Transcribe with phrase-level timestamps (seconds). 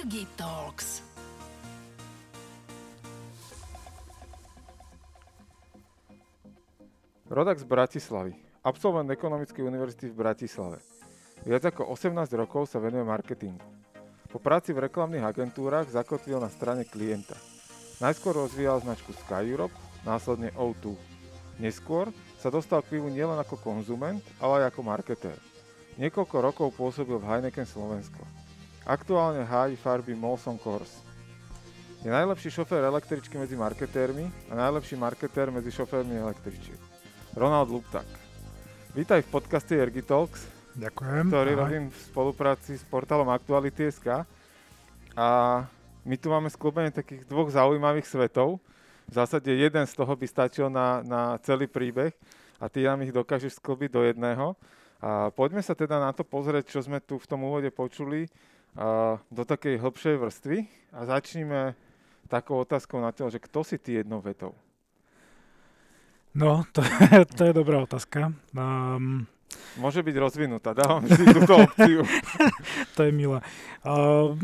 [0.00, 1.04] Ergi Talks.
[7.28, 8.32] Rodak z Bratislavy,
[8.64, 10.80] absolvent Ekonomickej univerzity v Bratislave.
[11.44, 13.60] Viac ako 18 rokov sa venuje marketingu.
[14.32, 17.36] Po práci v reklamných agentúrach zakotvil na strane klienta.
[18.00, 19.76] Najskôr rozvíjal značku Sky Europe,
[20.08, 20.96] následne O2.
[21.60, 22.08] Neskôr
[22.40, 25.36] sa dostal k pivu nielen ako konzument, ale aj ako marketér.
[26.00, 28.29] Niekoľko rokov pôsobil v Heineken Slovensko.
[28.90, 30.90] Aktuálne hájí farby Molson Coors.
[32.02, 36.74] Je najlepší šofér električky medzi marketérmi a najlepší marketér medzi šoférmi električiek.
[37.38, 38.02] Ronald Luptak.
[38.90, 40.42] Vítaj v podcaste Ergi Talks,
[40.74, 41.30] Ďakujem.
[41.30, 41.60] ktorý Ahoj.
[41.62, 44.26] robím v spolupráci s portálom Aktuality.sk.
[45.14, 45.28] A
[46.02, 48.58] my tu máme sklubenie takých dvoch zaujímavých svetov.
[49.06, 52.10] V zásade jeden z toho by stačil na, na celý príbeh
[52.58, 54.58] a ty nám ich dokážeš sklbiť do jedného.
[54.98, 58.26] A poďme sa teda na to pozrieť, čo sme tu v tom úvode počuli
[59.30, 60.58] do takej hĺbšej vrstvy
[60.94, 61.74] a začníme
[62.30, 64.54] takou otázkou na to, že kto si ty jednou vetou?
[66.34, 68.30] No, to, je- to je dobrá otázka.
[68.54, 69.26] Um,
[69.82, 72.06] Môže byť rozvinutá, dávam si túto opciu.
[72.94, 73.42] to je milé.
[73.82, 74.38] Uh,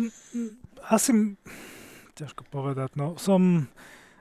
[0.91, 1.39] asi,
[2.19, 3.71] ťažko povedať, no, som,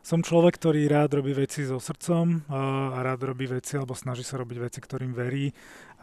[0.05, 4.37] som človek, ktorý rád robí veci so srdcom a rád robí veci, alebo snaží sa
[4.37, 5.49] robiť veci, ktorým verí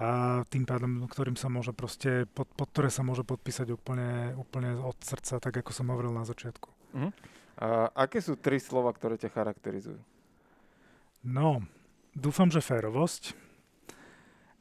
[0.03, 4.75] a tým pádom, ktorým sa môže proste, pod, pod ktoré sa môže podpísať úplne, úplne
[4.75, 6.67] od srdca, tak ako som hovoril na začiatku.
[7.63, 10.03] A aké sú tri slova, ktoré ťa charakterizujú?
[11.23, 11.63] No,
[12.11, 13.39] dúfam, že férovosť,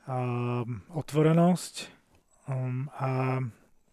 [0.05, 1.89] um, otvorenosť
[2.45, 3.41] um, a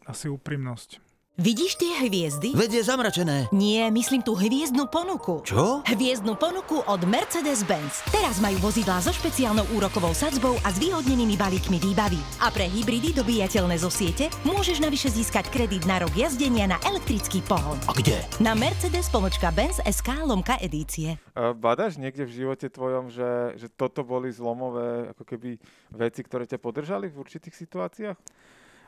[0.05, 1.08] asi úprimnosť.
[1.39, 2.51] Vidíš tie hviezdy?
[2.51, 3.47] Veď je zamračené.
[3.55, 5.47] Nie, myslím tú hviezdnu ponuku.
[5.47, 5.87] Čo?
[5.87, 8.03] Hviezdnu ponuku od Mercedes-Benz.
[8.11, 12.19] Teraz majú vozidlá so špeciálnou úrokovou sadzbou a zvýhodnenými balíkmi výbavy.
[12.43, 17.39] A pre hybridy dobíjateľné zo siete môžeš navyše získať kredit na rok jazdenia na elektrický
[17.47, 17.79] pohon.
[17.87, 18.19] A kde?
[18.43, 19.07] Na Mercedes
[19.55, 21.23] Benz SK lomka edície.
[21.39, 25.55] A Badáš niekde v živote tvojom, že, že toto boli zlomové ako keby
[25.95, 28.19] veci, ktoré ťa podržali v určitých situáciách?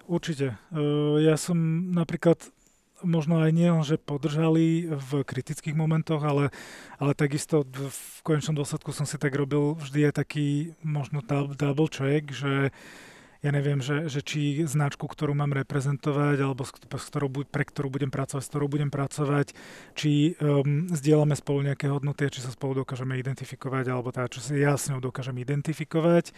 [0.09, 0.57] Určite.
[0.71, 1.57] Uh, ja som
[1.93, 2.39] napríklad
[3.05, 6.53] možno aj nie že podržali v kritických momentoch, ale,
[7.01, 11.89] ale takisto v konečnom dôsledku som si tak robil vždy aj taký možno dou- double
[11.89, 12.75] check, že
[13.41, 16.77] ja neviem, že, že či značku, ktorú mám reprezentovať, alebo s,
[17.09, 19.57] ktorou, pre ktorú budem pracovať, s ktorou budem pracovať,
[19.97, 24.61] či um, zdieľame spolu nejaké hodnoty, či sa spolu dokážeme identifikovať, alebo tá, čo si
[24.61, 26.37] ja s ňou dokážem identifikovať.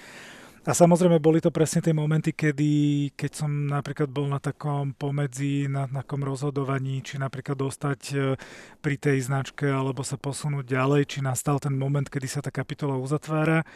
[0.63, 2.71] A samozrejme boli to presne tie momenty, kedy,
[3.19, 8.17] keď som napríklad bol na takom pomedzi, na takom rozhodovaní, či napríklad dostať e,
[8.79, 12.95] pri tej značke, alebo sa posunúť ďalej, či nastal ten moment, kedy sa tá kapitola
[12.95, 13.67] uzatvára,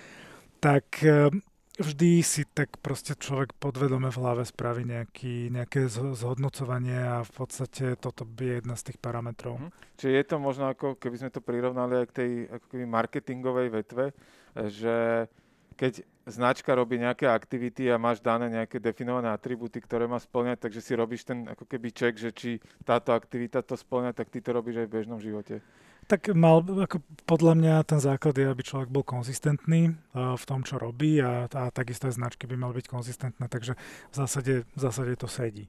[0.62, 1.34] tak e,
[1.82, 7.32] vždy si tak proste človek podvedome v hlave spraví nejaký, nejaké zho- zhodnocovanie a v
[7.34, 9.58] podstate toto je jedna z tých parametrov.
[9.58, 9.68] Mhm.
[9.98, 13.68] Čiže je to možno ako keby sme to prirovnali aj k tej ako keby marketingovej
[13.74, 14.14] vetve,
[14.54, 15.26] e, že
[15.74, 20.80] keď značka robí nejaké aktivity a máš dané nejaké definované atribúty, ktoré má splňať, takže
[20.82, 22.50] si robíš ten ako keby check, že či
[22.82, 25.62] táto aktivita to splňa, tak ty to robíš aj v bežnom živote.
[26.06, 30.78] Tak mal, ako podľa mňa ten základ je, aby človek bol konzistentný v tom, čo
[30.78, 33.74] robí a, a takisto aj značky by mali byť konzistentné, takže
[34.10, 35.66] v zásade, v zásade to sedí.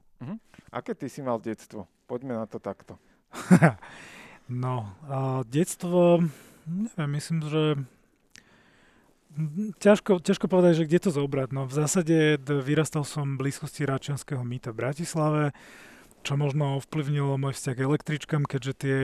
[0.70, 1.90] Aké ty si mal detstvo?
[2.06, 3.02] Poďme na to takto.
[4.46, 6.22] no, a detstvo,
[6.70, 7.62] neviem, myslím, že
[9.78, 11.48] ťažko, ťažko povedať, že kde to zobrať.
[11.54, 15.42] No v zásade vyrastal som v blízkosti Račianského mýta v Bratislave,
[16.26, 18.96] čo možno ovplyvnilo môj vzťah k električkám, keďže tie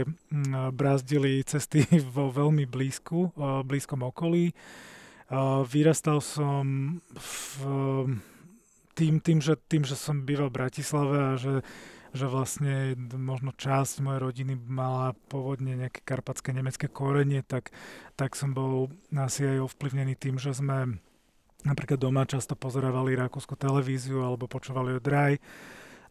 [0.75, 1.87] brázdili cesty
[2.17, 3.33] vo veľmi blízku,
[3.65, 4.53] blízkom okolí.
[5.71, 7.65] Vyrastal som v,
[8.93, 11.65] tým, tým, že, tým, že som býval v Bratislave a že,
[12.15, 17.75] že vlastne možno časť mojej rodiny mala pôvodne nejaké karpatské nemecké korenie, tak,
[18.15, 21.03] tak som bol asi aj ovplyvnený tým, že sme
[21.67, 25.43] napríklad doma často pozerávali rakúsku televíziu alebo počúvali o Draj.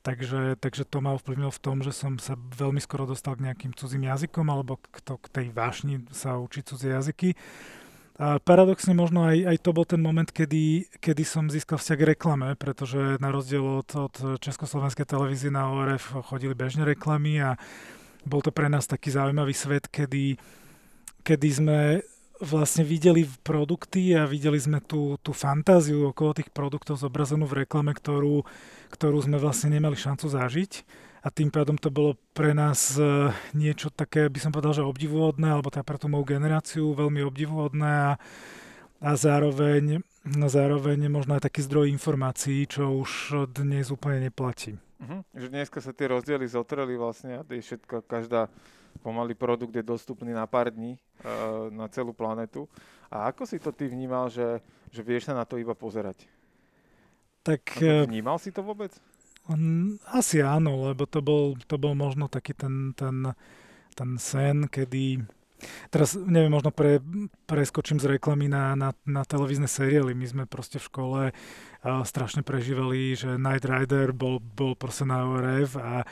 [0.04, 3.72] Takže, takže to ma ovplyvnilo v tom, že som sa veľmi skoro dostal k nejakým
[3.72, 7.40] cudzím jazykom alebo k, to, k tej vášni sa učiť cudzie jazyky.
[8.22, 12.10] A paradoxne možno aj, aj to bol ten moment, kedy, kedy som získal vzťah k
[12.14, 17.58] reklame, pretože na rozdiel od, od Československej televízie na ORF chodili bežne reklamy a
[18.22, 20.38] bol to pre nás taký zaujímavý svet, kedy,
[21.26, 21.80] kedy sme
[22.38, 27.98] vlastne videli produkty a videli sme tú, tú fantáziu okolo tých produktov zobrazenú v reklame,
[27.98, 28.46] ktorú,
[28.94, 30.72] ktorú sme vlastne nemali šancu zažiť
[31.24, 35.56] a tým pádom to bolo pre nás eh, niečo také, by som povedal, že obdivuhodné,
[35.56, 38.12] alebo teda pre tú moju generáciu veľmi obdivuhodné a,
[39.00, 44.76] a zároveň, no zároveň možno aj taký zdroj informácií, čo už dnes úplne neplatí.
[45.00, 45.24] Uh-huh.
[45.32, 48.52] Že dneska sa tie rozdiely zotreli vlastne a je všetko, každá
[49.00, 52.72] pomaly produkt je dostupný na pár dní uh, na celú planetu.
[53.12, 54.64] A ako si to ty vnímal, že,
[54.96, 56.24] že vieš sa na to iba pozerať?
[57.44, 57.84] Tak...
[58.08, 58.96] Vnímal si to vôbec?
[60.08, 63.36] Asi áno, lebo to bol, to bol možno taký ten, ten,
[63.92, 65.20] ten sen, kedy
[65.90, 67.00] Teraz neviem, možno pre,
[67.48, 70.12] preskočím z reklamy na, na, na televízne seriály.
[70.12, 75.24] My sme proste v škole uh, strašne prežívali, že Night Rider bol, bol proste na
[75.24, 76.04] ORF a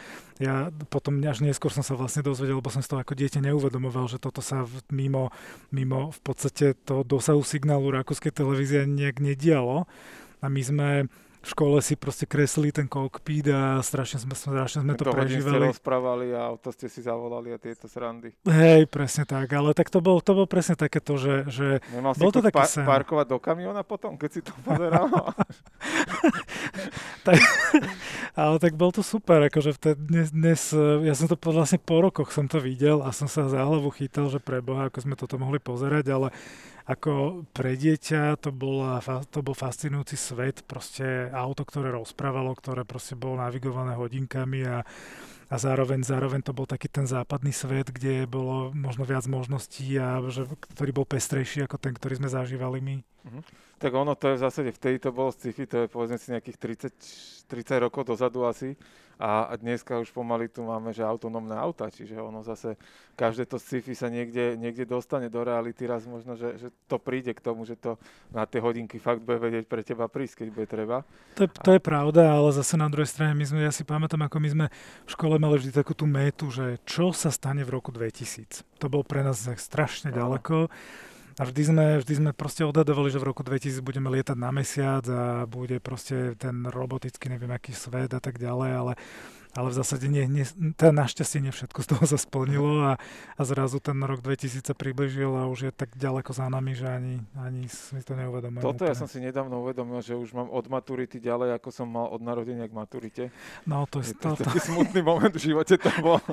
[0.41, 4.09] ja potom až neskôr som sa vlastne dozvedel, lebo som z toho ako dieťa neuvedomoval,
[4.09, 5.29] že toto sa v, mimo,
[5.69, 9.85] mimo v podstate toho dosahu signálu rakúskej televízie nejak nedialo.
[10.41, 10.89] A my sme
[11.41, 15.57] v škole si proste kreslili ten kokpit a strašne sme, strašne sme to, to prežívali.
[15.57, 18.29] ste rozprávali a auto ste si zavolali a tieto srandy.
[18.45, 22.29] Hej, presne tak, ale tak to bol, to bol presne takéto, že, že Nemal bol
[22.29, 22.85] to taký pa- sen.
[22.85, 25.09] parkovať do kamiona potom, keď si to pozeral?
[27.27, 27.41] tak,
[28.37, 30.61] ale tak bol to super, akože vtedy, dnes, dnes,
[31.01, 34.29] ja som to vlastne po rokoch som to videl a som sa za hlavu chytal,
[34.29, 36.29] že pre Boha, ako sme toto mohli pozerať, ale
[36.85, 43.13] ako pre dieťa to, bola, to bol fascinujúci svet, proste auto, ktoré rozprávalo, ktoré proste
[43.13, 44.81] bolo navigované hodinkami a,
[45.51, 50.23] a zároveň, zároveň to bol taký ten západný svet, kde bolo možno viac možností a
[50.31, 52.95] že, ktorý bol pestrejší ako ten, ktorý sme zažívali my.
[53.21, 53.43] Mm-hmm.
[53.81, 56.57] Tak ono to je v zásade, vtedy to bolo sci-fi, to je povedzme si nejakých
[56.57, 58.77] 30, 30 rokov dozadu asi
[59.21, 62.73] a, dneska už pomaly tu máme, že autonómne auta, čiže ono zase,
[63.13, 67.37] každé to sci-fi sa niekde, niekde dostane do reality, raz možno, že, že to príde
[67.37, 68.01] k tomu, že to
[68.33, 71.05] na tie hodinky fakt bude vedieť pre teba prísť, keď bude treba.
[71.37, 74.41] To, to je pravda, ale zase na druhej strane, my sme, ja si pamätám, ako
[74.41, 74.65] my sme
[75.05, 78.65] v škole mali vždy takú tú métu, že čo sa stane v roku 2000.
[78.81, 80.73] To bol pre nás strašne ďaleko.
[81.41, 85.01] A vždy sme, vždy sme proste odhadovali, že v roku 2000 budeme lietať na mesiac
[85.09, 88.93] a bude proste ten robotický neviem aký svet a tak ďalej, ale
[89.51, 90.47] ale v zásade nie, nie,
[90.79, 92.93] teda našťastie nie všetko z toho sa splnilo a,
[93.35, 96.87] a zrazu ten rok 2000 sa približil a už je tak ďaleko za nami, že
[96.87, 98.63] ani, ani si to neuvedomujem.
[98.63, 98.91] Toto úplne.
[98.91, 102.23] ja som si nedávno uvedomil, že už mám od maturity ďalej, ako som mal od
[102.23, 103.23] narodenia k maturite.
[103.67, 106.23] No to je, je to, taký smutný moment v živote to bol.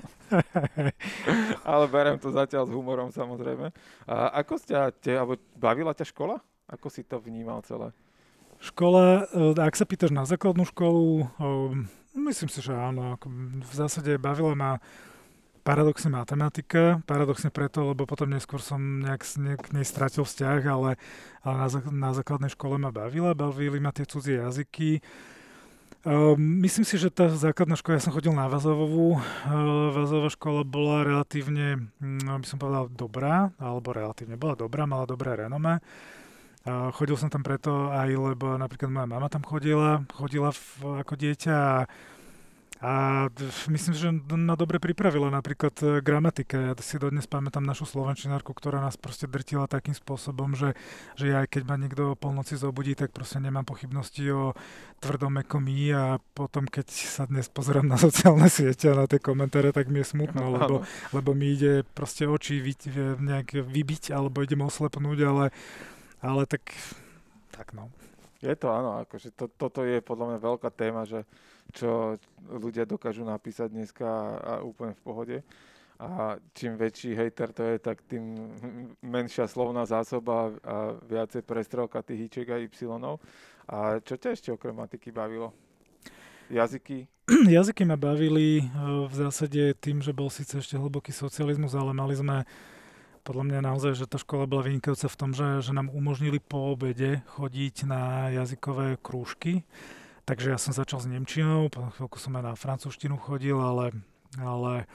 [1.69, 3.75] Ale berem to zatiaľ s humorom samozrejme.
[4.07, 6.39] A ako ste, te, alebo bavila ťa škola?
[6.69, 7.91] Ako si to vnímal celé?
[8.59, 11.31] Škola, e, ak sa pýtaš na základnú školu,
[12.19, 13.15] Myslím si, že áno.
[13.63, 14.71] V zásade bavila ma
[15.63, 19.23] paradoxne matematika, paradoxne preto, lebo potom neskôr som nejak,
[19.61, 20.97] k nej stratil vzťah, ale,
[21.45, 25.05] ale na, na základnej škole ma bavila, bavili ma tie cudzie jazyky.
[26.09, 30.65] Uh, myslím si, že tá základná škola, ja som chodil na Vazovovú, uh, Vazová škola
[30.65, 35.85] bola relatívne, um, by som povedal, dobrá, alebo relatívne bola dobrá, mala dobré renome.
[36.67, 41.55] Chodil som tam preto aj, lebo napríklad moja mama tam chodila, chodila v, ako dieťa
[41.55, 41.77] a,
[42.79, 42.93] a
[43.71, 44.09] myslím, že
[44.39, 46.71] ma dobre pripravila napríklad uh, gramatika.
[46.71, 50.79] Ja si dodnes pamätám našu slovenčinárku, ktorá nás proste drtila takým spôsobom, že,
[51.19, 54.55] že ja, keď ma niekto o polnoci zobudí, tak proste nemám pochybnosti o
[54.99, 59.71] tvrdom ekomí a potom, keď sa dnes pozerám na sociálne siete a na tie komentáre,
[59.71, 60.83] tak mi je smutno, lebo,
[61.15, 62.75] lebo mi ide proste oči vy,
[63.19, 65.45] nejak vybiť alebo idem oslepnúť, ale
[66.23, 66.63] ale tak,
[67.51, 67.91] tak no.
[68.39, 71.27] Je to áno, akože to, toto je podľa mňa veľká téma, že
[71.75, 72.15] čo
[72.47, 75.37] ľudia dokážu napísať dneska a, a úplne v pohode.
[75.99, 78.39] A čím väčší hejter to je, tak tým
[79.03, 82.71] menšia slovná zásoba a viacej prestrelka tých ičiek a y.
[83.69, 85.53] A čo ťa ešte okrem matiky bavilo?
[86.49, 87.05] Jazyky?
[87.59, 88.65] Jazyky ma bavili e,
[89.05, 92.49] v zásade tým, že bol síce ešte hlboký socializmus, ale mali sme
[93.29, 96.73] podľa mňa naozaj, že tá škola bola vynikajúca v tom, že, že nám umožnili po
[96.73, 99.69] obede chodiť na jazykové krúžky.
[100.25, 103.93] Takže ja som začal s Nemčinou, po chvíľku som aj na francúzštinu chodil, ale,
[104.41, 104.89] ale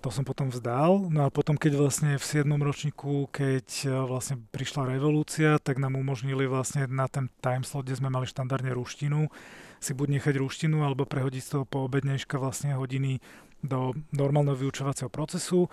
[0.00, 1.12] to som potom vzdal.
[1.12, 2.48] No a potom, keď vlastne v 7.
[2.48, 8.08] ročníku, keď e, vlastne prišla revolúcia, tak nám umožnili vlastne na ten timeslot, kde sme
[8.08, 9.28] mali štandardne ruštinu,
[9.84, 13.20] si buď nechať ruštinu, alebo prehodiť z toho po obednejška vlastne hodiny
[13.60, 15.68] do normálneho vyučovacieho procesu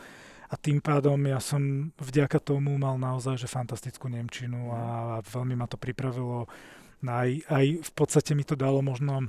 [0.47, 4.81] a tým pádom ja som vďaka tomu mal naozaj že fantastickú Nemčinu a,
[5.19, 6.47] a veľmi ma to pripravilo.
[7.03, 9.27] Aj, aj v podstate mi to dalo možno,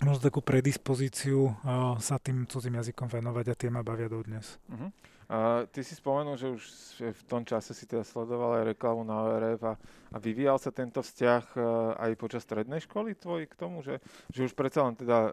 [0.00, 4.56] možno takú predispozíciu uh, sa tým cudzím jazykom venovať a tie ma bavia dodnes.
[4.72, 4.90] Uh-huh.
[5.28, 6.64] Uh, ty si spomenul, že už
[7.12, 9.76] v tom čase si teda sledoval aj reklamu na ORF a,
[10.08, 11.62] a vyvíjal sa tento vzťah uh,
[12.00, 14.00] aj počas strednej školy tvoj k tomu, že,
[14.32, 15.32] že už predsa len teda uh,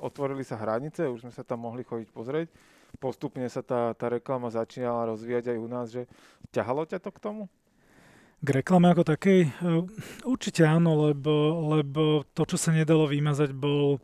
[0.00, 2.48] otvorili sa hranice, už sme sa tam mohli chodiť pozrieť
[2.98, 6.08] postupne sa tá, tá reklama začínala rozvíjať aj u nás, že
[6.54, 7.42] ťahalo ťa to k tomu?
[8.44, 9.40] K reklame ako takej?
[9.46, 9.50] E,
[10.28, 14.02] určite áno, lebo, lebo to, čo sa nedalo vymazať, bol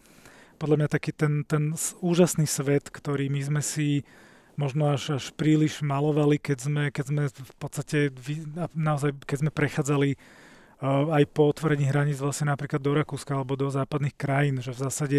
[0.60, 1.72] podľa mňa taký ten, ten
[2.04, 4.04] úžasný svet, ktorý my sme si
[4.60, 7.98] možno až, až príliš malovali, keď sme, keď sme v podstate
[8.76, 10.10] naozaj, keď sme prechádzali
[10.84, 14.82] uh, aj po otvorení hraníc vlastne napríklad do Rakúska alebo do západných krajín, že v
[14.84, 15.18] zásade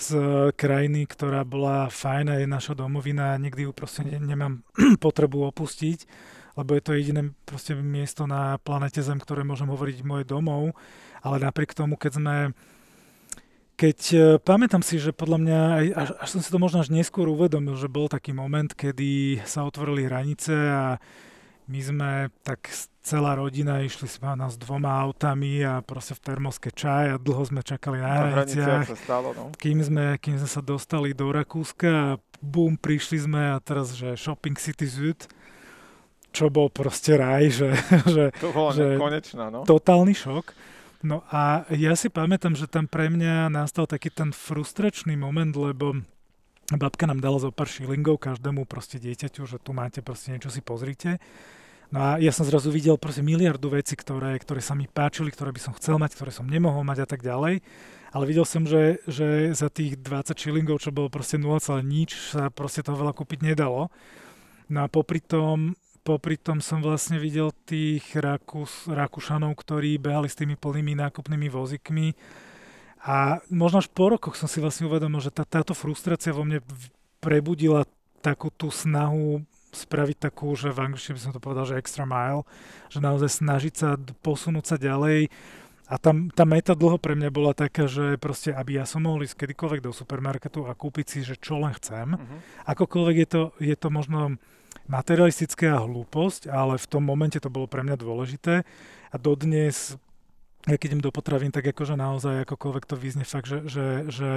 [0.00, 0.16] z
[0.56, 4.64] krajiny, ktorá bola fajn a je naša domovina a nikdy ju proste ne, nemám
[5.04, 6.08] potrebu opustiť,
[6.56, 10.72] lebo je to jediné proste miesto na planete Zem, ktoré môžem hovoriť moje domov,
[11.20, 12.36] ale napriek tomu, keď sme
[13.80, 15.60] keď uh, pamätám si, že podľa mňa,
[15.96, 19.64] až, až som si to možno až neskôr uvedomil, že bol taký moment, kedy sa
[19.64, 21.00] otvorili hranice a
[21.70, 22.10] my sme
[22.42, 22.66] tak
[23.00, 27.62] celá rodina, išli sme s dvoma autami a proste v termoske čaj a dlho sme
[27.62, 28.90] čakali na, na hraniciach.
[28.90, 29.54] sa stalo, no.
[29.54, 32.08] Kým sme, kým sme sa dostali do Rakúska a
[32.42, 35.30] bum, prišli sme a teraz, že Shopping City Süd,
[36.34, 37.70] čo bol proste raj, že,
[38.14, 39.62] že, to bolo že konečná, no.
[39.62, 40.52] totálny šok.
[41.00, 45.96] No a ja si pamätám, že tam pre mňa nastal taký ten frustračný moment, lebo
[46.76, 50.60] babka nám dala zo pár šilingov každému proste dieťaťu, že tu máte proste niečo si
[50.60, 51.16] pozrite.
[51.90, 55.50] No a ja som zrazu videl proste miliardu veci, ktoré, ktoré sa mi páčili, ktoré
[55.50, 57.66] by som chcel mať, ktoré som nemohol mať a tak ďalej.
[58.10, 62.46] Ale videl som, že, že za tých 20 šilingov, čo bolo proste 0, nič, sa
[62.50, 63.90] proste toho veľa kúpiť nedalo.
[64.70, 65.74] No a popri tom,
[66.06, 72.14] popri tom som vlastne videl tých Rakus, Rakúšanov, ktorí behali s tými plnými nákupnými vozikmi.
[73.02, 76.62] A možno až po rokoch som si vlastne uvedomil, že tá, táto frustrácia vo mne
[77.18, 77.82] prebudila
[78.22, 82.42] takú tú snahu spraviť takú, že v angličtine by som to povedal, že extra mile,
[82.90, 83.88] že naozaj snažiť sa
[84.22, 85.30] posunúť sa ďalej.
[85.90, 89.26] A tam, tá meta dlho pre mňa bola taká, že proste, aby ja som mohol
[89.26, 92.14] ísť kedykoľvek do supermarketu a kúpiť si, že čo len chcem.
[92.14, 92.38] Uh-huh.
[92.62, 94.38] Akokoľvek je to, je to možno
[94.86, 98.62] materialistická hlúposť, ale v tom momente to bolo pre mňa dôležité.
[99.10, 99.98] A dodnes,
[100.70, 104.30] ja keď idem do potravín, tak akože naozaj akokoľvek to vyzne fakt, že, že, že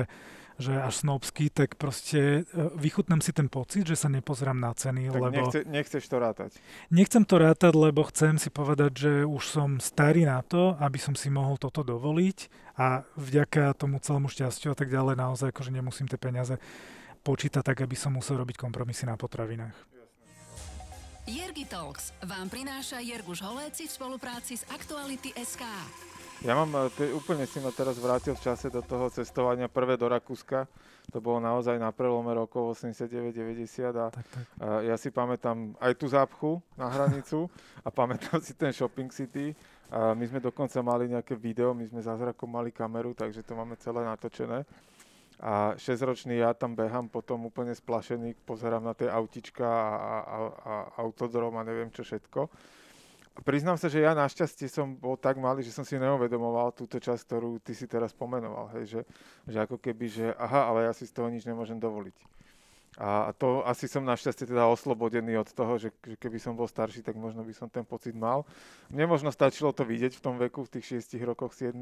[0.62, 5.10] že až snobský, tak proste e, vychutnám si ten pocit, že sa nepozerám na ceny,
[5.10, 5.34] tak lebo...
[5.34, 6.52] Nechce, nechceš to rátať.
[6.94, 11.18] Nechcem to rátať, lebo chcem si povedať, že už som starý na to, aby som
[11.18, 12.38] si mohol toto dovoliť
[12.78, 16.58] a vďaka tomu celému šťastiu a tak ďalej naozaj akože nemusím tie peniaze
[17.24, 19.94] počítať tak, aby som musel robiť kompromisy na potravinách.
[21.24, 25.64] Jergi Talks vám prináša Jerguš Holéci v spolupráci s Aktuality SK.
[26.42, 30.10] Ja mám, e, úplne si ma teraz vrátil v čase do toho cestovania prvé do
[30.10, 30.66] Rakúska.
[31.14, 34.46] To bolo naozaj na prelome rokov 89-90 a, tak, tak.
[34.58, 37.46] a ja si pamätám aj tú zápchu na hranicu
[37.86, 39.54] a pamätám si ten shopping city.
[39.94, 43.78] A my sme dokonca mali nejaké video, my sme zázrakom mali kameru, takže to máme
[43.78, 44.66] celé natočené.
[45.44, 50.38] A 6-ročný ja tam behám potom úplne splašený, pozerám na tie autička a, a, a,
[50.66, 50.74] a
[51.04, 52.48] autodrom a neviem čo všetko.
[53.42, 57.22] Priznám sa, že ja našťastie som bol tak malý, že som si neuvedomoval túto časť,
[57.26, 58.70] ktorú ty si teraz pomenoval.
[58.78, 59.02] Hej, že,
[59.50, 62.14] že ako keby, že aha, ale ja si z toho nič nemôžem dovoliť.
[63.02, 67.02] A to asi som našťastie teda oslobodený od toho, že, že keby som bol starší,
[67.02, 68.46] tak možno by som ten pocit mal.
[68.94, 71.74] Mne možno stačilo to vidieť v tom veku, v tých 6 rokoch, 7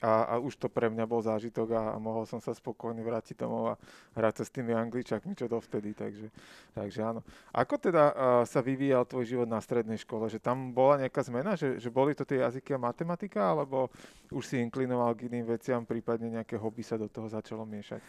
[0.00, 3.36] a, a už to pre mňa bol zážitok a, a mohol som sa spokojne vrátiť
[3.36, 3.80] domov a
[4.16, 6.32] hrať sa s tými angličakmi, čo dovtedy, takže,
[6.72, 7.20] takže áno.
[7.52, 8.14] Ako teda uh,
[8.48, 10.32] sa vyvíjal tvoj život na strednej škole?
[10.32, 13.92] Že tam bola nejaká zmena, že, že boli to tie jazyky a matematika, alebo
[14.32, 18.00] už si inklinoval k iným veciam, prípadne nejaké hobby sa do toho začalo miešať?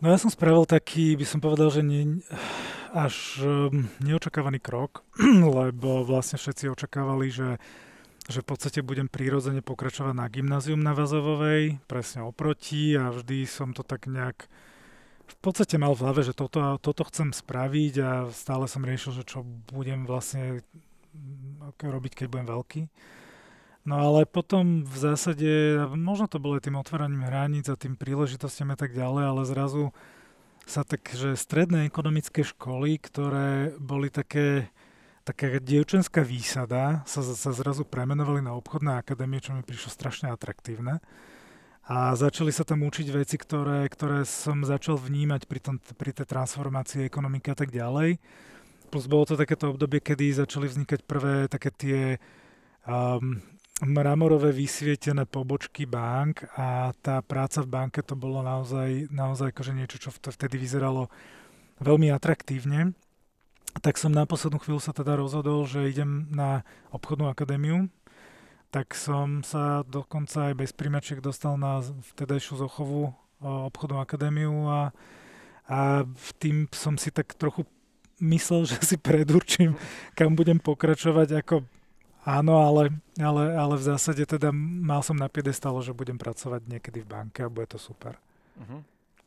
[0.00, 2.24] No ja som spravil taký, by som povedal, že nie,
[2.96, 5.04] až um, neočakávaný krok,
[5.60, 7.60] lebo vlastne všetci očakávali, že,
[8.28, 13.72] že v podstate budem prírodzene pokračovať na gymnázium na Vazovovej, presne oproti a vždy som
[13.72, 14.50] to tak nejak
[15.30, 19.24] v podstate mal v hlave, že toto, toto chcem spraviť a stále som riešil, že
[19.24, 20.66] čo budem vlastne
[21.78, 22.82] robiť, keď budem veľký.
[23.88, 28.74] No ale potom v zásade, možno to bolo aj tým otváraním hraníc a tým príležitostiam
[28.74, 29.84] a tak ďalej, ale zrazu
[30.68, 34.68] sa tak, že stredné ekonomické školy, ktoré boli také,
[35.30, 40.98] taká dievčenská výsada, sa, sa zrazu premenovali na obchodné akadémie, čo mi prišlo strašne atraktívne.
[41.86, 46.26] A začali sa tam učiť veci, ktoré, ktoré som začal vnímať pri, tom, pri tej
[46.26, 48.18] transformácii ekonomiky a tak ďalej.
[48.90, 52.00] Plus bolo to takéto obdobie, kedy začali vznikať prvé také tie
[52.86, 53.38] um,
[53.86, 59.96] mramorové vysvietené pobočky bank a tá práca v banke to bolo naozaj, naozaj akože niečo,
[59.98, 61.08] čo vtedy vyzeralo
[61.80, 62.92] veľmi atraktívne.
[63.78, 67.86] Tak som na poslednú chvíľu sa teda rozhodol, že idem na obchodnú akadémiu.
[68.74, 74.80] Tak som sa dokonca aj bez príjmačiek dostal na vtedajšiu Zochovú obchodnú akadémiu a,
[75.64, 76.04] a
[76.38, 77.64] tým som si tak trochu
[78.20, 79.78] myslel, že si predurčím,
[80.18, 81.56] kam budem pokračovať ako
[82.20, 87.00] Áno, ale, ale, ale v zásade teda mal som na piedestalo, že budem pracovať niekedy
[87.00, 88.20] v banke a bude to super.
[88.60, 88.84] Uh-huh.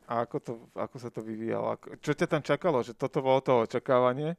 [0.07, 1.79] A ako, to, ako sa to vyvíjalo?
[2.03, 2.83] Čo ťa tam čakalo?
[2.83, 4.35] Že toto bolo to očakávanie?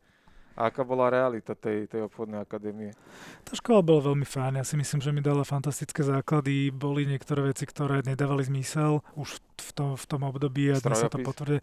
[0.55, 2.95] A aká bola realita tej, tej obchodnej akadémie?
[3.43, 4.63] Tá škola bola veľmi fajn.
[4.63, 6.71] Ja si myslím, že mi dala fantastické základy.
[6.71, 11.11] Boli niektoré veci, ktoré nedávali zmysel už v, to, v tom období a dnes sa
[11.11, 11.59] to potvrdí.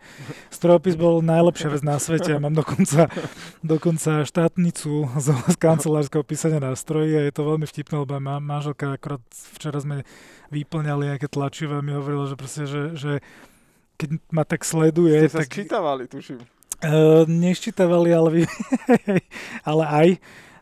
[0.51, 2.35] Strojopis bol najlepšia vec na svete.
[2.35, 3.07] Ja mám dokonca,
[3.63, 8.91] dokonca štátnicu z, z kancelárskeho písania nástrojí a je to veľmi vtipné, lebo má, manželka
[8.91, 9.23] akorát
[9.55, 10.03] včera sme
[10.51, 13.23] vyplňali nejaké tlačivé a mi hovorila, že proste, že, že
[14.01, 15.29] keď ma tak sleduje...
[15.29, 15.45] Ste tak...
[15.45, 16.41] sa sčítavali, tuším.
[16.81, 18.41] Uh, neščítavali, ale, vy,
[19.69, 20.09] ale aj.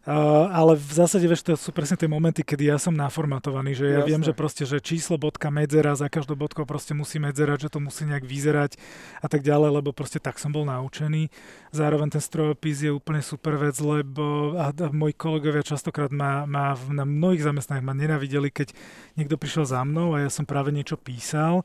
[0.09, 3.85] Uh, ale v zásade, vieš, to sú presne tie momenty, kedy ja som naformatovaný, že
[3.87, 4.09] ja Jasne.
[4.09, 7.79] viem, že proste, že číslo, bodka, medzera, za každou bodkou proste musí medzerať, že to
[7.79, 8.75] musí nejak vyzerať
[9.21, 11.29] a tak ďalej, lebo proste tak som bol naučený.
[11.71, 16.73] Zároveň ten strojopis je úplne super vec, lebo a, a moji kolegovia častokrát ma, ma
[16.89, 18.73] na mnohých zamestnaniach ma nenavideli, keď
[19.13, 21.61] niekto prišiel za mnou a ja som práve niečo písal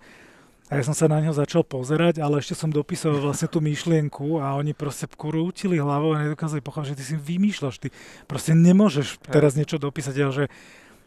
[0.73, 4.41] a ja som sa na neho začal pozerať, ale ešte som dopisoval vlastne tú myšlienku
[4.41, 7.89] a oni proste krútili hlavou a nedokázali pochopiť, že ty si vymýšľaš, ty
[8.25, 10.45] proste nemôžeš teraz niečo dopísať, ale že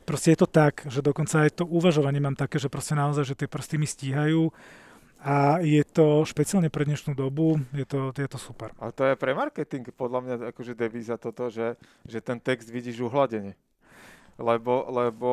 [0.06, 3.38] proste je to tak, že dokonca aj to uvažovanie mám také, že proste naozaj, že
[3.38, 4.54] tie prsty mi stíhajú
[5.26, 8.70] a je to špeciálne pre dnešnú dobu, je to, je to super.
[8.78, 13.02] A to je pre marketing podľa mňa akože devíza toto, že, že ten text vidíš
[13.10, 13.58] uhladene
[14.38, 15.32] lebo, lebo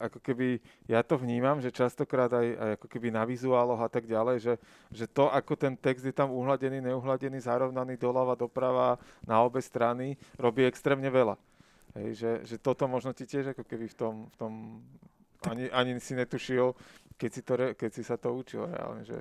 [0.00, 0.56] ako keby
[0.88, 4.54] ja to vnímam, že častokrát aj, aj ako keby na vizuáloch a tak ďalej, že,
[4.88, 8.96] že to, ako ten text je tam uhladený, neuhladený, zarovnaný doľava, doprava,
[9.28, 11.36] na obe strany, robí extrémne veľa.
[11.96, 14.52] Hej, že, že toto možno ti tiež ako keby v tom, v tom
[15.46, 16.72] ani, ani si netušil,
[17.20, 19.18] keď si, to, keď si sa to učil reálne, že...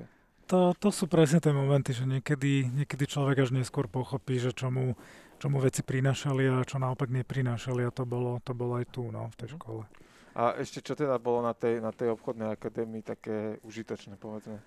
[0.48, 4.72] To, to sú presne tie momenty, že niekedy, niekedy človek až neskôr pochopí, že čo
[4.72, 4.96] mu,
[5.38, 9.08] čo mu veci prinášali a čo naopak neprinášali a to bolo, to bolo aj tu,
[9.14, 9.56] no, v tej mhm.
[9.58, 9.84] škole.
[10.38, 14.62] A ešte čo teda bolo na tej, na tej obchodnej akadémii také užitočné, povedzme?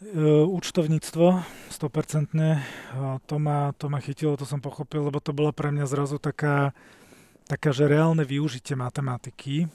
[0.00, 2.32] Uh, účtovníctvo, 100%.
[2.32, 6.16] Uh, to, ma, to ma chytilo, to som pochopil, lebo to bola pre mňa zrazu
[6.16, 6.72] taká,
[7.44, 9.68] taká, že reálne využitie matematiky.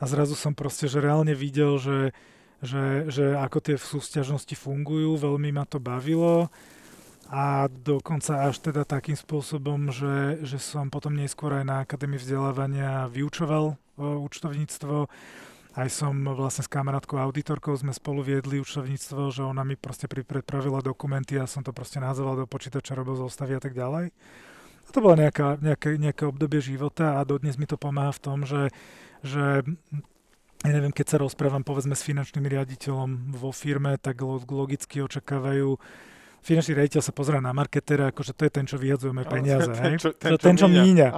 [0.00, 2.10] A zrazu som proste, že reálne videl, že,
[2.58, 6.50] že, že ako tie súťažnosti fungujú, veľmi ma to bavilo
[7.30, 13.06] a dokonca až teda takým spôsobom, že, že som potom neskôr aj na Akadémii vzdelávania
[13.06, 13.76] vyučoval o,
[14.26, 15.06] účtovníctvo.
[15.78, 20.82] Aj som vlastne s kamarátkou auditorkou sme spolu viedli účtovníctvo, že ona mi proste pripravila
[20.82, 24.10] dokumenty a som to proste nazval do počítača, robil zostavy a tak ďalej.
[24.10, 28.42] A to bolo nejaká, nejaké, nejaké obdobie života a dodnes mi to pomáha v tom,
[28.42, 28.74] že,
[29.22, 29.62] že
[30.66, 35.78] ja neviem, keď sa rozprávam povedzme s finančným riaditeľom vo firme, tak logicky očakávajú
[36.42, 39.70] finančný riaditeľ sa pozera na marketera, akože to je ten, čo vyhadzujeme peniaze.
[39.72, 41.08] Ten, čo, ten, čo, ten, čo míňa.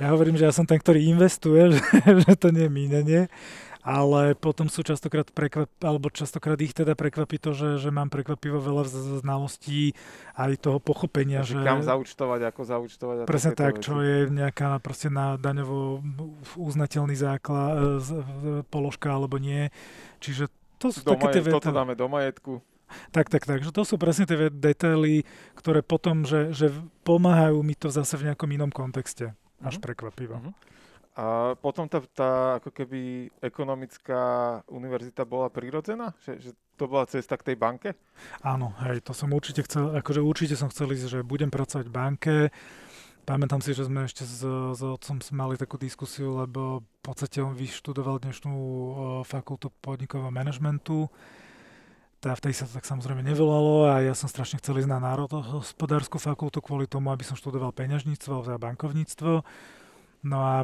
[0.00, 1.82] Ja hovorím, že ja som ten, ktorý investuje, že,
[2.26, 3.20] že to nie je míňanie
[3.82, 8.62] ale potom sú častokrát prekvap, alebo častokrát ich teda prekvapí to, že, že mám prekvapivo
[8.62, 8.86] veľa
[9.18, 9.98] znalostí
[10.38, 11.58] aj toho pochopenia, že...
[11.58, 13.16] Kam zaučtovať, ako zaučtovať.
[13.18, 13.90] A presne tak, veci.
[13.90, 15.98] čo je nejaká proste na daňovo
[16.54, 19.66] uznateľný základ, e, položka alebo nie.
[20.22, 20.46] Čiže
[20.78, 22.62] to sú Doma také tie Toto dáme do majetku.
[23.10, 23.60] Tak, tak, tak.
[23.64, 25.22] Že to sú presne tie detaily,
[25.58, 26.72] ktoré potom, že, že
[27.06, 29.36] pomáhajú mi to zase v nejakom inom kontexte.
[29.62, 29.86] Až uh-huh.
[29.86, 30.36] prekvapivo.
[30.38, 30.54] Uh-huh.
[31.12, 34.22] A potom tá, tá ako keby ekonomická
[34.64, 36.16] univerzita bola prirodzená?
[36.24, 36.50] Že, že
[36.80, 37.92] to bola cesta k tej banke?
[38.40, 41.92] Áno, hej, to som určite chcel, akože určite som chcel ísť, že budem pracovať v
[41.92, 42.34] banke.
[43.28, 44.40] Pamätám si, že sme ešte s,
[44.74, 48.54] s otcom mali takú diskusiu, lebo v podstate on vyštudoval dnešnú
[49.28, 51.06] fakultu podnikového manažmentu
[52.22, 56.22] tá, vtedy sa to tak samozrejme nevolalo a ja som strašne chcel ísť na národohospodárskú
[56.22, 59.42] fakultu kvôli tomu, aby som študoval peňažníctvo a bankovníctvo.
[60.22, 60.62] No a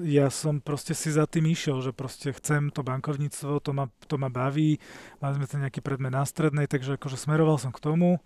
[0.00, 4.16] ja som proste si za tým išiel, že proste chcem to bankovníctvo, to ma, to
[4.16, 4.80] ma baví,
[5.20, 8.16] mali sme ten nejaký predmet na strednej, takže akože smeroval som k tomu.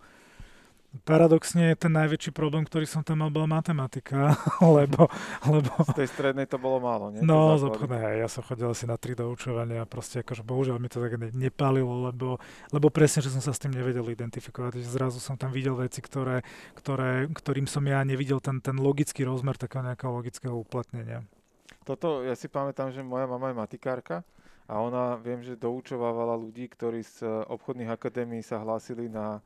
[1.02, 4.32] Paradoxne ten najväčší problém, ktorý som tam mal, bola matematika,
[4.76, 5.10] lebo,
[5.44, 5.70] lebo...
[5.82, 7.20] Z tej strednej to bolo málo, nie?
[7.20, 10.88] No, z obchodnej, ja som chodil asi na tri doučovania a proste akože bohužiaľ mi
[10.88, 14.88] to tak ne, nepalilo, lebo, lebo presne, že som sa s tým nevedel identifikovať, že
[14.88, 16.46] zrazu som tam videl veci, ktoré,
[16.78, 21.26] ktoré, ktorým som ja nevidel ten, ten logický rozmer takého nejakého logického uplatnenia.
[21.86, 24.26] Toto, ja si pamätám, že moja mama je matikárka
[24.66, 29.38] a ona, viem, že doučovávala ľudí, ktorí z obchodných akadémií sa hlásili na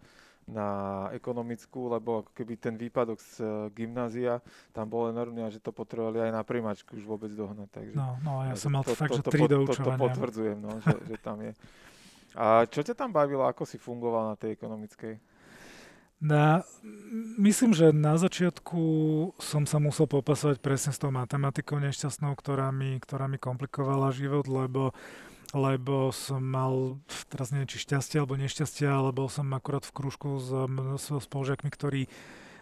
[0.50, 0.68] na
[1.14, 4.42] ekonomickú, lebo keby ten výpadok z uh, gymnázia
[4.74, 7.70] tam bol enormný a že to potrebovali aj na primačku už vôbec dohnať.
[7.70, 9.34] Takže, no, no, ja som mal to, fakt, to, že to,
[9.70, 11.54] to, to potvrdzujem, no, že, že tam je.
[12.34, 15.18] A čo ťa tam bavilo, ako si fungoval na tej ekonomickej?
[16.20, 16.60] Na,
[17.40, 18.82] myslím, že na začiatku
[19.40, 24.44] som sa musel popasovať presne s tou matematikou nešťastnou, ktorá mi, ktorá mi komplikovala život,
[24.44, 24.92] lebo
[25.50, 30.38] lebo som mal teraz neviem, či šťastie alebo nešťastie, ale bol som akurát v krúžku
[30.38, 30.50] s,
[31.02, 32.06] s spolužiakmi, ktorí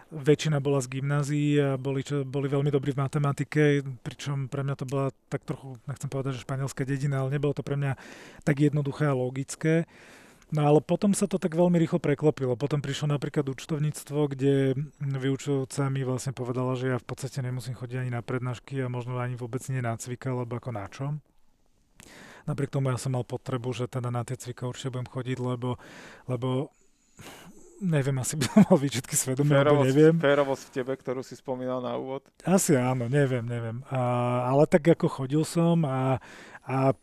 [0.08, 4.74] väčšina bola z gymnázií a boli, čo, boli veľmi dobrí v matematike, pričom pre mňa
[4.80, 7.92] to bola tak trochu, nechcem povedať, že španielská dedina, ale nebolo to pre mňa
[8.40, 9.84] tak jednoduché a logické.
[10.48, 12.56] No ale potom sa to tak veľmi rýchlo preklopilo.
[12.56, 18.08] Potom prišlo napríklad účtovníctvo, kde vyučujúca mi vlastne povedala, že ja v podstate nemusím chodiť
[18.08, 21.20] ani na prednášky a možno ani vôbec nie na cvika, lebo ako na čom.
[22.48, 25.76] Napriek tomu ja som mal potrebu, že teda na tie cvika určite budem chodiť, lebo,
[26.24, 26.72] lebo
[27.84, 30.16] neviem, asi by som mal výčitky svedomia, alebo neviem.
[30.18, 32.26] Férovosť v tebe, ktorú si spomínal na úvod?
[32.42, 33.84] Asi áno, neviem, neviem.
[33.92, 34.00] A,
[34.48, 36.18] ale tak ako chodil som a,
[36.64, 36.96] a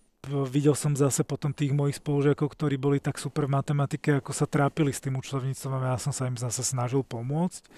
[0.50, 4.50] videl som zase potom tých mojich spolužiakov, ktorí boli tak super v matematike, ako sa
[4.50, 7.70] trápili s tým účtovníctvom a ja som sa im zase snažil pomôcť.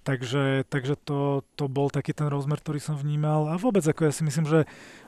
[0.00, 3.52] Takže, takže to, to bol taký ten rozmer, ktorý som vnímal.
[3.52, 4.60] A vôbec, ako ja si myslím, že,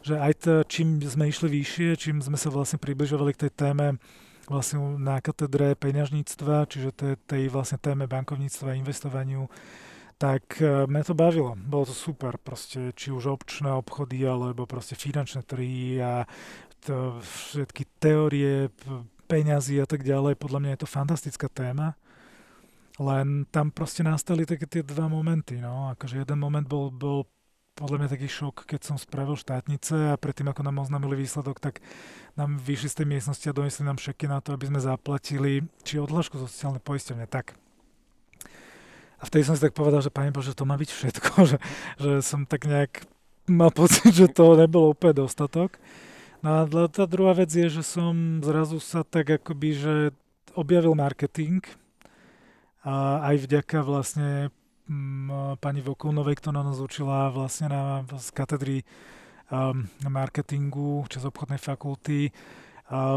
[0.04, 3.86] že aj to, čím sme išli vyššie, čím sme sa vlastne približovali k tej téme
[4.50, 9.48] vlastne na katedre peňažníctva, čiže tej, tej vlastne téme bankovníctva a investovaniu,
[10.20, 11.56] tak e, mňa to bavilo.
[11.56, 16.28] Bolo to super, proste, či už občné obchody, alebo proste finančné trhy a
[16.84, 18.68] to, všetky teórie,
[19.30, 20.36] peňazí a tak ďalej.
[20.36, 21.96] Podľa mňa je to fantastická téma.
[23.00, 25.88] Len tam proste nastali také tie dva momenty, no.
[25.96, 27.24] Akože jeden moment bol, bol
[27.72, 31.80] podľa mňa taký šok, keď som spravil štátnice a predtým, ako nám oznámili výsledok, tak
[32.36, 35.96] nám vyšli z tej miestnosti a donesli nám šeky na to, aby sme zaplatili či
[35.96, 37.24] odhlášku zo sociálnej poisťovne.
[37.24, 37.56] Tak.
[39.18, 41.58] A vtedy som si tak povedal, že Pane Bože, to má byť všetko, že,
[41.96, 43.08] že som tak nejak
[43.48, 45.80] mal pocit, že to nebolo úplne dostatok.
[46.44, 49.94] No a tá druhá vec je, že som zrazu sa tak akoby, že
[50.58, 51.62] objavil marketing,
[52.82, 54.50] a aj vďaka vlastne
[54.90, 58.78] m, pani Vokulnovej, ktorá nás učila vlastne na, z katedry
[59.50, 62.34] um, marketingu čas obchodnej fakulty.
[62.92, 63.16] A,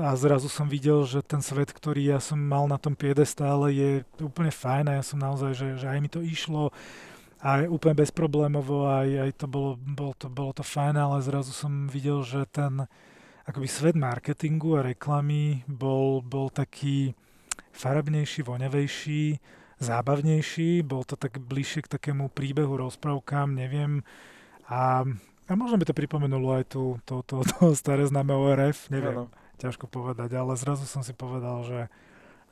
[0.00, 3.90] a zrazu som videl, že ten svet, ktorý ja som mal na tom piedestále, je
[4.22, 6.72] úplne fajn a ja som naozaj, že, že aj mi to išlo
[7.42, 11.90] aj úplne bezproblémovo, aj, aj to bolo, bolo, to, bolo to fajn, ale zrazu som
[11.90, 12.86] videl, že ten
[13.42, 17.18] akoby svet marketingu a reklamy bol, bol taký,
[17.72, 19.40] farebnejší, voňavejší,
[19.82, 24.06] zábavnejší, bol to tak bližšie k takému príbehu, rozprávkam, neviem.
[24.70, 25.02] A,
[25.50, 29.32] a možno by to pripomenulo aj tu to, to, to staré známe ORF, neviem, ano.
[29.58, 31.80] ťažko povedať, ale zrazu som si povedal, že,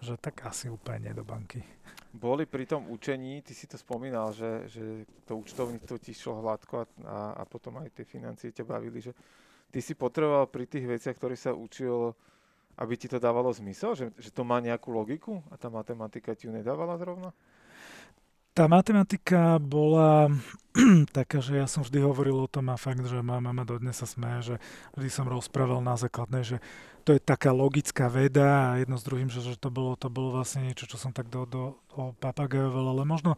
[0.03, 1.63] že tak asi úplne nie do banky.
[2.11, 6.83] Boli pri tom učení, ty si to spomínal, že, že to účtovníctvo ti šlo hladko
[6.83, 9.15] a, a, a potom aj tie financie ťa bavili, že
[9.71, 12.11] ty si potreboval pri tých veciach, ktoré sa učil,
[12.81, 16.49] aby ti to dávalo zmysel, že, že to má nejakú logiku a tá matematika ti
[16.49, 17.37] ju nedávala zrovna?
[18.51, 20.33] Tá matematika bola
[21.17, 24.09] taká, že ja som vždy hovoril o tom a fakt, že má mama dodnes sa
[24.09, 24.57] smeje, že
[24.97, 26.57] vždy som rozprával na základnej, že
[27.05, 30.41] to je taká logická veda a jedno s druhým, že, že to, bolo, to bolo
[30.41, 31.65] vlastne niečo, čo som tak do, do,
[31.95, 33.37] do ale možno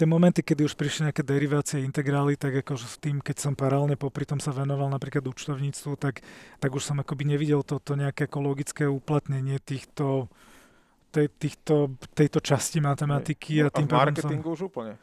[0.00, 4.00] tie momenty, kedy už prišli nejaké derivácie, integrály, tak akože s tým, keď som paralelne
[4.00, 6.24] popri tom sa venoval napríklad účtovníctvu, tak,
[6.56, 10.32] tak už som akoby nevidel toto nejaké ekologické uplatnenie týchto
[11.10, 13.66] tej, týchto, tejto časti matematiky.
[13.66, 14.54] No, a, tým a v marketingu som...
[14.54, 14.94] už úplne.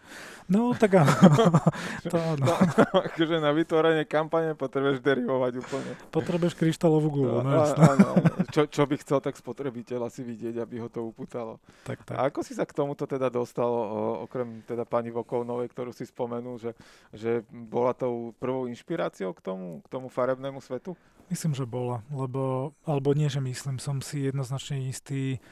[0.47, 1.11] No, tak áno.
[2.11, 2.47] to áno.
[2.47, 2.55] No,
[3.03, 5.91] akože na vytvorenie kampane potrebuješ derivovať úplne.
[6.07, 7.43] Potrebuješ kryštálovú gulu.
[7.43, 8.09] No, no, áno,
[8.55, 11.59] čo, čo by chcel tak spotrebiteľ asi vidieť, aby ho to upútalo.
[11.83, 12.15] Tak, tak.
[12.15, 16.07] A ako si sa k tomuto teda dostal, o, okrem teda pani Vokovnovej, ktorú si
[16.07, 16.71] spomenul, že,
[17.11, 20.95] že bola tou prvou inšpiráciou k tomu, k tomu farebnému svetu?
[21.27, 25.43] Myslím, že bola, lebo, alebo nie, že myslím, som si jednoznačne istý,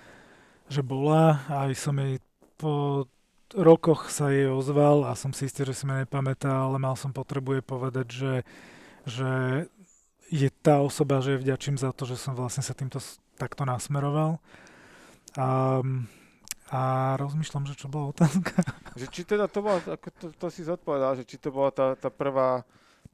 [0.70, 2.18] že bola, aj som jej
[2.56, 3.06] po
[3.54, 7.14] rokoch sa jej ozval a som si istý, že si ma nepamätá, ale mal som
[7.14, 8.34] potrebu jej povedať, že,
[9.06, 9.32] že
[10.34, 12.98] je tá osoba, že vďačím za to, že som vlastne sa týmto
[13.38, 14.42] takto nasmeroval.
[15.38, 15.80] A,
[16.72, 16.82] a
[17.22, 18.66] rozmýšľam, že čo bola otázka.
[18.96, 21.94] Že či teda to bola, ako to, to si zodpovedal, že či to bola tá,
[21.94, 22.66] tá prvá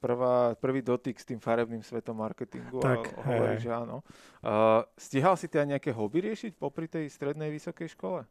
[0.02, 4.02] prvá, prvý dotyk s tým farebným svetom marketingu tak, a hovorí, že áno.
[4.42, 8.26] Uh, stihal si ty aj nejaké hobby riešiť popri tej strednej vysokej škole?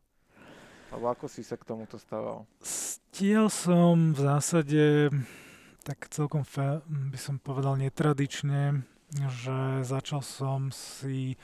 [0.91, 2.43] Alebo ako si sa k tomuto stával?
[2.59, 4.83] Stihal som v zásade
[5.87, 8.83] tak celkom fe, by som povedal netradične,
[9.15, 11.39] že začal som si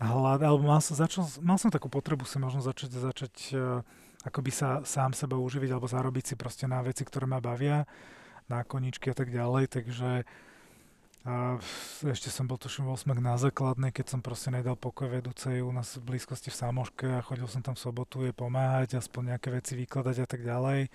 [0.00, 3.84] hľadať, alebo mal som, začal, mal som takú potrebu si možno začať, začať uh,
[4.24, 7.84] akoby sa sám seba uživiť alebo zarobiť si proste na veci, ktoré ma bavia
[8.50, 10.26] na koničky a tak ďalej, takže
[11.20, 11.60] a
[12.00, 16.00] ešte som bol tuším 8 na základnej, keď som proste nedal pokoj vedúcej u nás
[16.00, 19.76] v blízkosti v Samoške a chodil som tam v sobotu je pomáhať, aspoň nejaké veci
[19.76, 20.88] vykladať a tak ďalej.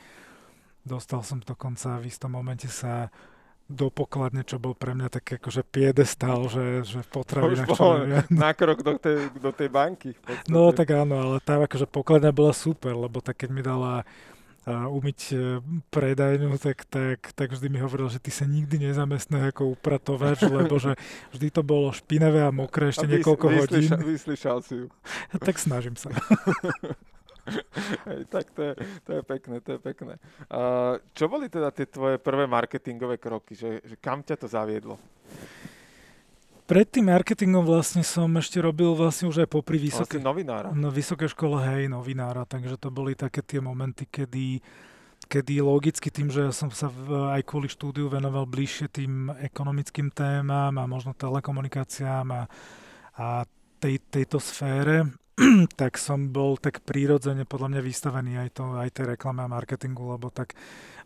[0.81, 3.13] Dostal som dokonca v istom momente sa
[3.69, 7.69] do pokladne, čo bol pre mňa tak akože piedestal, že, že v potravinách.
[7.69, 7.93] Už bol
[8.33, 10.17] na krok do tej, do tej banky.
[10.49, 14.05] No tak áno, ale tá akože pokladňa bola super, lebo tak keď mi dala
[14.65, 15.61] uh, umyť uh,
[15.93, 20.75] predajňu, tak, tak, tak vždy mi hovoril, že ty sa nikdy nezamestná ako upratovač, lebo
[20.81, 20.97] že
[21.31, 24.09] vždy to bolo špinavé a mokré ešte a niekoľko vyslyša, hodín.
[24.09, 24.87] Vyslyšal si ju.
[25.47, 26.09] tak snažím sa.
[28.09, 28.73] Hej, tak to je,
[29.05, 30.17] to je pekné, to je pekné.
[30.49, 33.53] Uh, čo boli teda tie tvoje prvé marketingové kroky?
[33.53, 34.97] Že, že kam ťa to zaviedlo?
[36.65, 40.17] Pred tým marketingom vlastne som ešte robil vlastne už aj popri vysokej...
[40.17, 40.73] Vlastne novinára.
[40.73, 44.65] No, vysokej škole, hej, novinára, takže to boli také tie momenty, kedy
[45.25, 50.13] kedy logicky tým, že ja som sa v, aj kvôli štúdiu venoval bližšie tým ekonomickým
[50.13, 52.41] témam a možno telekomunikáciám a,
[53.17, 53.27] a
[53.81, 55.09] tej, tejto sfére,
[55.81, 60.15] tak som bol tak prírodzene podľa mňa vystavený aj, to, aj tej reklame a marketingu,
[60.15, 60.53] lebo tak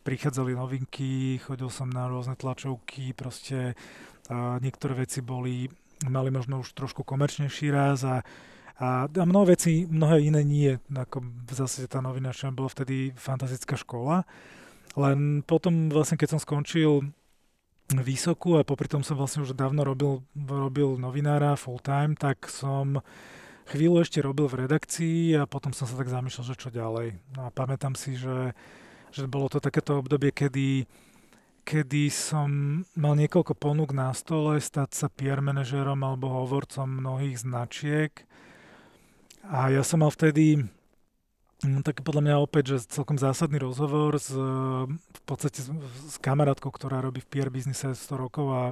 [0.04, 3.76] prichádzali novinky, chodil som na rôzne tlačovky, proste
[4.30, 5.66] a niektoré veci boli,
[6.06, 8.22] mali možno už trošku komerčnejší raz a,
[8.78, 10.72] a, a mnoho veci, mnohé iné nie.
[10.94, 14.24] Ako zásade tá novinačná bola vtedy fantastická škola.
[14.94, 17.10] Len potom vlastne, keď som skončil
[17.90, 23.02] vysokú a popri tom som vlastne už dávno robil, robil novinára full time, tak som
[23.70, 27.18] chvíľu ešte robil v redakcii a potom som sa tak zamýšľal, že čo ďalej.
[27.38, 28.54] No a pamätám si, že,
[29.10, 30.86] že bolo to takéto obdobie, kedy,
[31.70, 38.10] kedy som mal niekoľko ponúk na stole stať sa PR manažerom alebo hovorcom mnohých značiek.
[39.46, 40.66] A ja som mal vtedy
[41.60, 45.68] No, tak podľa mňa opäť, že celkom zásadný rozhovor s, v podstate s,
[46.08, 48.64] s kamarátkou, ktorá robí v PR biznise 100 rokov a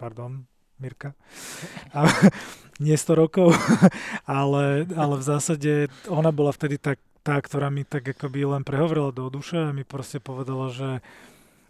[0.00, 0.48] pardon,
[0.80, 1.12] Mirka.
[1.92, 2.08] A,
[2.80, 3.52] nie 100 rokov,
[4.24, 9.12] ale, ale v zásade ona bola vtedy tak, tá, ktorá mi tak akoby len prehovorila
[9.12, 11.04] do duše a mi proste povedala, že,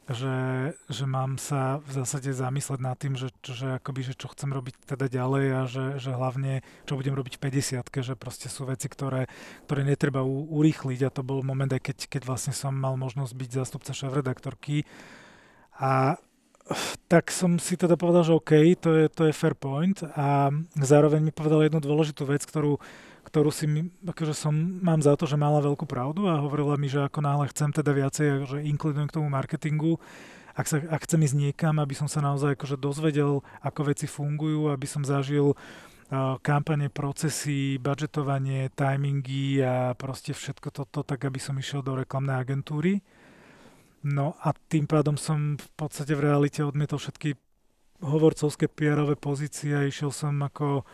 [0.07, 0.38] že,
[0.87, 4.95] že mám sa v zásade zamysleť nad tým, že, že, akoby, že čo chcem robiť
[4.95, 8.87] teda ďalej a že, že hlavne čo budem robiť v 50 že proste sú veci,
[8.87, 9.27] ktoré,
[9.66, 11.01] ktoré netreba u, urýchliť.
[11.03, 14.87] A to bol moment aj keď, keď vlastne som mal možnosť byť zástupca šéf-redaktorky.
[15.83, 16.23] A
[17.07, 19.99] tak som si teda povedal, že OK, to je, to je fair point.
[20.14, 22.79] A zároveň mi povedal jednu dôležitú vec, ktorú,
[23.27, 26.87] ktorú si mi, akože som, mám za to, že mala veľkú pravdu a hovorila mi,
[26.87, 29.99] že ako náhle chcem teda viacej, že inklinujem k tomu marketingu,
[30.57, 34.73] ak, sa, ak chcem ísť niekam, aby som sa naozaj akože dozvedel, ako veci fungujú,
[34.73, 41.61] aby som zažil uh, kampane, procesy, budžetovanie, timingy a proste všetko toto, tak aby som
[41.61, 43.05] išiel do reklamnej agentúry.
[44.07, 47.37] No a tým pádom som v podstate v realite odmietol všetky
[48.01, 50.89] hovorcovské pr pozície a išiel som ako,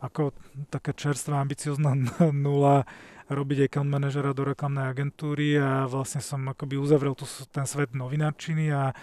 [0.00, 0.36] ako
[0.68, 1.96] taká čerstvá, ambiciozná
[2.46, 2.84] nula
[3.26, 8.70] robiť account manažera do reklamnej agentúry a vlastne som akoby uzavrel tu, ten svet novinárčiny
[8.70, 8.94] a,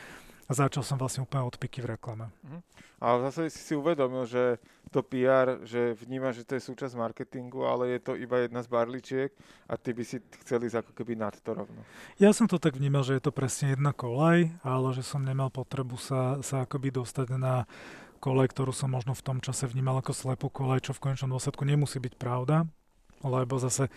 [0.47, 2.32] a začal som vlastne úplne odpiky v reklame.
[2.47, 2.63] Uh-huh.
[3.03, 7.67] A zase si si uvedomil, že to PR, že vníma, že to je súčasť marketingu,
[7.67, 9.29] ale je to iba jedna z barličiek
[9.67, 11.84] a ty by si chceli ísť ako keby nad to rovno.
[12.15, 15.51] Ja som to tak vnímal, že je to presne jedna kolaj, ale že som nemal
[15.51, 17.67] potrebu sa, sa akoby dostať na
[18.23, 21.67] kolej, ktorú som možno v tom čase vnímal ako slepú kolej, čo v konečnom dôsledku
[21.67, 22.63] nemusí byť pravda,
[23.19, 23.91] lebo zase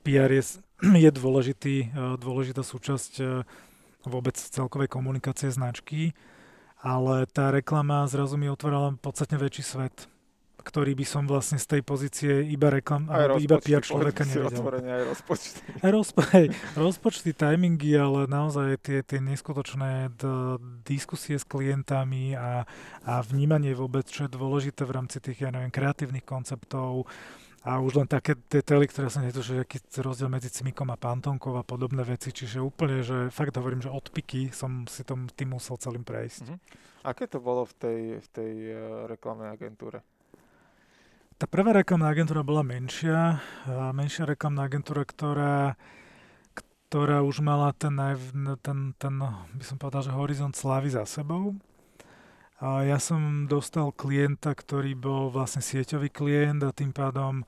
[0.00, 0.64] PR je,
[1.04, 3.24] je dôležitý, e, dôležitá súčasť e,
[4.08, 6.16] vôbec celkovej komunikácie značky
[6.86, 10.06] ale tá reklama zrazu mi otvorila podstatne väčší svet
[10.66, 14.66] ktorý by som vlastne z tej pozície iba reklam, aj iba PR človeka nevedel.
[14.66, 15.58] aj rozpočty.
[15.86, 22.66] Aj rozpo, hej, rozpočty, timingy, ale naozaj tie, tie neskutočné d- diskusie s klientami a,
[23.06, 27.06] a vnímanie vôbec, čo je dôležité v rámci tých, ja neviem, kreatívnych konceptov,
[27.66, 31.66] a už len také detaily, ktoré som netušil, aký rozdiel medzi cimikom a pantonkou a
[31.66, 36.06] podobné veci, čiže úplne, že fakt hovorím, že odpiky som si tom tým musel celým
[36.06, 36.46] prejsť.
[36.46, 36.58] Mm-hmm.
[37.10, 38.78] Aké to bolo v tej, v tej uh,
[39.10, 39.98] reklamnej agentúre?
[41.36, 43.44] Tá prvá reklamná agentúra bola menšia,
[43.92, 45.76] menšia reklamná agentúra, ktorá
[46.88, 47.92] ktorá už mala ten,
[48.64, 49.14] ten, ten,
[49.52, 51.52] by som povedal, že horizont slávy za sebou.
[52.56, 57.44] A ja som dostal klienta, ktorý bol vlastne sieťový klient a tým pádom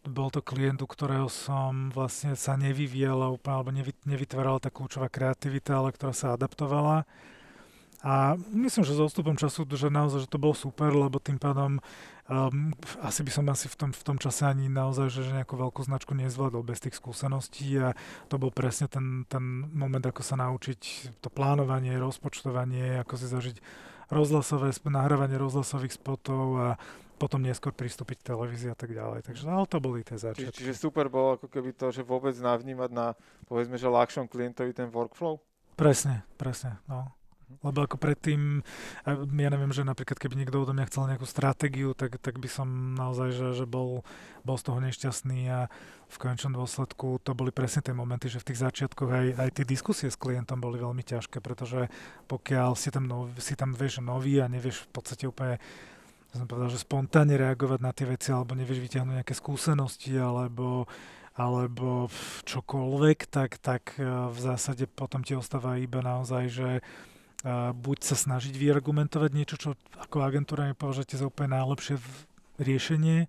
[0.00, 5.12] bol to klient, u ktorého som vlastne sa nevyvíjala úplne, alebo nevy, nevytvárala tá kľúčová
[5.12, 7.04] kreativita, ale ktorá sa adaptovala.
[8.00, 11.84] A myslím, že s odstupom času, že naozaj, že to bolo super, lebo tým pádom
[12.30, 12.70] um,
[13.02, 15.82] asi by som asi v tom, v tom čase ani naozaj, že, že nejakú veľkú
[15.82, 17.92] značku nezvládol bez tých skúseností a
[18.30, 19.42] to bol presne ten, ten
[19.74, 23.56] moment, ako sa naučiť to plánovanie, rozpočtovanie, ako si zažiť
[24.14, 26.68] rozhlasové, nahrávanie rozhlasových spotov a
[27.20, 29.28] potom neskôr pristúpiť k televízii a tak ďalej.
[29.28, 30.56] Takže ale to boli tie začiatky.
[30.56, 33.12] Čiže, čiže super bolo ako keby to, že vôbec navnímať na,
[33.44, 35.36] povedzme, že ľahšom klientovi ten workflow?
[35.76, 37.12] Presne, presne, no.
[37.60, 38.62] Lebo ako predtým,
[39.06, 42.94] ja neviem, že napríklad keby niekto odo mňa chcel nejakú stratégiu, tak, tak by som
[42.96, 44.06] naozaj, že, že bol,
[44.46, 45.60] bol z toho nešťastný a
[46.10, 49.64] v konečnom dôsledku to boli presne tie momenty, že v tých začiatkoch aj, aj tie
[49.66, 51.90] diskusie s klientom boli veľmi ťažké, pretože
[52.30, 55.58] pokiaľ si tam, nov, si tam vieš nový a nevieš v podstate úplne
[56.30, 60.86] som povedal, že spontánne reagovať na tie veci, alebo nevieš vyťahnuť nejaké skúsenosti, alebo
[61.40, 62.10] alebo
[62.44, 66.68] čokoľvek, tak, tak e, v zásade potom ti ostáva iba naozaj, že
[67.42, 71.96] e, buď sa snažiť vyargumentovať niečo, čo ako agentúra nepovažujete za úplne najlepšie
[72.60, 73.28] riešenie,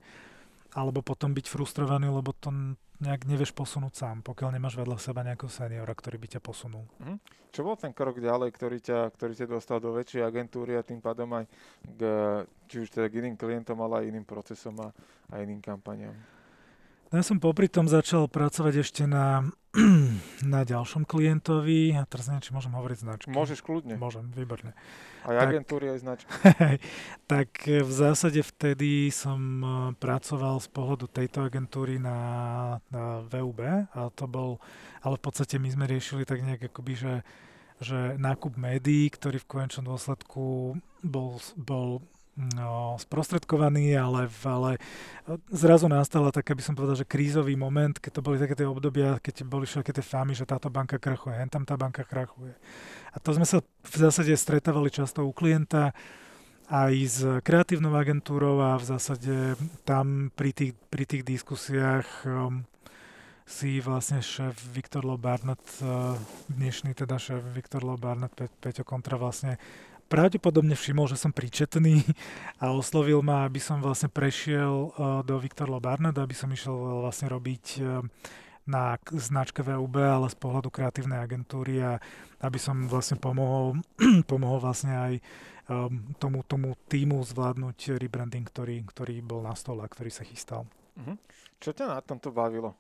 [0.76, 5.50] alebo potom byť frustrovaný, lebo to nejak nevieš posunúť sám, pokiaľ nemáš vedľa seba nejakého
[5.50, 6.86] seniora, ktorý by ťa posunul.
[7.02, 7.18] Mhm.
[7.52, 11.04] Čo bol ten krok ďalej, ktorý ťa, ktorý ťa dostal do väčšej agentúry a tým
[11.04, 11.52] pádom aj
[11.84, 12.02] k,
[12.72, 14.88] či už teda k iným klientom, ale aj iným procesom a,
[15.28, 16.16] a iným kampaniám?
[17.12, 19.44] Ja som popri tom začal pracovať ešte na,
[20.56, 21.92] na ďalšom klientovi.
[22.00, 23.28] A teraz neviem, či môžem hovoriť značky.
[23.36, 24.00] Môžeš kľudne.
[24.00, 24.72] Môžem, výborne.
[25.28, 26.32] Aj tak, agentúry, aj značky.
[27.36, 29.68] tak e, v zásade vtedy som e,
[30.00, 32.18] pracoval z pohľadu tejto agentúry na,
[32.88, 34.64] na VUB a to bol,
[35.04, 37.14] ale v podstate my sme riešili tak nejak akoby, že
[37.82, 42.06] že nákup médií, ktorý v konečnom dôsledku bol, bol
[42.58, 44.82] no, sprostredkovaný, ale, ale
[45.54, 49.22] zrazu nastala tak, aby som povedal, že krízový moment, keď to boli také tie obdobia,
[49.22, 52.58] keď boli všetky tie fámy, že táto banka krachuje, hen tam tá banka krachuje.
[53.14, 55.94] A to sme sa v zásade stretávali často u klienta,
[56.72, 62.64] aj s kreatívnou agentúrou a v zásade tam pri tých, pri tých diskusiách um,
[63.44, 66.16] si vlastne šéf Viktor Lobarnet, uh,
[66.48, 69.60] dnešný teda šéf Viktor Lobarnet, Pe- Peťo Kontra vlastne
[70.12, 72.04] pravdepodobne všimol, že som príčetný
[72.60, 76.76] a oslovil ma, aby som vlastne prešiel uh, do Viktor Lobarnet, aby som išiel
[77.08, 78.04] vlastne robiť uh,
[78.68, 81.98] na značke VUB, ale z pohľadu kreatívnej agentúry a
[82.44, 83.80] aby som vlastne pomohol,
[84.32, 85.14] pomohol vlastne aj
[85.72, 90.68] um, tomu, tomu týmu zvládnuť rebranding, ktorý, ktorý bol na stole a ktorý sa chystal.
[91.00, 91.16] Uh-huh.
[91.58, 92.76] Čo ťa na tomto bavilo?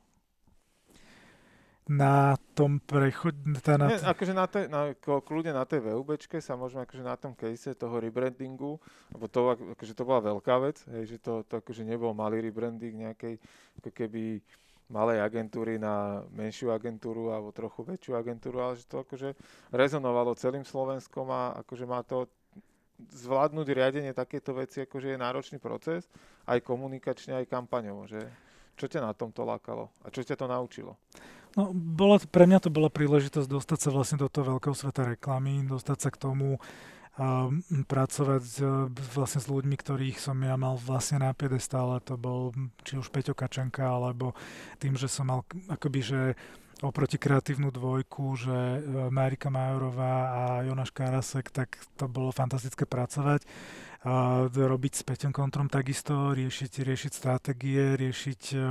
[1.89, 3.33] Na tom prechod...
[3.65, 7.03] Tá na t- Nie, akože na, tej, na, kľudne na tej VUBčke sa môžeme akože
[7.03, 8.77] na tom case toho rebrandingu,
[9.11, 13.01] lebo to, akože to bola veľká vec, hej, že to, to akože nebol malý rebranding
[13.09, 13.41] nejakej
[13.81, 14.45] ako keby
[14.91, 19.33] malej agentúry na menšiu agentúru alebo trochu väčšiu agentúru, ale že to akože
[19.71, 22.27] rezonovalo celým Slovenskom a akože má to
[23.01, 26.05] zvládnuť riadenie takéto veci, akože je náročný proces,
[26.45, 28.21] aj komunikačne, aj kampaňovo, že
[28.81, 30.97] čo ťa na tomto lákalo a čo ťa to naučilo?
[31.53, 35.61] No, bola, pre mňa to bola príležitosť dostať sa vlastne do toho veľkého sveta reklamy,
[35.67, 36.57] dostať sa k tomu,
[37.19, 37.51] a
[37.91, 38.63] pracovať
[39.11, 42.55] vlastne s ľuďmi, ktorých som ja mal vlastne na piedestále, to bol
[42.87, 44.31] či už Peťo Kačenka, alebo
[44.79, 46.21] tým, že som mal akoby, že
[46.81, 48.79] oproti kreatívnu dvojku, že e,
[49.13, 53.45] Marika Majorová a Jonáš Karasek, tak to bolo fantastické pracovať.
[54.01, 58.65] A robiť s Peťom Kontrom takisto, riešiť, riešiť stratégie, riešiť e,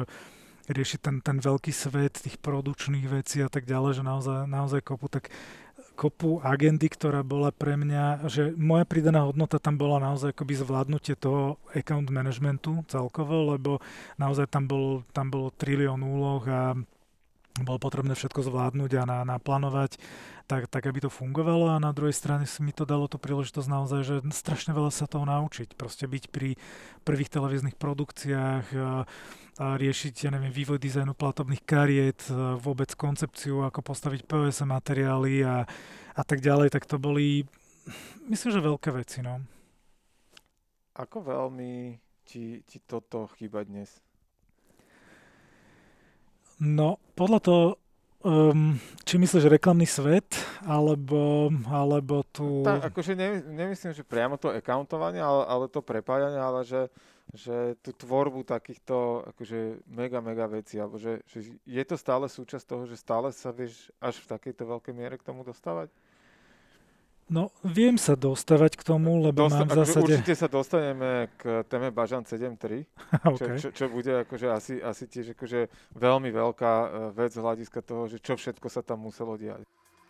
[0.70, 5.10] riešiť ten, ten veľký svet tých produčných vecí a tak ďalej, že naozaj, naozaj kopu,
[5.10, 5.34] tak
[5.98, 11.18] kopu agendy, ktorá bola pre mňa, že moja pridaná hodnota tam bola naozaj akoby zvládnutie
[11.18, 13.82] toho account managementu celkovo, lebo
[14.16, 16.78] naozaj tam bol, tam bol trilión úloh a
[17.58, 19.98] bolo potrebné všetko zvládnuť a naplánovať
[20.46, 23.68] tak, tak, aby to fungovalo a na druhej strane si mi to dalo tú príležitosť
[23.70, 25.78] naozaj, že strašne veľa sa toho naučiť.
[25.78, 26.58] Proste byť pri
[27.06, 28.66] prvých televíznych produkciách,
[29.60, 32.24] a riešiť, ja neviem, vývoj dizajnu platobných kariet,
[32.64, 35.68] vôbec koncepciu, ako postaviť POS materiály a,
[36.16, 37.44] a tak ďalej, tak to boli,
[38.24, 39.44] myslím, že veľké veci, no.
[40.96, 44.00] Ako veľmi ti, ti toto chýba dnes?
[46.60, 47.64] No, podľa toho,
[48.20, 48.76] Um,
[49.08, 50.36] či myslíš reklamný svet,
[50.68, 52.60] alebo, alebo tu...
[52.60, 56.92] Tak, akože ne, nemyslím, že priamo to accountovanie, ale, ale to prepájanie, ale že,
[57.32, 62.68] že tú tvorbu takýchto akože mega, mega vecí, alebo že, že je to stále súčasť
[62.68, 65.88] toho, že stále sa vieš až v takejto veľkej miere k tomu dostávať?
[67.31, 70.18] No, viem sa dostávať k tomu, lebo Dosta- mám v zásade...
[70.18, 72.83] Určite sa dostaneme k téme Bažan 7.3,
[73.31, 73.39] okay.
[73.39, 77.87] čo, čo, čo bude akože asi, asi tiež akože veľmi veľká e, vec z hľadiska
[77.87, 79.62] toho, že čo všetko sa tam muselo diať.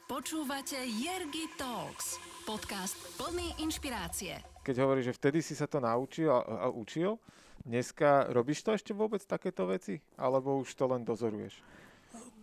[0.08, 2.16] Počúvate Jergy Talks,
[2.48, 4.40] podcast plný inšpirácie.
[4.64, 7.20] Keď hovoríš, že vtedy si sa to naučil a, a učil,
[7.68, 10.00] dneska robíš to ešte vôbec takéto veci?
[10.16, 11.60] Alebo už to len dozoruješ?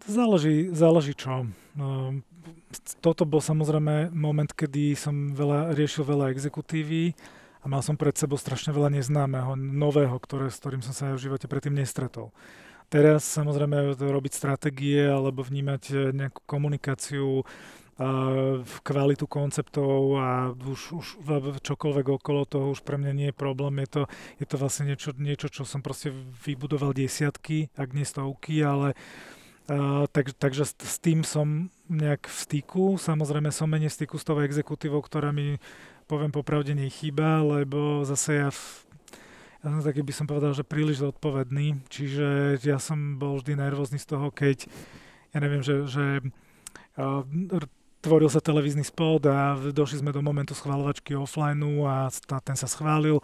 [0.06, 1.50] Záleží, záleží čo.
[3.00, 7.16] Toto bol samozrejme moment, kedy som veľa, riešil veľa exekutívy
[7.62, 11.24] a mal som pred sebou strašne veľa neznámeho, nového, ktoré, s ktorým som sa v
[11.24, 12.32] živote predtým nestretol.
[12.88, 17.44] Teraz samozrejme robiť stratégie alebo vnímať nejakú komunikáciu
[18.62, 21.08] v kvalitu konceptov a už, už
[21.66, 23.82] čokoľvek okolo toho už pre mňa nie je problém.
[23.82, 24.02] Je to,
[24.38, 26.14] je to vlastne niečo, niečo, čo som proste
[26.46, 28.94] vybudoval desiatky, ak nie stovky, ale
[29.68, 32.96] Tak, takže s, s tým som nejak v styku.
[32.96, 35.60] Samozrejme som menej v styku s tou exekutívou, ktorá mi,
[36.08, 38.64] poviem popravde, nechýba, lebo zase ja, v,
[39.60, 41.84] ja som taký by som povedal, že príliš zodpovedný.
[41.92, 44.72] Čiže ja som bol vždy nervózny z toho, keď
[45.36, 46.24] ja neviem, že, že
[46.96, 47.28] uh,
[48.00, 52.08] tvoril sa televízny spot a došli sme do momentu schváľovačky offline a
[52.40, 53.20] ten sa schválil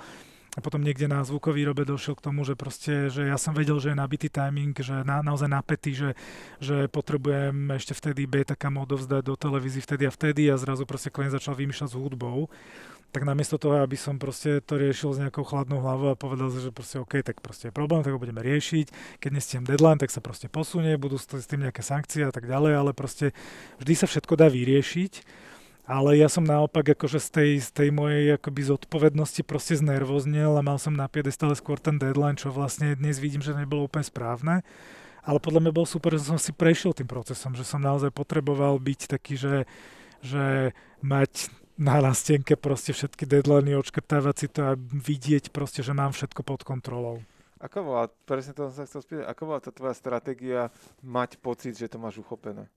[0.54, 3.82] a potom niekde na zvukový robe došiel k tomu, že proste, že ja som vedel,
[3.82, 6.10] že je nabitý timing, že na, naozaj napätý, že,
[6.62, 11.10] že potrebujem ešte vtedy beta kam odovzdať do televízii vtedy a vtedy a zrazu proste
[11.10, 12.54] klient začal vymýšľať s hudbou.
[13.14, 16.74] Tak namiesto toho, aby som proste to riešil s nejakou chladnou hlavou a povedal, že
[16.74, 19.22] proste OK, tak proste je problém, tak ho budeme riešiť.
[19.22, 22.74] Keď nestiem deadline, tak sa proste posunie, budú s tým nejaké sankcie a tak ďalej,
[22.74, 23.34] ale proste
[23.78, 25.43] vždy sa všetko dá vyriešiť
[25.84, 30.64] ale ja som naopak akože z tej, z tej mojej akoby zodpovednosti proste znervoznil a
[30.64, 34.56] mal som na piedestale skôr ten deadline, čo vlastne dnes vidím, že nebolo úplne správne.
[35.24, 38.80] Ale podľa mňa bol super, že som si prešiel tým procesom, že som naozaj potreboval
[38.80, 39.56] byť taký, že,
[40.20, 46.12] že mať na nástenke proste všetky deadliny, odškrtávať si to a vidieť proste, že mám
[46.12, 47.24] všetko pod kontrolou.
[47.64, 50.68] Ako bola, presne to som sa chcel spýtať, ako bola tá tvoja stratégia
[51.00, 52.68] mať pocit, že to máš uchopené?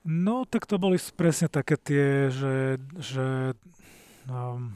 [0.00, 3.52] No, tak to boli presne také tie, že, že
[4.24, 4.72] um,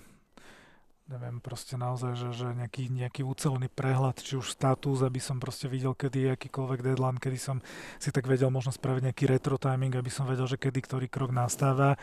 [1.08, 5.68] neviem, proste naozaj, že, že nejaký, nejaký ucelený prehľad, či už status, aby som proste
[5.68, 7.56] videl, kedy je akýkoľvek deadline, kedy som
[8.00, 11.32] si tak vedel možno spraviť nejaký retro timing, aby som vedel, že kedy ktorý krok
[11.32, 12.00] nastáva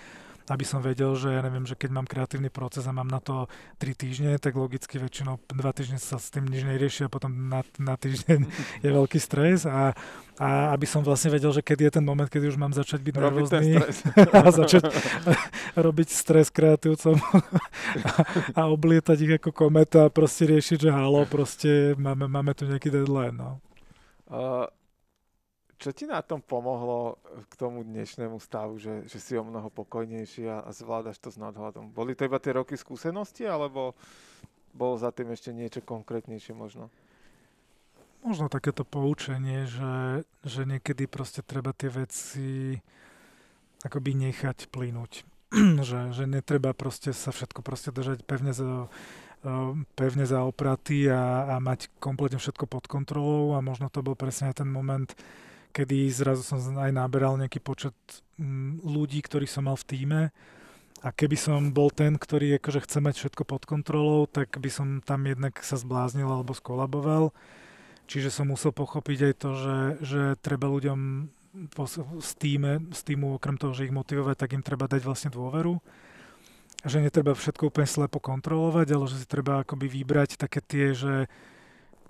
[0.51, 3.47] aby som vedel, že ja neviem, že keď mám kreatívny proces a mám na to
[3.79, 7.63] 3 týždne, tak logicky väčšinou 2 týždne sa s tým nič nerieši a potom na,
[7.79, 8.39] na týždeň
[8.85, 9.95] je veľký stres a,
[10.35, 13.15] a aby som vlastne vedel, že kedy je ten moment, kedy už mám začať byť
[13.15, 13.79] nervózny
[14.35, 14.91] a začať
[15.87, 18.13] robiť stres kreatívcom a,
[18.59, 22.91] a oblietať ich ako kometa a proste riešiť, že halo, proste máme, máme tu nejaký
[22.91, 23.39] deadline.
[23.39, 23.63] No.
[24.31, 24.67] Uh,
[25.81, 27.17] čo ti na tom pomohlo
[27.49, 31.41] k tomu dnešnému stavu, že, že si o mnoho pokojnejší a, a zvládaš to s
[31.41, 31.89] nadhľadom?
[31.89, 33.97] Boli to iba tie roky skúsenosti, alebo
[34.77, 36.93] bolo za tým ešte niečo konkrétnejšie možno?
[38.21, 42.77] Možno takéto poučenie, že, že niekedy proste treba tie veci
[43.81, 45.25] akoby nechať plynúť.
[45.89, 48.85] že, že netreba proste sa všetko proste držať pevne za,
[49.97, 54.53] pevne za opraty a, a mať kompletne všetko pod kontrolou a možno to bol presne
[54.53, 55.09] ten moment,
[55.71, 57.95] kedy zrazu som aj naberal nejaký počet
[58.35, 60.21] mm, ľudí, ktorých som mal v týme
[61.01, 64.87] a keby som bol ten, ktorý akože chce mať všetko pod kontrolou, tak by som
[65.01, 67.33] tam jednak sa zbláznil alebo skolaboval.
[68.05, 71.31] Čiže som musel pochopiť aj to, že, že treba ľuďom
[72.21, 75.81] z, týme, z týmu, okrem toho, že ich motivovať, tak im treba dať vlastne dôveru.
[76.85, 81.25] Že netreba všetko úplne slepo kontrolovať, ale že si treba akoby vybrať také tie, že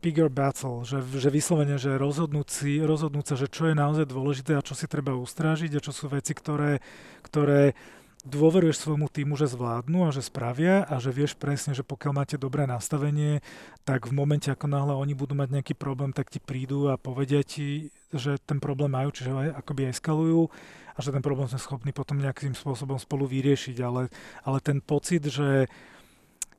[0.01, 4.65] bigger battle, že, že vyslovene, že rozhodnúť, rozhodnúť sa, že čo je naozaj dôležité a
[4.65, 6.81] čo si treba ustrážiť a čo sú veci, ktoré,
[7.21, 7.77] ktoré
[8.21, 12.37] dôveruješ svojmu týmu, že zvládnu a že spravia a že vieš presne, že pokiaľ máte
[12.37, 13.41] dobré nastavenie,
[13.81, 17.41] tak v momente, ako náhle oni budú mať nejaký problém, tak ti prídu a povedia
[17.41, 20.53] ti, že ten problém majú, čiže akoby eskalujú
[20.93, 24.13] a že ten problém sme schopní potom nejakým spôsobom spolu vyriešiť, ale,
[24.45, 25.65] ale ten pocit, že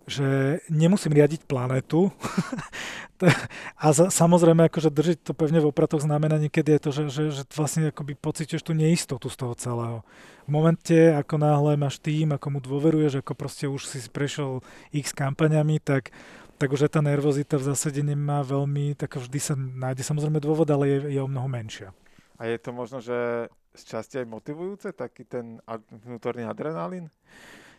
[0.06, 2.10] že nemusím riadiť planetu
[3.82, 7.22] a za, samozrejme akože držiť to pevne v opratoch znamená niekedy je to, že, že,
[7.30, 9.98] že vlastne akoby pocítiš tú neistotu z toho celého.
[10.46, 14.58] V momente, ako náhle máš tým, ako mu dôveruješ, ako proste už si prešiel
[14.90, 16.10] x kampaňami, tak,
[16.58, 20.90] tak už tá nervozita v zásade nemá veľmi, tak vždy sa nájde samozrejme dôvod, ale
[20.90, 21.94] je, je o mnoho menšia.
[22.42, 25.62] A je to možno, že z časti aj motivujúce, taký ten
[26.04, 27.08] vnútorný adrenalín?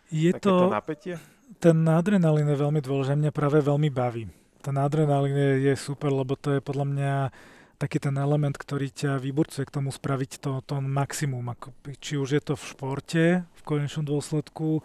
[0.07, 1.19] Je to, napätie?
[1.59, 4.29] Ten adrenalín je veľmi dôležitý, mňa práve veľmi baví.
[4.63, 7.13] Ten adrenalín je, je super, lebo to je podľa mňa
[7.75, 11.51] taký ten element, ktorý ťa vyburcuje k tomu spraviť to, to maximum.
[11.51, 14.79] Ako, či už je to v športe v konečnom dôsledku,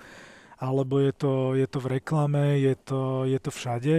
[0.58, 3.96] alebo je to, je to v reklame, je to, je to všade.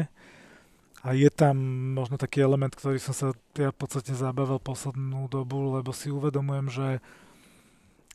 [1.00, 1.56] A je tam
[1.96, 6.68] možno taký element, ktorý som sa ja v podstate zabavil poslednú dobu, lebo si uvedomujem,
[6.68, 6.88] že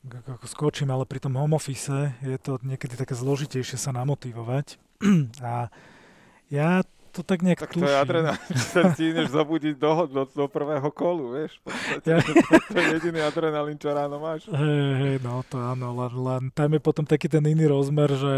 [0.05, 4.77] ako skočím, ale pri tom home office je to niekedy také zložitejšie sa namotivovať.
[5.41, 5.73] A
[6.49, 6.85] ja
[7.15, 7.87] to tak nejak tak tuším.
[7.87, 8.55] to je adrenalín,
[8.99, 11.63] ti ideš zabudiť do, do, do prvého kolu, vieš.
[11.63, 12.19] Podstate, ja.
[12.75, 14.51] to je jediný adrenalín, čo ráno máš.
[14.51, 18.33] Hej, hej, no to áno, len, len tam je potom taký ten iný rozmer, že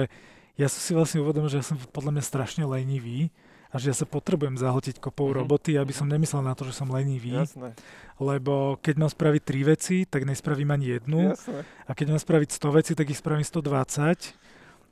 [0.62, 3.34] ja som si vlastne uvedomil, že ja som podľa mňa strašne lenivý
[3.68, 5.36] a že ja sa potrebujem zahltiť kopou Mhm.
[5.38, 7.76] roboty, aby som nemyslel na to, že som lenivý, Jasné,
[8.18, 11.62] lebo keď mám spraviť tri veci, tak nespravím ani jednu jasné.
[11.84, 14.34] a keď mám spraviť 100 veci, tak ich spravím 120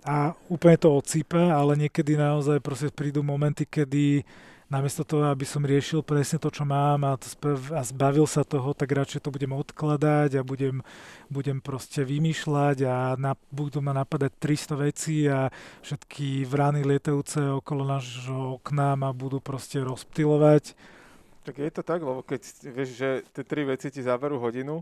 [0.04, 0.18] a
[0.48, 4.22] úplne to odsýpa, ale niekedy naozaj proste prídu momenty, kedy
[4.66, 8.90] namiesto toho, aby som riešil presne to, čo mám a, a zbavil sa toho, tak
[8.90, 10.82] radšej to budem odkladať a budem,
[11.30, 15.54] budem proste vymýšľať a na, budú ma napadať 300 vecí a
[15.86, 20.74] všetky vrany lietajúce okolo nášho okna ma budú proste rozptilovať.
[21.46, 22.42] Tak je to tak, lebo keď
[22.74, 24.82] vieš, že tie tri veci ti zaberú hodinu,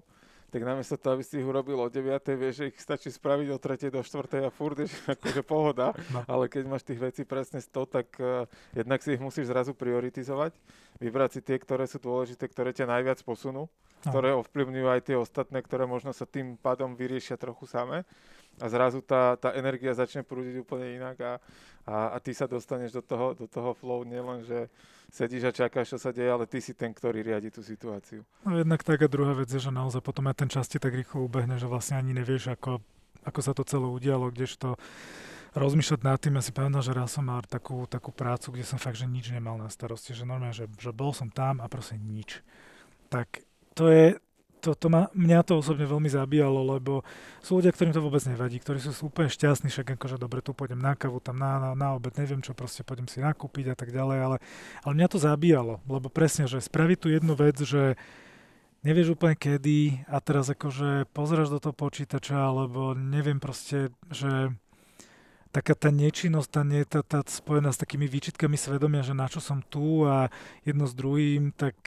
[0.53, 3.57] tak namiesto toho, aby si ich urobil o 9, vieš, že ich stačí spraviť od
[3.57, 3.89] 3.
[3.89, 4.45] do 4.
[4.45, 4.87] a furt je
[5.17, 5.97] akože pohoda.
[6.13, 6.21] No.
[6.29, 8.45] Ale keď máš tých vecí presne 100, tak uh,
[8.77, 10.53] jednak si ich musíš zrazu prioritizovať,
[11.01, 13.65] vybrať si tie, ktoré sú dôležité, ktoré ťa najviac posunú,
[14.03, 14.11] No.
[14.11, 18.03] ktoré ovplyvňujú aj tie ostatné, ktoré možno sa tým pádom vyriešia trochu samé.
[18.61, 21.33] A zrazu tá, tá energia začne prúdiť úplne inak a,
[21.89, 24.69] a, a ty sa dostaneš do toho, do toho flow, nielen, že
[25.09, 28.21] sedíš a čakáš, čo sa deje, ale ty si ten, ktorý riadi tú situáciu.
[28.45, 30.93] No jednak tak a druhá vec je, že naozaj potom aj ten čas ti tak
[30.93, 32.81] rýchlo ubehne, že vlastne ani nevieš, ako,
[33.25, 34.77] ako sa to celé udialo, kdežto
[35.53, 38.81] rozmýšľať nad tým, ja si pamätám, že raz som mal takú, takú prácu, kde som
[38.81, 41.97] fakt, že nič nemal na starosti, že normálne, že, že bol som tam a proste
[42.01, 42.41] nič.
[43.13, 43.45] Tak
[43.77, 44.17] to je,
[44.63, 47.03] to, to ma, mňa to osobne veľmi zabíjalo, lebo
[47.43, 50.79] sú ľudia, ktorým to vôbec nevadí, ktorí sú úplne šťastní, však akože dobre, tu pôjdem
[50.79, 53.91] na kavu, tam na, na, na obed, neviem čo, proste pôjdem si nakúpiť a tak
[53.91, 54.37] ďalej, ale,
[54.87, 57.99] ale mňa to zabíjalo, lebo presne, že spraviť tú jednu vec, že
[58.87, 64.55] nevieš úplne kedy a teraz akože pozráš do toho počítača, alebo neviem proste, že
[65.53, 69.37] taká tá nečinnosť, tá, nie, tá, tá spojená s takými výčitkami svedomia, že na čo
[69.37, 70.33] som tu a
[70.65, 71.77] jedno s druhým, tak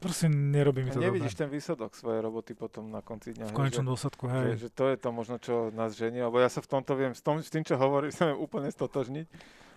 [0.00, 1.42] proste nerobí mi to nevidíš dobre.
[1.44, 3.52] ten výsledok svojej roboty potom na konci dňa.
[3.52, 4.48] V konečnom že, dôsledku, že, hej.
[4.56, 7.20] že to je to možno, čo nás ženie, lebo ja sa v tomto viem, s,
[7.20, 9.28] tom, s tým, čo hovoríš, sa viem úplne stotožniť.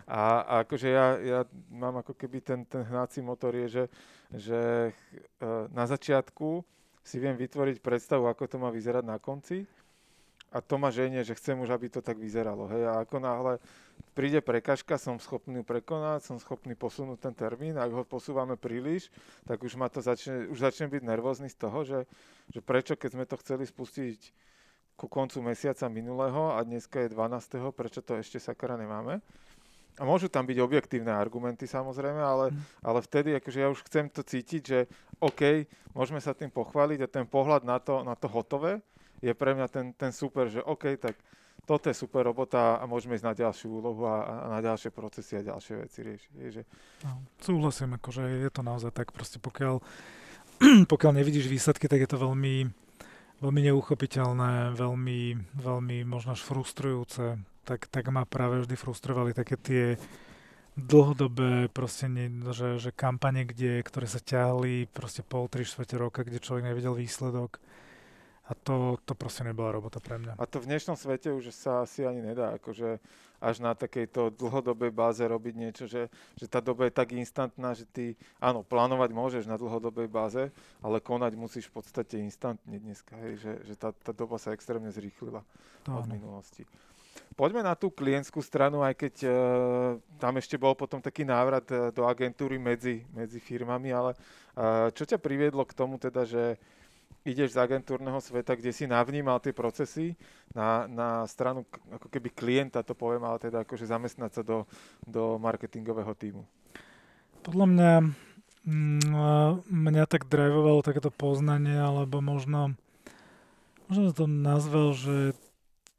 [0.07, 3.83] A, a akože ja, ja mám ako keby ten, ten hnací motor je, že,
[4.31, 4.61] že
[5.43, 6.63] uh, na začiatku
[7.03, 9.67] si viem vytvoriť predstavu, ako to má vyzerať na konci
[10.47, 12.71] a to ma ženie, že chcem už, aby to tak vyzeralo.
[12.71, 12.87] Hej.
[12.87, 13.53] A ako náhle
[14.15, 17.75] príde prekažka, som schopný prekonať, som schopný posunúť ten termín.
[17.75, 19.11] Ak ho posúvame príliš,
[19.43, 21.99] tak už ma to začne, už začne byť nervózny z toho, že,
[22.47, 24.19] že prečo, keď sme to chceli spustiť
[24.97, 29.19] ku koncu mesiaca minulého a dneska je 12., prečo to ešte sakra nemáme.
[29.97, 32.53] A môžu tam byť objektívne argumenty samozrejme, ale,
[32.85, 34.79] ale vtedy akože ja už chcem to cítiť, že
[35.17, 38.79] OK, môžeme sa tým pochváliť a ten pohľad na to, na to hotové
[39.21, 41.17] je pre mňa ten, ten super, že OK, tak
[41.67, 45.35] toto je super robota a môžeme ísť na ďalšiu úlohu a, a na ďalšie procesy
[45.35, 46.31] a ďalšie veci riešiť.
[46.39, 46.63] Je, že
[47.03, 49.83] No, súhlasím, akože je to naozaj tak, proste pokiaľ,
[50.91, 52.71] pokiaľ nevidíš výsledky, tak je to veľmi,
[53.43, 55.19] veľmi neuchopiteľné, veľmi,
[55.59, 57.35] veľmi možno až frustrujúce.
[57.67, 59.83] Tak, tak ma práve vždy frustrovali také tie
[60.77, 66.21] dlhodobé proste, ne, že, že kampane, kde, ktoré sa ťahli proste pol, tri štvrte roka,
[66.21, 67.59] kde človek nevidel výsledok.
[68.47, 70.39] A to, to proste nebola robota pre mňa.
[70.39, 73.03] A to v dnešnom svete už sa asi ani nedá, akože
[73.37, 77.85] až na takejto dlhodobej báze robiť niečo, že, že tá doba je tak instantná, že
[77.85, 80.49] ty, áno, plánovať môžeš na dlhodobej báze,
[80.81, 84.89] ale konať musíš v podstate instantne dneska, hej, že, že tá, tá doba sa extrémne
[84.89, 85.45] zrýchlila
[85.85, 86.13] To od áno.
[86.17, 86.65] minulosti.
[87.37, 89.33] Poďme na tú klientskú stranu, aj keď uh,
[90.17, 94.17] tam ešte bol potom taký návrat uh, do agentúry medzi, medzi firmami, ale
[94.57, 96.57] uh, čo ťa priviedlo k tomu teda, že
[97.27, 100.15] ideš z agentúrneho sveta, kde si navnímal tie procesy
[100.55, 104.63] na, na stranu ako keby klienta, to poviem, ale teda akože zamestnať sa do,
[105.03, 106.47] do marketingového týmu.
[107.43, 107.91] Podľa mňa
[108.63, 109.31] mm, a
[109.67, 112.73] mňa tak drivovalo takéto poznanie, alebo možno,
[113.91, 115.35] možno to nazval, že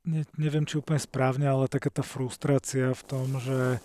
[0.08, 3.84] ne, neviem, či úplne správne, ale taká tá frustrácia v tom, že,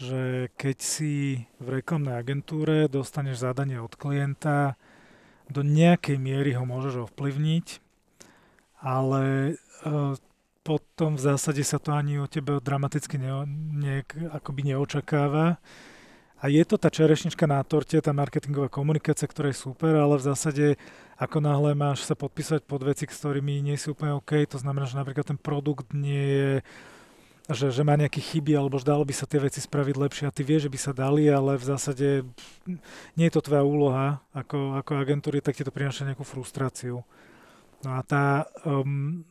[0.00, 0.22] že
[0.56, 4.80] keď si v reklamnej agentúre dostaneš zadanie od klienta,
[5.48, 7.66] do nejakej miery ho môžeš ovplyvniť,
[8.84, 9.52] ale e,
[10.62, 13.96] potom v zásade sa to ani o tebe dramaticky ne, ne,
[14.36, 15.56] akoby neočakáva.
[16.38, 20.26] A je to tá čerešnička na torte, tá marketingová komunikácia, ktorá je super, ale v
[20.28, 20.66] zásade
[21.18, 24.86] ako náhle máš sa podpísať pod veci, s ktorými nie si úplne OK, to znamená,
[24.86, 26.50] že napríklad ten produkt nie je
[27.48, 30.34] že, že má nejaké chyby, alebo že dalo by sa tie veci spraviť lepšie a
[30.34, 32.08] ty vieš, že by sa dali, ale v zásade
[33.16, 37.00] nie je to tvoja úloha ako, ako agentúry, tak ti to prináša nejakú frustráciu.
[37.80, 39.24] No a tá, um,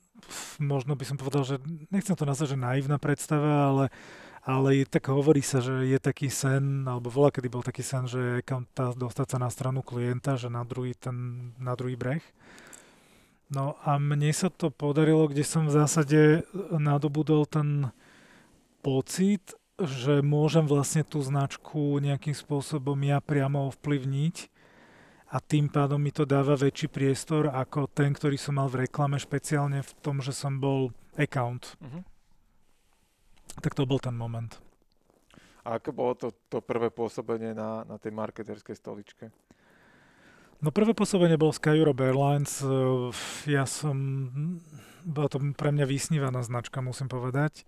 [0.58, 1.62] možno by som povedal, že
[1.94, 3.86] nechcem to nazvať, že naivná predstava, ale,
[4.42, 8.42] ale tak hovorí sa, že je taký sen, alebo voľa kedy bol taký sen, že
[8.74, 12.26] tá, dostať sa na stranu klienta, že na druhý, ten, na druhý breh.
[13.54, 16.44] No a mne sa to podarilo, kde som v zásade
[16.74, 17.94] nadobudol ten
[18.82, 24.50] pocit, že môžem vlastne tú značku nejakým spôsobom ja priamo ovplyvniť
[25.28, 29.20] a tým pádom mi to dáva väčší priestor ako ten, ktorý som mal v reklame,
[29.20, 31.76] špeciálne v tom, že som bol account.
[31.84, 32.02] Uh-huh.
[33.60, 34.56] Tak to bol ten moment.
[35.68, 39.28] A ako bolo to, to prvé pôsobenie na, na tej marketerskej stoličke?
[40.64, 42.64] No prvé pôsobenie bolo Sky Europe Airlines.
[43.46, 43.94] Ja som...
[45.04, 47.68] Bola to pre mňa vysnívaná značka, musím povedať.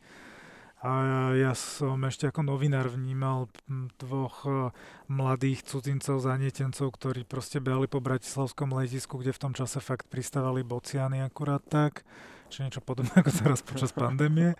[0.79, 0.91] A
[1.35, 3.51] ja som ešte ako novinár vnímal
[3.99, 4.71] dvoch e,
[5.11, 10.63] mladých cudzincov, zanietencov, ktorí proste behali po bratislavskom letisku, kde v tom čase fakt pristávali
[10.63, 12.07] bociany akurát tak,
[12.47, 14.55] či niečo podobné ako teraz počas pandémie.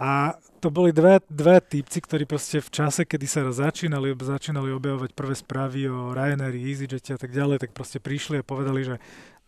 [0.00, 5.12] A to boli dve, dve typci, ktorí proste v čase, kedy sa začínali, začínali objavovať
[5.12, 8.96] prvé správy o Ryanair, EasyJet a tak ďalej, tak proste prišli a povedali, že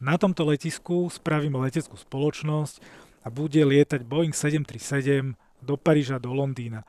[0.04, 2.76] na tomto letisku spravíme leteckú spoločnosť
[3.24, 6.86] a bude lietať Boeing 737 do Paríža, do Londýna.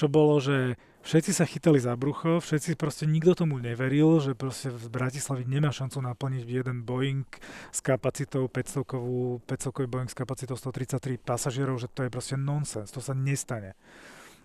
[0.00, 4.72] Čo bolo, že všetci sa chytali za brucho, všetci proste nikto tomu neveril, že proste
[4.72, 7.28] v Bratislavy nemá šancu naplniť jeden Boeing
[7.68, 13.04] s kapacitou 500 500 Boeing s kapacitou 133 pasažierov, že to je proste nonsens, to
[13.04, 13.76] sa nestane.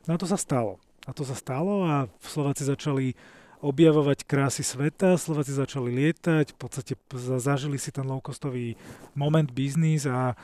[0.08, 0.80] No a to sa stalo.
[1.06, 3.14] A to sa stalo a Slováci začali
[3.62, 6.94] objavovať krásy sveta, Slováci začali lietať, v podstate
[7.40, 8.78] zažili si ten low-costový
[9.18, 10.36] moment biznis a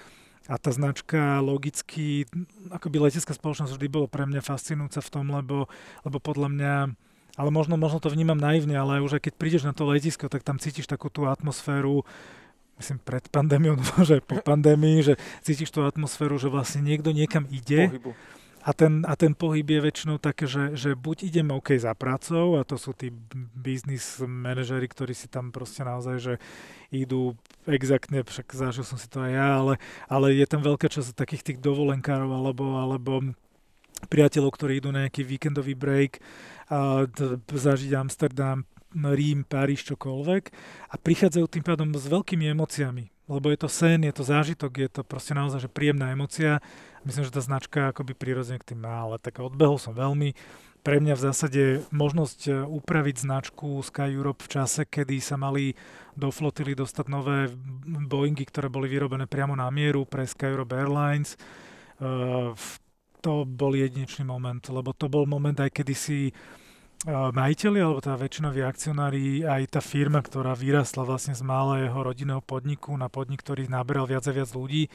[0.50, 2.26] a tá značka logicky,
[2.74, 5.70] akoby letecká spoločnosť vždy bolo pre mňa fascinujúca v tom, lebo,
[6.02, 6.74] lebo podľa mňa
[7.40, 10.44] ale možno, možno to vnímam naivne, ale už aj keď prídeš na to letisko, tak
[10.44, 12.04] tam cítiš takú tú atmosféru,
[12.82, 13.80] myslím pred pandémiou,
[14.10, 15.14] že po pandémii, že
[15.46, 17.88] cítiš tú atmosféru, že vlastne niekto niekam ide.
[17.88, 18.12] Pohybu.
[18.62, 22.62] A ten, a ten pohyb je väčšinou také, že, že buď idem OK za prácou,
[22.62, 23.10] a to sú tí
[23.58, 26.34] biznis manažery, ktorí si tam proste naozaj, že
[26.94, 27.34] idú
[27.66, 29.74] exaktne, však zažil som si to aj ja, ale,
[30.06, 33.34] ale je tam veľká časť takých tých dovolenkárov alebo, alebo
[34.06, 36.22] priateľov, ktorí idú na nejaký víkendový break,
[36.72, 37.04] a
[37.50, 40.44] zažiť Amsterdam, Rím, Paríž, čokoľvek
[40.92, 44.90] a prichádzajú tým pádom s veľkými emóciami, lebo je to sen, je to zážitok, je
[44.92, 46.60] to proste naozaj že príjemná emocia
[47.02, 50.38] Myslím, že tá značka akoby prirodzene k tým má, ale tak odbehol som veľmi.
[50.82, 51.62] Pre mňa v zásade
[51.94, 55.74] možnosť e, upraviť značku Sky Europe v čase, kedy sa mali
[56.14, 57.50] do flotily dostať nové
[57.86, 61.38] Boeingy, ktoré boli vyrobené priamo na mieru pre Sky Europe Airlines,
[62.04, 62.52] uh,
[63.22, 66.20] to bol jedinečný moment, lebo to bol moment aj kedy si
[67.10, 72.94] majiteľi, alebo tá väčšinoví akcionári, aj tá firma, ktorá vyrastla vlastne z malého rodinného podniku
[72.94, 74.86] na podnik, ktorý naberal viac a viac ľudí,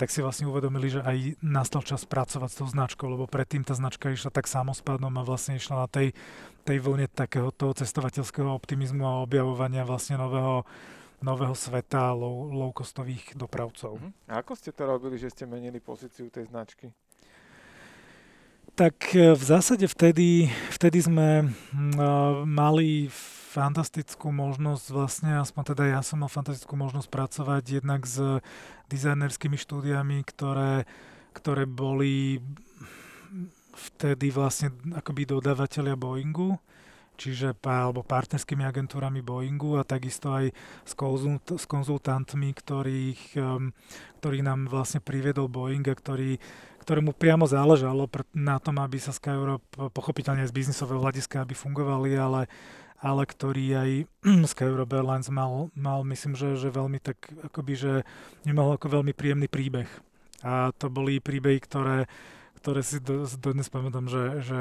[0.00, 3.76] tak si vlastne uvedomili, že aj nastal čas pracovať s tou značkou, lebo predtým tá
[3.76, 6.16] značka išla tak samospádnom a vlastne išla na tej,
[6.64, 10.64] tej vlne takého toho cestovateľského optimizmu a objavovania vlastne nového
[11.20, 14.00] nového sveta low, low-costových dopravcov.
[14.00, 14.12] Uh-huh.
[14.24, 16.88] A ako ste to robili, že ste menili pozíciu tej značky?
[18.80, 23.12] Tak e, v zásade vtedy, vtedy sme uh, mali
[23.52, 28.40] fantastickú možnosť, vlastne aspoň teda ja som mal fantastickú možnosť pracovať jednak s
[28.88, 30.88] dizajnerskými štúdiami, ktoré,
[31.36, 32.40] ktoré boli
[33.76, 36.56] vtedy vlastne akoby dodávateľia Boeingu,
[37.20, 40.56] čiže alebo partnerskými agentúrami Boeingu a takisto aj
[40.88, 43.76] s, konzult, s konzultantmi, ktorých, um,
[44.24, 46.40] ktorý nám vlastne priviedol Boeing a ktorý
[46.90, 52.50] ktorému priamo záležalo na tom, aby sa Skyeurope pochopiteľne z biznisového hľadiska, aby fungovali, ale,
[52.98, 53.90] ale ktorý aj
[54.50, 57.92] Skyeurope Airlines mal, mal myslím, že, že veľmi tak, akoby, že
[58.42, 59.86] nemal ako veľmi príjemný príbeh.
[60.42, 62.10] A to boli príbehy, ktoré,
[62.58, 64.60] ktoré si do, dnes pamätám, že, že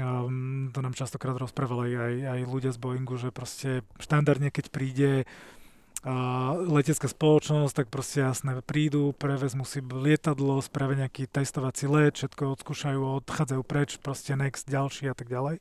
[0.00, 5.28] um, to nám častokrát rozprávali aj, aj ľudia z Boeingu, že proste štandardne, keď príde
[6.70, 13.00] letecká spoločnosť, tak proste jasné, prídu, prevezmu si lietadlo, spravia nejaký testovací let, všetko odskúšajú,
[13.26, 15.58] odchádzajú preč, proste next, ďalší a tak ďalej.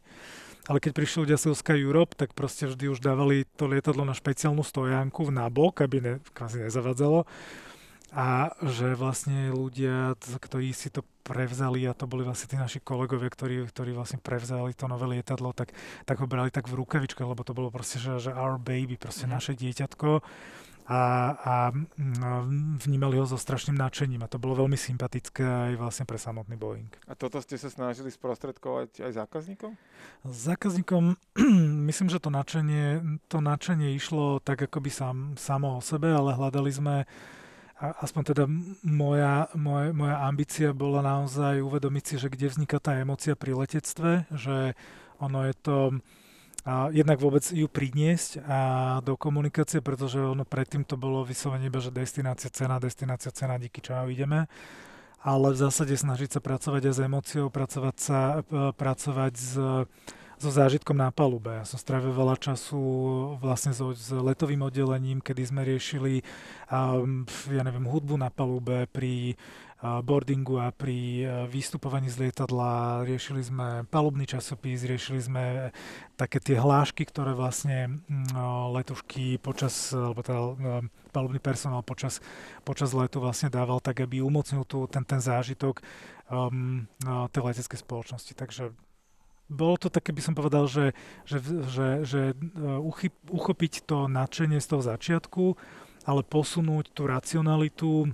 [0.68, 4.12] Ale keď prišli ľudia z Sky Europe, tak proste vždy už dávali to lietadlo na
[4.12, 7.24] špeciálnu stojánku na bok, aby ne, kvázi nezavadzalo
[8.16, 13.28] a že vlastne ľudia, ktorí si to prevzali a to boli vlastne tí naši kolegovia,
[13.28, 15.76] ktorí, ktorí vlastne prevzali to nové lietadlo, tak,
[16.08, 19.28] tak ho brali tak v rukavičke, lebo to bolo proste, že, že our baby, proste
[19.28, 19.32] mm.
[19.36, 20.24] naše dieťatko
[20.88, 21.02] a,
[21.36, 26.16] a mm, vnímali ho so strašným nadšením a to bolo veľmi sympatické aj vlastne pre
[26.16, 26.88] samotný Boeing.
[27.12, 29.76] A toto ste sa snažili sprostredkovať aj zákazníkom?
[30.24, 31.20] Zákazníkom
[31.92, 36.72] myslím, že to nadšenie, to nadšenie išlo tak akoby sam, samo o sebe, ale hľadali
[36.72, 36.96] sme
[37.78, 38.44] aspoň teda
[38.82, 44.26] moja, moja, moja ambícia bola naozaj uvedomiť si, že kde vzniká tá emocia pri letectve,
[44.34, 44.74] že
[45.22, 45.78] ono je to
[46.68, 48.60] a jednak vôbec ju priniesť a
[49.00, 53.80] do komunikácie, pretože ono predtým to bolo vyslovene iba, že destinácia, cena, destinácia, cena, díky
[53.80, 54.52] čomu ideme.
[55.24, 58.20] ale v zásade snažiť sa pracovať aj s emóciou, pracovať, sa,
[58.76, 59.52] pracovať s,
[60.38, 61.50] so zážitkom na palube.
[61.50, 62.80] Ja som strávil veľa času
[63.42, 66.22] vlastne so, s letovým oddelením, kedy sme riešili
[66.70, 69.34] um, ja neviem, hudbu na palube pri
[69.78, 71.22] boardingu a pri
[71.54, 73.06] vystupovaní z lietadla.
[73.06, 75.44] Riešili sme palubný časopis, riešili sme
[76.18, 78.02] také tie hlášky, ktoré vlastne
[78.74, 80.42] letušky počas, alebo teda
[81.14, 82.26] palubný personál počas,
[82.66, 85.86] počas letu vlastne dával, tak aby umocnil tu ten, ten zážitok
[86.34, 86.90] um,
[87.30, 88.34] tej leteckej spoločnosti.
[88.34, 88.74] Takže
[89.48, 90.92] bolo to také, by som povedal, že,
[91.24, 91.40] že,
[91.72, 92.22] že, že
[92.84, 95.46] uchyp, uchopiť to nadšenie z toho začiatku,
[96.08, 98.12] ale posunúť tú racionalitu,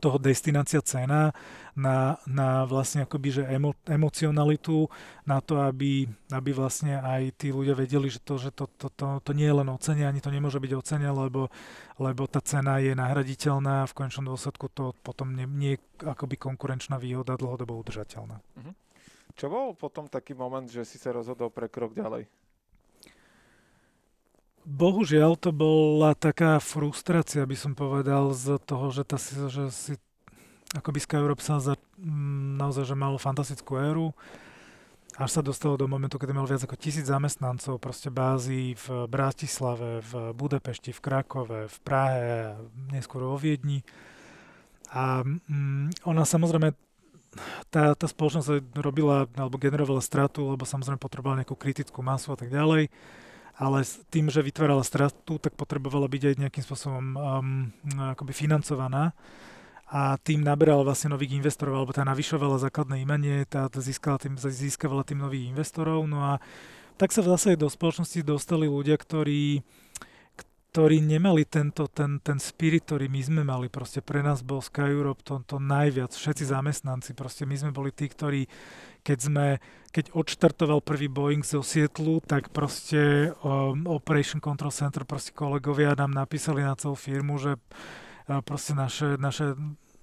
[0.00, 1.36] toho destinácia cena
[1.76, 4.88] na, na vlastne akoby, že emo, emocionalitu,
[5.28, 9.20] na to, aby, aby vlastne aj tí ľudia vedeli, že to, že to, to, to,
[9.20, 11.52] to nie je len ocenia, ani to nemôže byť ocenia, lebo,
[12.00, 16.40] lebo tá cena je nahraditeľná a v končnom dôsledku to potom nie, nie je akoby
[16.40, 18.40] konkurenčná výhoda dlhodobo udržateľná.
[18.56, 18.72] Mhm.
[19.34, 22.26] Čo bol potom taký moment, že si sa rozhodol pre krok ďalej?
[24.66, 29.16] Bohužiaľ to bola taká frustrácia, by som povedal, z toho, že, tá,
[29.48, 29.96] že si
[30.76, 31.74] akoby Skyrope sa za,
[32.60, 34.14] naozaj že malo fantastickú éru,
[35.18, 40.00] až sa dostalo do momentu, kedy mal viac ako tisíc zamestnancov, proste bázy v Bratislave,
[40.06, 42.56] v Budapešti, v Krakove, v Prahe,
[42.94, 43.82] neskôr vo Viedni.
[44.94, 46.72] A mm, ona samozrejme,
[47.70, 52.50] tá, tá spoločnosť robila alebo generovala stratu, lebo samozrejme potrebovala nejakú kritickú masu a tak
[52.50, 52.90] ďalej.
[53.60, 57.68] Ale s tým, že vytvárala stratu, tak potrebovala byť aj nejakým spôsobom um,
[58.16, 59.12] akoby financovaná.
[59.90, 65.02] A tým naberala vlastne nových investorov, alebo tá navyšovala základné imanie, tá získala tým, získavala
[65.02, 66.38] tým nových investorov, no a
[66.94, 69.66] tak sa zásade do spoločnosti dostali ľudia, ktorí
[70.70, 73.66] ktorí nemali tento, ten, ten spirit, ktorý my sme mali.
[73.66, 77.18] Proste pre nás bol Sky Europe to, to najviac, všetci zamestnanci.
[77.18, 78.46] Proste my sme boli tí, ktorí
[79.00, 79.46] keď sme,
[79.90, 86.12] keď odštartoval prvý Boeing zo Sietlu, tak proste um, Operation Control Center, proste kolegovia nám
[86.12, 89.56] napísali na celú firmu, že uh, proste naše, naše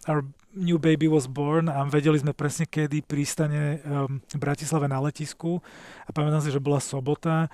[0.08, 0.24] our
[0.58, 5.62] new baby was born a vedeli sme presne, kedy prístane um, v Bratislave na letisku
[6.08, 7.52] a pamätám si, že bola sobota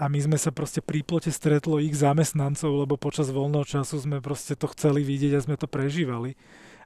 [0.00, 4.24] a my sme sa proste pri plote stretlo ich zamestnancov, lebo počas voľného času sme
[4.24, 6.36] proste to chceli vidieť a sme to prežívali.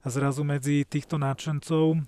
[0.03, 2.03] A zrazu medzi týchto náčencov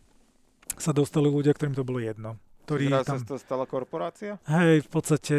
[0.78, 2.38] sa dostali ľudia, ktorým to bolo jedno
[2.68, 3.16] ktorý Zraz tam...
[3.16, 4.36] sa to stala korporácia?
[4.44, 5.34] Hej, v podstate,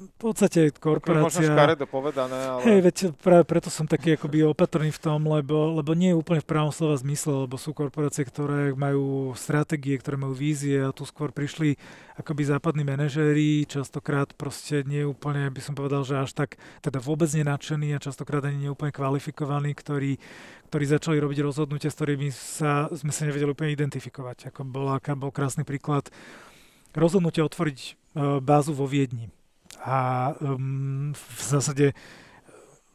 [0.00, 1.44] v podstate korporácia...
[1.44, 2.60] Možno škaredo povedané, ale...
[2.64, 6.40] Hej, veď práve preto som taký akoby opatrný v tom, lebo, lebo nie je úplne
[6.40, 11.04] v pravom slova zmysle, lebo sú korporácie, ktoré majú stratégie, ktoré majú vízie a tu
[11.04, 11.76] skôr prišli
[12.16, 17.28] akoby západní manažéri, častokrát proste nie úplne, by som povedal, že až tak, teda vôbec
[17.28, 20.16] nenačení a častokrát ani neúplne kvalifikovaní, ktorí,
[20.72, 24.48] ktorí začali robiť rozhodnutia, s ktorými sa, sme sa nevedeli úplne identifikovať.
[24.48, 26.08] Ako bol, bol krásny príklad
[26.96, 27.78] rozhodnutie otvoriť
[28.16, 29.28] uh, bázu vo Viedni.
[29.84, 31.96] A um, v zásade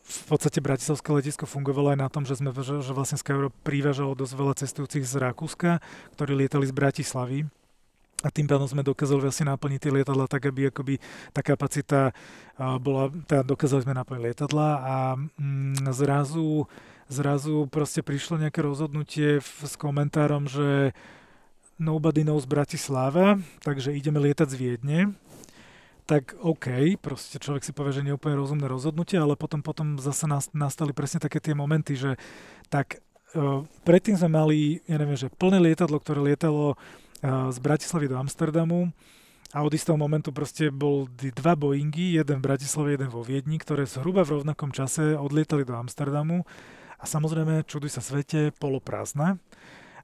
[0.06, 4.34] v podstate Bratislavské letisko fungovalo aj na tom, že, sme, že, vlastne Skyro privážalo dosť
[4.38, 5.82] veľa cestujúcich z Rakúska,
[6.14, 7.50] ktorí lietali z Bratislavy.
[8.22, 11.02] A tým pádom sme dokázali vlastne naplniť tie lietadla tak, aby akoby
[11.34, 12.14] tá kapacita
[12.58, 16.70] bola, teda dokázali sme naplniť lietadla a mm, zrazu,
[17.10, 20.94] zrazu proste prišlo nejaké rozhodnutie s komentárom, že
[21.76, 25.00] Nobody knows Bratislava, takže ideme lietať z Viedne,
[26.06, 29.98] tak OK, proste človek si povie, že nie je úplne rozumné rozhodnutie, ale potom, potom
[29.98, 32.14] zase nastali presne také tie momenty, že
[32.70, 33.02] tak
[33.34, 38.22] uh, predtým sme mali, ja neviem, že plné lietadlo, ktoré lietalo uh, z Bratislavy do
[38.22, 38.94] Amsterdamu
[39.50, 43.90] a od istého momentu proste bol dva Boeingy, jeden v Bratislave, jeden vo Viedni, ktoré
[43.90, 46.46] zhruba v rovnakom čase odlietali do Amsterdamu
[47.02, 49.42] a samozrejme, čuduj sa svete, poloprázdne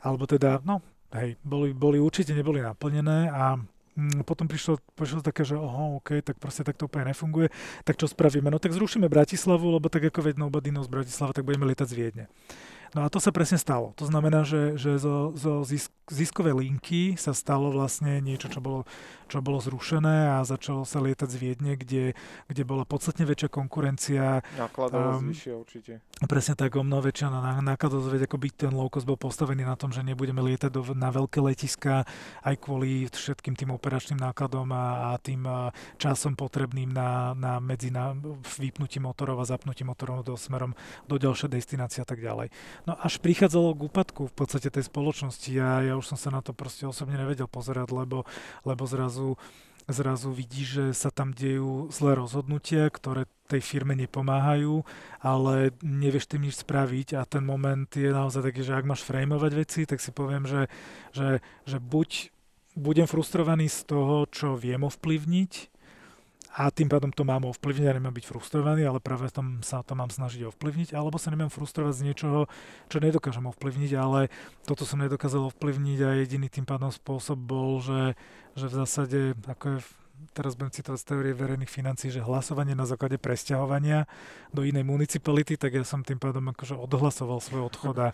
[0.01, 0.81] alebo teda, no,
[1.11, 3.59] Hej, boli, boli určite neboli naplnené a
[4.23, 7.51] potom prišlo, prišlo také, že oho, OK, tak proste tak to úplne nefunguje,
[7.83, 8.47] tak čo spravíme?
[8.47, 11.95] No tak zrušíme Bratislavu, lebo tak ako veď nobody knows Bratislava, tak budeme lietať z
[11.95, 12.25] Viedne.
[12.91, 13.95] No a to sa presne stalo.
[13.95, 18.83] To znamená, že, že zo, zo zisk, ziskovej linky sa stalo vlastne niečo, čo bolo,
[19.31, 22.13] čo bolo zrušené a začalo sa lietať z Viedne, kde,
[22.51, 24.43] kde bola podstatne väčšia konkurencia.
[24.59, 25.91] Nákladovosť um, vyššia určite.
[26.27, 27.31] Presne tak, o mnoho väčšia
[27.63, 30.83] nákladovosť, veď ako byť ten low cost bol postavený na tom, že nebudeme lietať do,
[30.91, 32.03] na veľké letiska
[32.43, 35.47] aj kvôli všetkým tým operačným nákladom a, a tým
[35.95, 38.11] časom potrebným na, na medzi na
[38.59, 40.75] vypnutí motorov a zapnutí motorov do smerom
[41.07, 42.51] do ďalšej destinácie a tak ďalej.
[42.83, 46.41] No až prichádzalo k úpadku v podstate tej spoločnosti a ja už som sa na
[46.41, 48.25] to proste osobne nevedel pozerať, lebo,
[48.65, 49.37] lebo zrazu
[49.89, 54.85] zrazu vidíš, že sa tam dejú zlé rozhodnutia, ktoré tej firme nepomáhajú,
[55.19, 59.51] ale nevieš tým nič spraviť a ten moment je naozaj taký, že ak máš frameovať
[59.57, 60.71] veci, tak si poviem, že,
[61.11, 62.31] že, že buď
[62.79, 65.51] budem frustrovaný z toho, čo viem ovplyvniť,
[66.51, 69.95] a tým pádom to mám ovplyvniť a nemám byť frustrovaný, ale práve tom sa to
[69.95, 72.39] mám snažiť ovplyvniť, alebo sa nemám frustrovať z niečoho,
[72.91, 74.27] čo nedokážem ovplyvniť, ale
[74.67, 78.19] toto som nedokázal ovplyvniť a jediný tým pádom spôsob bol, že,
[78.59, 79.79] že v zásade, ako je
[80.37, 84.05] teraz budem citovať z teórie verejných financí, že hlasovanie na základe presťahovania
[84.53, 88.09] do inej municipality, tak ja som tým pádom akože odhlasoval svoj odchod a,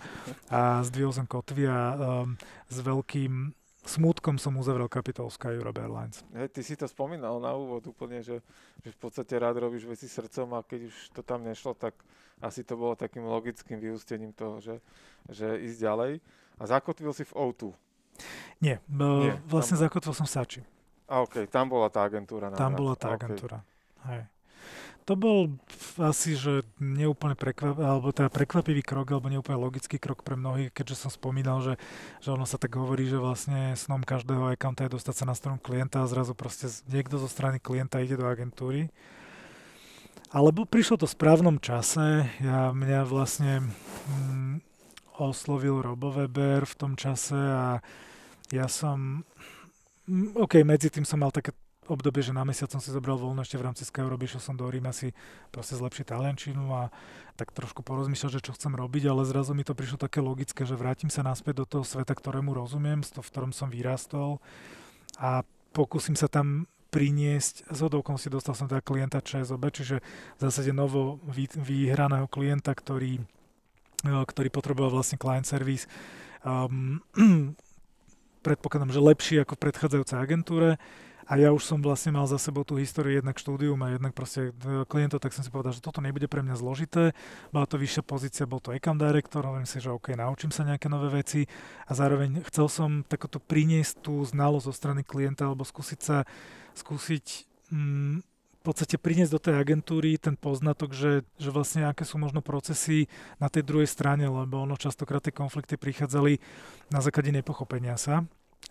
[0.48, 2.40] a zdvihol som kotvy a um,
[2.72, 3.52] s veľkým
[3.88, 6.22] smútkom som uzavrel kapitol Sky Europe Airlines.
[6.36, 8.44] Hej, ty si to spomínal na úvod úplne, že,
[8.84, 11.96] že v podstate rád robíš veci srdcom a keď už to tam nešlo, tak
[12.44, 14.76] asi to bolo takým logickým vyústením toho, že,
[15.32, 16.12] že ísť ďalej.
[16.60, 17.72] A zakotvil si v O2.
[18.62, 19.90] Nie, Nie vlastne tam...
[19.90, 20.62] zakotvil som v Sači.
[21.08, 22.52] A okay, tam bola tá agentúra.
[22.52, 23.64] Tam bola tá agentúra,
[24.04, 24.12] okay.
[24.12, 24.22] hej
[25.08, 25.56] to bol
[26.04, 31.08] asi, že neúplne prekvap, alebo teda prekvapivý krok, alebo neúplne logický krok pre mnohých, keďže
[31.08, 31.80] som spomínal, že,
[32.20, 35.64] že ono sa tak hovorí, že vlastne snom každého accounta je dostať sa na stranu
[35.64, 38.92] klienta a zrazu proste niekto zo strany klienta ide do agentúry.
[40.36, 42.28] Alebo prišlo to v správnom čase.
[42.44, 43.64] Ja, mňa vlastne
[44.12, 44.60] mm,
[45.24, 47.80] oslovil Robo v tom čase a
[48.52, 49.24] ja som...
[50.04, 51.56] Mm, OK, medzi tým som mal také
[51.88, 54.68] obdobie, že na mesiac som si zobral voľno ešte v rámci Skyroby, išiel som do
[54.68, 55.16] Ríma si
[55.50, 56.92] proste zlepšiť taliančinu a
[57.40, 60.76] tak trošku porozmýšľať, že čo chcem robiť, ale zrazu mi to prišlo také logické, že
[60.76, 64.44] vrátim sa naspäť do toho sveta, ktorému rozumiem, v ktorom som vyrastol
[65.18, 67.80] a pokúsim sa tam priniesť, z
[68.18, 73.22] si dostal som teda klienta ČSOB, čiže v zásade novo vy, vyhraného klienta, ktorý,
[74.02, 75.86] e, ktorý potreboval vlastne client service.
[76.42, 77.04] Um,
[78.48, 80.70] predpokladám, že lepší ako v predchádzajúcej agentúre
[81.28, 84.56] a ja už som vlastne mal za sebou tú históriu jednak štúdium a jednak proste
[84.56, 87.12] e, klientov, tak som si povedal, že toto nebude pre mňa zložité.
[87.52, 90.88] Bola to vyššia pozícia, bol to account director, hovorím si, že OK, naučím sa nejaké
[90.88, 91.44] nové veci
[91.84, 96.24] a zároveň chcel som takoto priniesť tú znalosť zo strany klienta alebo skúsiť sa,
[96.80, 97.26] skúsiť
[97.76, 102.40] mm, v podstate priniesť do tej agentúry ten poznatok, že, že vlastne aké sú možno
[102.40, 106.40] procesy na tej druhej strane, lebo ono častokrát tie konflikty prichádzali
[106.88, 108.24] na základe nepochopenia sa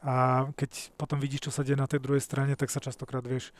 [0.04, 3.50] a keď potom vidíš, čo sa deje na tej druhej strane, tak sa častokrát vieš,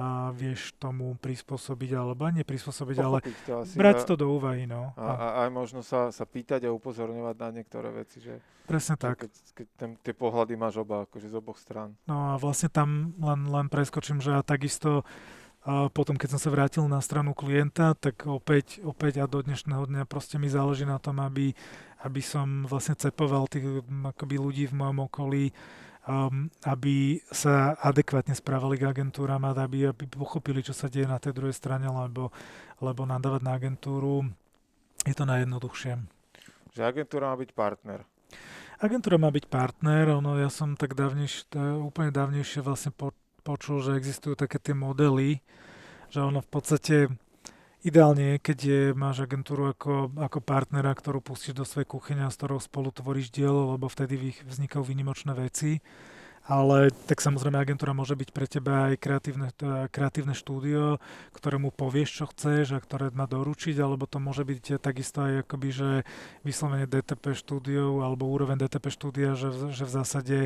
[0.00, 4.64] a vieš tomu prispôsobiť, alebo nie prispôsobiť, ale to asi brať to do úvahy.
[4.64, 4.96] No.
[4.96, 8.24] A, a aj možno sa, sa pýtať a upozorňovať na niektoré veci.
[8.24, 9.16] Že, Presne že tak.
[9.20, 11.92] Keď, keď ten, tie pohľady máš oba, akože z oboch strán.
[12.08, 15.04] No a vlastne tam len, len preskočím, že ja takisto
[15.62, 19.86] a potom, keď som sa vrátil na stranu klienta, tak opäť, opäť a do dnešného
[19.86, 21.54] dňa proste mi záleží na tom, aby,
[22.02, 25.54] aby som vlastne cepoval tých akoby ľudí v mojom okolí,
[26.02, 31.22] um, aby sa adekvátne správali k agentúram a aby, aby pochopili, čo sa deje na
[31.22, 32.34] tej druhej strane, lebo,
[32.82, 34.26] lebo nadávať na agentúru
[35.06, 35.94] je to najjednoduchšie.
[36.74, 38.02] Že agentúra má byť partner.
[38.82, 41.54] Agentúra má byť partner, ono ja som tak dávnejšie,
[41.86, 45.42] úplne dávnejšie vlastne po, počul, že existujú také tie modely,
[46.08, 46.94] že ono v podstate
[47.82, 52.30] ideálne je, keď je, máš agentúru ako, ako partnera, ktorú pustíš do svojej kuchyne a
[52.30, 55.82] s ktorou spolu tvoríš dielo, lebo vtedy vznikajú výnimočné veci
[56.42, 59.48] ale tak samozrejme agentúra môže byť pre teba aj kreatívne,
[59.94, 60.98] kreatívne štúdio,
[61.38, 65.68] ktorému povieš, čo chceš a ktoré má doručiť, alebo to môže byť takisto aj akoby,
[65.70, 65.90] že
[66.42, 70.36] vyslovene DTP štúdio alebo úroveň DTP štúdia, že, že v zásade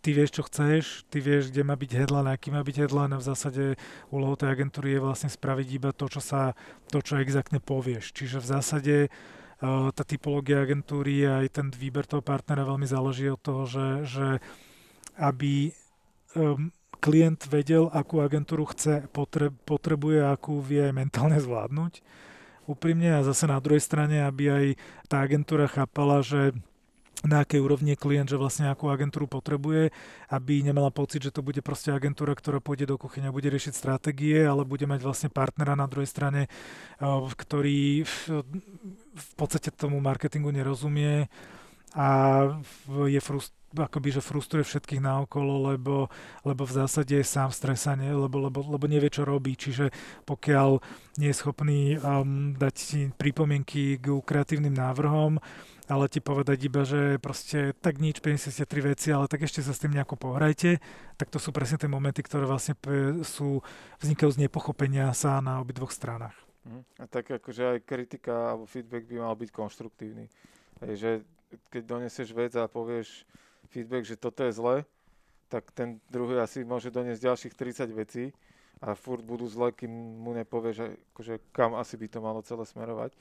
[0.00, 3.20] ty vieš, čo chceš, ty vieš, kde má byť headline, aký má byť headline a
[3.20, 3.64] v zásade
[4.08, 6.56] úlohou tej agentúry je vlastne spraviť iba to, čo sa,
[6.88, 8.16] to, čo exaktne povieš.
[8.16, 8.96] Čiže v zásade
[9.94, 14.26] tá typológia agentúry a aj ten výber toho partnera veľmi záleží od toho, že, že
[15.16, 15.72] aby
[16.36, 21.98] um, klient vedel, akú agentúru chce, potre, potrebuje, akú vie mentálne zvládnuť.
[22.70, 24.66] Úprimne a zase na druhej strane, aby aj
[25.10, 26.54] tá agentúra chápala, že
[27.22, 29.94] na akej úrovni je klient, že vlastne akú agentúru potrebuje,
[30.26, 33.74] aby nemala pocit, že to bude proste agentúra, ktorá pôjde do kuchyne a bude riešiť
[33.78, 36.50] stratégie, ale bude mať vlastne partnera na druhej strane,
[37.34, 38.02] ktorý
[39.14, 41.30] v podstate tomu marketingu nerozumie
[41.94, 42.08] a
[42.90, 46.12] je frust, akoby, že frustruje všetkých naokolo, lebo,
[46.44, 49.56] lebo v zásade je sám v stresane, lebo, lebo, lebo nevie, čo robí.
[49.56, 49.90] Čiže
[50.28, 50.80] pokiaľ
[51.20, 55.40] nie je schopný um, dať si pripomienky k kreatívnym návrhom,
[55.90, 59.82] ale ti povedať iba, že proste tak nič, 53 veci, ale tak ešte sa s
[59.82, 60.80] tým nejako pohrajte,
[61.20, 62.78] tak to sú presne tie momenty, ktoré vlastne
[63.26, 63.60] sú,
[64.00, 66.34] vznikajú z nepochopenia sa na obidvoch stranách.
[66.62, 66.82] Mm.
[67.02, 70.30] A tak akože aj kritika alebo feedback by mal byť konštruktívny.
[70.86, 71.10] Hej, že
[71.68, 73.26] keď donesieš vec a povieš,
[73.72, 74.76] feedback, že toto je zle,
[75.48, 78.28] tak ten druhý asi môže doniesť ďalších 30 vecí
[78.84, 79.88] a furt budú zle, kým
[80.20, 83.16] mu nepovie, že akože kam asi by to malo celé smerovať.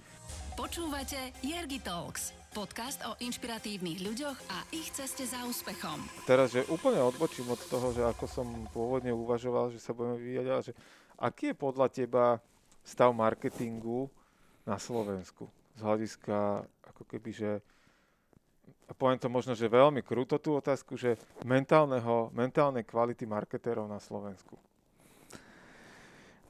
[0.60, 6.02] Počúvate Jergi Talks, podcast o inšpiratívnych ľuďoch a ich ceste za úspechom.
[6.28, 10.47] Teraz, že úplne odbočím od toho, že ako som pôvodne uvažoval, že sa budeme vyvíjať,
[10.49, 10.74] ale že
[11.16, 12.26] aký je podľa teba
[12.82, 14.10] stav marketingu
[14.66, 15.45] na Slovensku
[15.78, 17.52] z hľadiska ako keby, že
[18.91, 21.15] a poviem to možno, že veľmi kruto tú otázku, že
[21.47, 24.59] mentálneho, mentálnej kvality marketérov na Slovensku.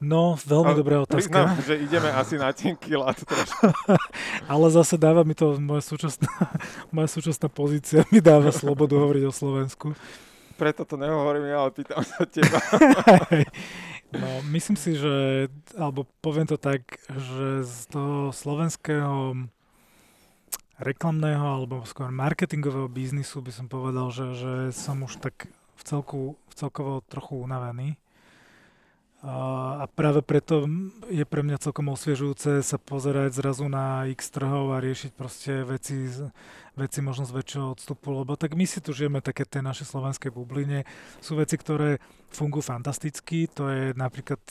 [0.02, 1.54] No, veľmi dobrá otázka.
[1.54, 3.70] Priznám, že ideme asi na tenký trošku.
[4.50, 6.26] Ale zase dáva mi to, moja súčasná,
[6.94, 9.94] moja súčasná pozícia mi dáva slobodu hovoriť o Slovensku.
[10.58, 12.58] Preto to nehovorím ja, ale pýtam sa teba.
[14.18, 15.46] no, myslím si, že,
[15.78, 19.38] alebo poviem to tak, že z toho slovenského
[20.82, 25.46] reklamného alebo skôr marketingového biznisu by som povedal, že, že som už tak
[25.78, 28.01] v celku, v celkovo trochu unavený.
[29.22, 30.66] A práve preto
[31.06, 36.10] je pre mňa celkom osviežujúce sa pozerať zrazu na x trhov a riešiť proste veci,
[36.74, 40.34] veci možno z väčšieho odstupu, lebo tak my si tu žijeme také tej našej slovenskej
[40.34, 40.82] bubline.
[41.22, 42.02] Sú veci, ktoré
[42.34, 44.42] fungujú fantasticky, to je napríklad,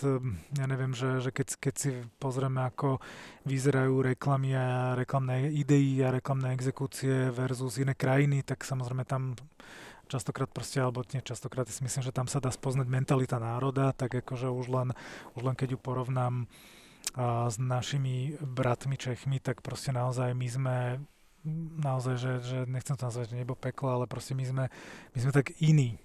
[0.55, 3.03] ja neviem, že, že keď, keď si pozrieme, ako
[3.43, 9.35] vyzerajú reklamy a reklamné idei a reklamné exekúcie versus iné krajiny, tak samozrejme tam
[10.11, 14.19] častokrát proste, alebo nie častokrát, si myslím, že tam sa dá spoznať mentalita národa, tak
[14.19, 14.89] akože už len,
[15.39, 16.45] už len keď ju porovnám
[17.15, 20.77] a, s našimi bratmi Čechmi, tak proste naozaj my sme
[21.81, 24.65] naozaj, že, že nechcem to nazvať, že nebo peklo, ale proste my sme,
[25.15, 25.97] my sme tak iní.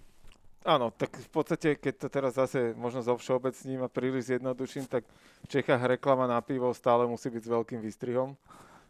[0.67, 5.07] Áno, tak v podstate, keď to teraz zase možno zo všeobecním a príliš zjednoduším, tak
[5.45, 8.35] v Čechách reklama na pivo stále musí byť s veľkým výstrihom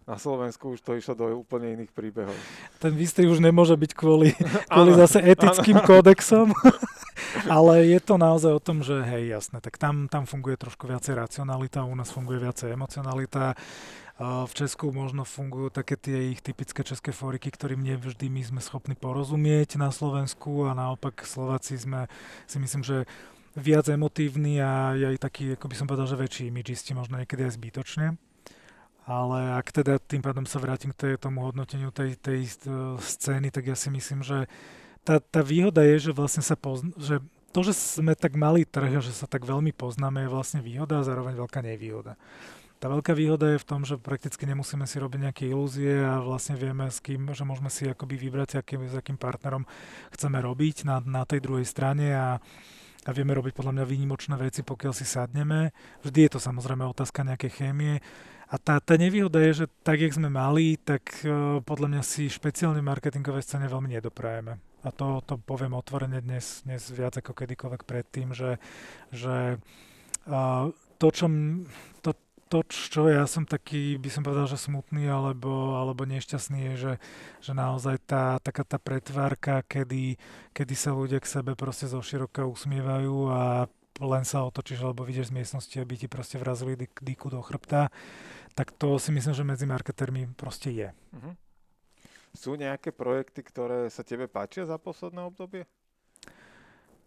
[0.06, 2.32] na Slovensku už to išlo do úplne iných príbehov.
[2.78, 4.30] Ten výstrih už nemôže byť kvôli,
[4.72, 5.86] kvôli zase etickým ano.
[5.86, 6.54] kódexom,
[7.58, 11.18] ale je to naozaj o tom, že hej, jasné, tak tam, tam funguje trošku viacej
[11.18, 13.58] racionalita, u nás funguje viacej emocionalita.
[14.16, 18.96] V Česku možno fungujú také tie ich typické české fóriky, ktorým nevždy my sme schopní
[18.96, 22.08] porozumieť na Slovensku a naopak Slováci sme,
[22.48, 23.04] si myslím, že
[23.52, 27.60] viac emotívni a aj taký, ako by som povedal, že väčší imidžisti, možno niekedy aj
[27.60, 28.16] zbytočne.
[29.06, 33.70] Ale ak teda tým pádom sa vrátim k tomu hodnoteniu tej, tej uh, scény, tak
[33.70, 34.50] ja si myslím, že
[35.06, 37.22] tá, tá výhoda je, že vlastne sa pozna, že
[37.54, 41.00] to, že sme tak malý trh a že sa tak veľmi poznáme, je vlastne výhoda
[41.00, 42.18] a zároveň veľká nevýhoda.
[42.76, 46.58] Tá veľká výhoda je v tom, že prakticky nemusíme si robiť nejaké ilúzie a vlastne
[46.60, 49.64] vieme s kým, že môžeme si akoby vybrať, akým, s akým partnerom
[50.12, 52.36] chceme robiť na, na tej druhej strane a,
[53.06, 55.72] a vieme robiť podľa mňa výnimočné veci, pokiaľ si sadneme.
[56.04, 58.04] Vždy je to samozrejme otázka nejakej chémie
[58.46, 62.30] a tá, tá nevýhoda je, že tak, jak sme mali, tak uh, podľa mňa si
[62.30, 64.62] špeciálne marketingové scéne veľmi nedoprajeme.
[64.86, 68.62] A to, to poviem otvorene dnes, dnes viac ako kedykoľvek predtým, že,
[69.10, 69.58] že
[70.30, 70.70] uh,
[71.02, 71.26] to, čo,
[72.06, 72.14] to,
[72.46, 76.92] to, čo ja som taký, by som povedal, že smutný alebo, alebo nešťastný, je, že,
[77.42, 80.14] že naozaj tá, taká tá pretvárka, kedy,
[80.54, 83.66] kedy sa ľudia k sebe proste zo široka usmievajú a
[84.00, 87.88] len sa otočíš alebo vidíš z miestnosti, aby ti proste vrazili dýku do chrbta,
[88.56, 90.88] tak to si myslím, že medzi marketermi proste je.
[90.92, 91.34] Uh-huh.
[92.36, 95.64] Sú nejaké projekty, ktoré sa tebe páčia za posledné obdobie?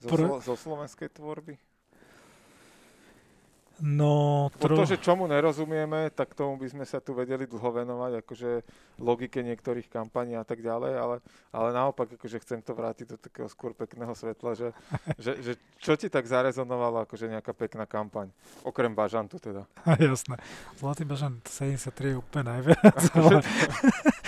[0.01, 0.41] Zo, Pro...
[0.41, 1.59] zo slovenskej tvorby?
[3.79, 4.75] No, tro...
[4.75, 8.49] to, že čomu nerozumieme, tak tomu by sme sa tu vedeli dlho venovať, akože
[8.99, 11.15] logike niektorých kampaní a tak ďalej, ale,
[11.55, 14.67] ale naopak, akože chcem to vrátiť do takého skôr pekného svetla, že,
[15.23, 18.27] že, že čo ti tak zarezonovalo, akože nejaká pekná kampaň,
[18.67, 19.63] okrem Bažantu teda.
[20.11, 20.35] Jasné.
[20.75, 23.39] Zlatý Bažant 73 je úplne najviac, ale,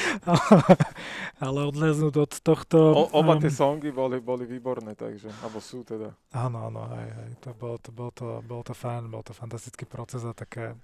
[1.45, 2.77] ale odleznúť od tohto...
[2.93, 6.13] O, oba um, tie songy boli, boli výborné, takže, alebo sú teda.
[6.35, 9.89] Áno, áno, aj, aj, to bolo to, bolo to, bolo to fajn, bol to fantastický
[9.89, 10.77] proces a také...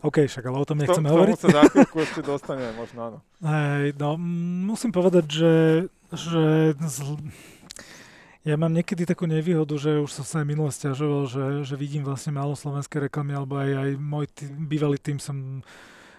[0.00, 1.34] OK, však ale o tom nechceme to, hovoriť.
[1.36, 3.18] Tomu sa za chvíľku ešte dostaneme, možno áno.
[3.44, 4.16] Hej, no,
[4.64, 5.54] musím povedať, že,
[6.14, 6.44] že
[6.78, 7.20] zl...
[8.48, 12.06] ja mám niekedy takú nevýhodu, že už som sa aj minule stiažoval, že, že vidím
[12.06, 15.60] vlastne málo slovenskej reklamy, alebo aj, aj môj tý, bývalý tým som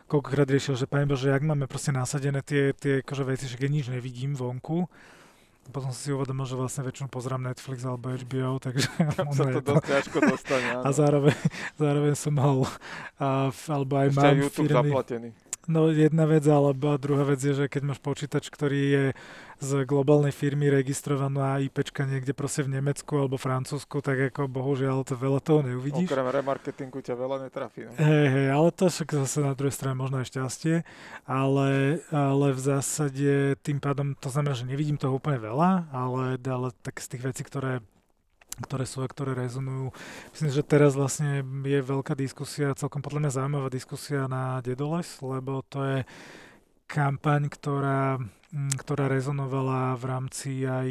[0.10, 3.70] koľkokrát riešil, že poviem, že ak máme proste nasadené tie, tie akože veci, že keď
[3.70, 4.90] nič nevidím vonku,
[5.70, 8.90] potom som si uvedomil, že vlastne väčšinu pozerám Netflix alebo HBO, takže...
[9.22, 10.82] Tam sa to dosť ťažko dostane, áno.
[10.82, 11.38] A zároveň,
[11.84, 12.66] zároveň som mal,
[13.22, 15.30] a, alebo aj Ešte mám YouTube firmy, zaplatený.
[15.70, 19.06] No jedna vec, alebo druhá vec je, že keď máš počítač, ktorý je
[19.62, 25.14] z globálnej firmy registrovaná IPčka niekde proste v Nemecku alebo Francúzsku, tak ako bohužiaľ to
[25.14, 26.10] veľa toho neuvidíš.
[26.10, 27.86] Okrem remarketingu ťa veľa netrafí.
[27.86, 27.94] No.
[28.02, 30.76] Hej, hej, ale to však zase na druhej strane možno aj šťastie,
[31.30, 36.74] ale, ale v zásade tým pádom to znamená, že nevidím toho úplne veľa, ale, ale
[36.82, 37.86] tak z tých vecí, ktoré
[38.64, 39.92] ktoré sú a ktoré rezonujú.
[40.36, 45.64] Myslím, že teraz vlastne je veľká diskusia, celkom podľa mňa zaujímavá diskusia na Dedoles, lebo
[45.68, 45.98] to je
[46.90, 48.18] kampaň, ktorá,
[48.52, 50.90] mm, ktorá rezonovala v rámci aj,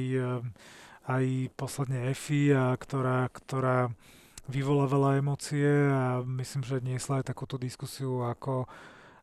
[1.10, 1.24] aj
[1.58, 3.90] posledne EFI a ktorá, ktorá
[4.48, 8.64] vyvolávala emócie a myslím, že niesla aj takúto diskusiu ako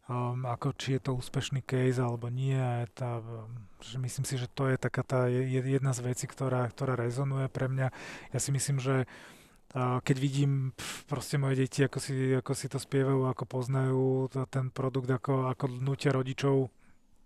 [0.10, 2.58] um, ako či je to úspešný case alebo nie.
[2.94, 3.22] Tá,
[3.82, 7.66] že myslím si, že to je taká tá jedna z vecí, ktorá, ktorá rezonuje pre
[7.70, 7.88] mňa.
[8.34, 9.10] Ja si myslím, že
[9.76, 10.72] keď vidím
[11.12, 15.68] proste moje deti, ako si, ako si to spievajú, ako poznajú ten produkt, ako, ako
[15.84, 16.72] nutia rodičov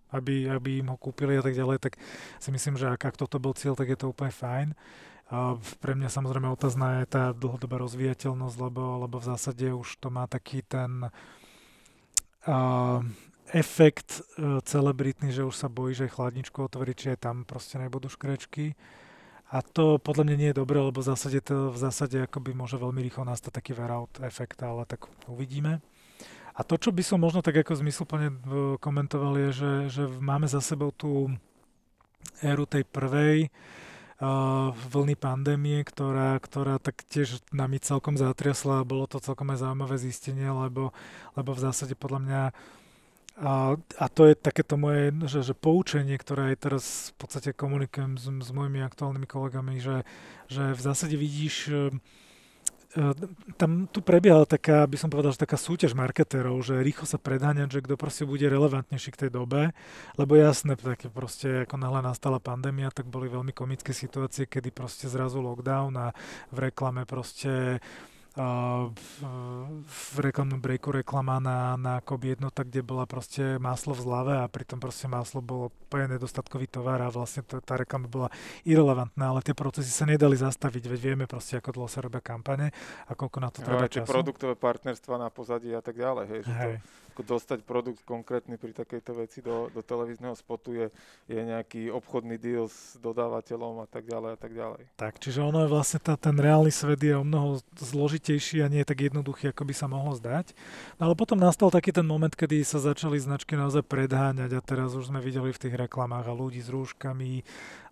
[0.10, 1.94] aby, aby im ho kúpili a tak ďalej, tak
[2.42, 4.74] si myslím, že ak, ak toto bol cieľ, tak je to úplne fajn.
[5.62, 10.26] Pre mňa samozrejme otázna je tá dlhodobá rozvíjateľnosť, lebo, lebo v zásade už to má
[10.26, 11.14] taký ten uh,
[13.50, 18.08] efekt uh, celebritný, že už sa bojí, že chladničku otvorí, či aj tam proste nebudú
[18.08, 18.78] škrečky.
[19.50, 22.78] A to podľa mňa nie je dobré, lebo v zásade, to, v zásade akoby môže
[22.78, 25.82] veľmi rýchlo nastať taký wear out efekt, ale tak uvidíme.
[26.54, 28.30] A to, čo by som možno tak ako zmysluplne
[28.78, 31.34] komentoval, je, že, že máme za sebou tú
[32.46, 33.50] éru tej prvej,
[34.92, 39.96] vlny pandémie, ktorá, ktorá tak tiež nami celkom zatriasla a bolo to celkom aj zaujímavé
[39.96, 40.92] zistenie, lebo,
[41.40, 42.42] lebo v zásade podľa mňa
[43.40, 46.84] a, a to je takéto moje že, že poučenie, ktoré aj teraz
[47.16, 50.04] v podstate komunikujem s, s mojimi aktuálnymi kolegami, že,
[50.52, 51.76] že v zásade vidíš E,
[53.62, 57.70] tam tu prebiehala taká, by som povedal, že taká súťaž marketérov, že rýchlo sa predháňať,
[57.70, 59.78] že kto proste bude relevantnejší k tej dobe,
[60.18, 65.06] lebo jasné, také proste, ako náhle nastala pandémia, tak boli veľmi komické situácie, kedy proste
[65.06, 66.08] zrazu lockdown a
[66.50, 67.78] v reklame proste
[68.38, 74.46] v reklamnom breaku reklama na, na Kob jednota, kde bola proste maslo v zlave a
[74.46, 78.30] pritom proste maslo bolo úplne nedostatkový tovar a vlastne tá, tá reklama bola
[78.70, 82.70] irrelevantná, ale tie procesy sa nedali zastaviť, veď vieme proste, ako dlho sa robia kampane
[83.10, 84.06] a koľko na to treba času.
[84.06, 86.76] produktové partnerstva na pozadí a tak ďalej, hej, že hej.
[86.78, 90.88] to ako dostať produkt konkrétny pri takejto veci do, do televízneho spotu je,
[91.28, 94.84] je nejaký obchodný deal s dodávateľom a tak ďalej a tak ďalej.
[94.96, 98.88] Tak, čiže ono je vlastne tá, ten reálny svet je o mnoho zložitejší a nie
[98.88, 100.56] je tak jednoduchý, ako by sa mohlo zdať.
[100.96, 104.96] No ale potom nastal taký ten moment, kedy sa začali značky naozaj predháňať a teraz
[104.96, 107.44] už sme videli v tých reklamách a ľudí s rúškami,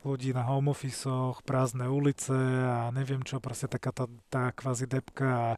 [0.07, 1.03] ľudí na home office
[1.43, 2.32] prázdne ulice
[2.63, 5.49] a neviem čo, proste taká tá, tá kvazi depka a,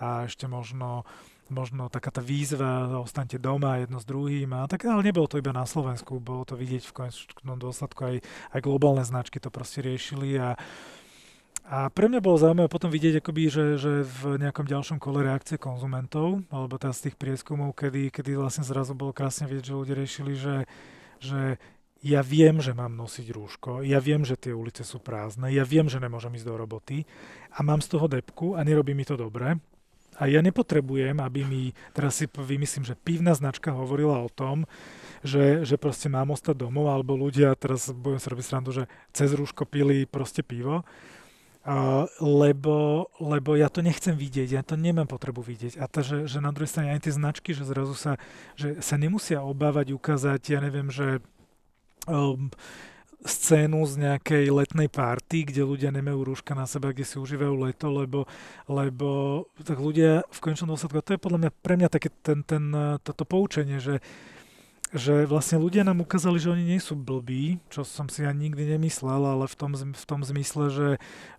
[0.00, 1.04] a ešte možno
[1.50, 4.52] možno taká tá výzva, ostaňte doma jedno s druhým.
[4.54, 8.16] A tak, ale nebolo to iba na Slovensku, bolo to vidieť v konečnom dôsledku aj,
[8.54, 10.54] aj globálne značky to proste riešili a
[11.68, 15.60] a pre mňa bolo zaujímavé potom vidieť, akoby, že, že v nejakom ďalšom kole reakcie
[15.60, 19.94] konzumentov, alebo teda z tých prieskumov, kedy, kedy vlastne zrazu bolo krásne vidieť, že ľudia
[20.00, 20.56] riešili, že,
[21.20, 21.60] že
[22.00, 25.92] ja viem, že mám nosiť rúško, ja viem, že tie ulice sú prázdne, ja viem,
[25.92, 27.04] že nemôžem ísť do roboty
[27.52, 29.60] a mám z toho depku a nerobí mi to dobre
[30.18, 31.62] a ja nepotrebujem, aby mi,
[31.94, 34.66] teraz si vymyslím, že pivná značka hovorila o tom,
[35.22, 39.30] že, že proste mám ostať domov, alebo ľudia, teraz budem sa robiť srandu, že cez
[39.34, 40.82] rúško pili proste pivo,
[41.68, 45.76] Uh, lebo, lebo ja to nechcem vidieť, ja to nemám potrebu vidieť.
[45.76, 48.16] A to, že, že na druhej strane aj tie značky, že zrazu sa,
[48.56, 51.20] že sa nemusia obávať ukázať, ja neviem, že
[52.08, 52.48] um,
[53.26, 57.90] scénu z nejakej letnej party, kde ľudia nemajú rúška na sebe, kde si užívajú leto,
[57.90, 58.30] lebo,
[58.70, 59.08] lebo
[59.58, 62.70] tak ľudia v konečnom dôsledku, to je podľa mňa pre mňa také ten, ten,
[63.02, 63.98] toto poučenie, že
[64.88, 68.72] že vlastne ľudia nám ukázali, že oni nie sú blbí, čo som si ani nikdy
[68.76, 70.90] nemyslel, ale v tom, v tom zmysle, že,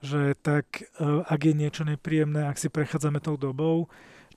[0.06, 3.90] že tak e, ak je niečo nepríjemné, ak si prechádzame tou dobou,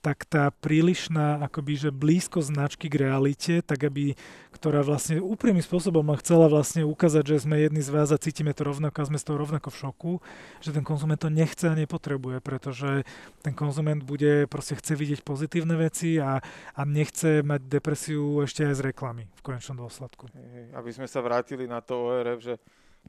[0.03, 4.19] tak tá prílišná akoby, že blízko značky k realite, tak aby,
[4.51, 8.67] ktorá vlastne úprimným spôsobom chcela vlastne ukázať, že sme jedni z vás a cítime to
[8.67, 10.13] rovnako a sme z toho rovnako v šoku,
[10.59, 13.07] že ten konzument to nechce a nepotrebuje, pretože
[13.39, 16.43] ten konzument bude proste chce vidieť pozitívne veci a,
[16.75, 20.27] a nechce mať depresiu ešte aj z reklamy v konečnom dôsledku.
[20.75, 22.59] Aby sme sa vrátili na to ORF, že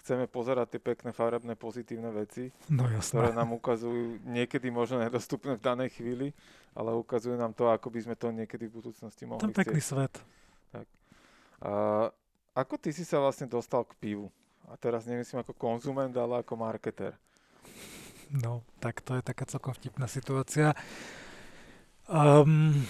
[0.02, 5.62] chceme pozerať tie pekné, farebné, pozitívne veci, no, ktoré nám ukazujú niekedy možno nedostupné v
[5.62, 6.34] danej chvíli,
[6.74, 9.90] ale ukazujú nám to, ako by sme to niekedy v budúcnosti mohli Ten pekný chcieť.
[9.94, 10.14] svet.
[10.74, 10.86] Tak.
[11.62, 11.72] A,
[12.58, 14.26] ako ty si sa vlastne dostal k pivu?
[14.66, 17.14] A teraz nemyslím ako konzument, ale ako marketer.
[18.32, 20.72] No, tak to je taká celkom vtipná situácia.
[22.08, 22.82] Um,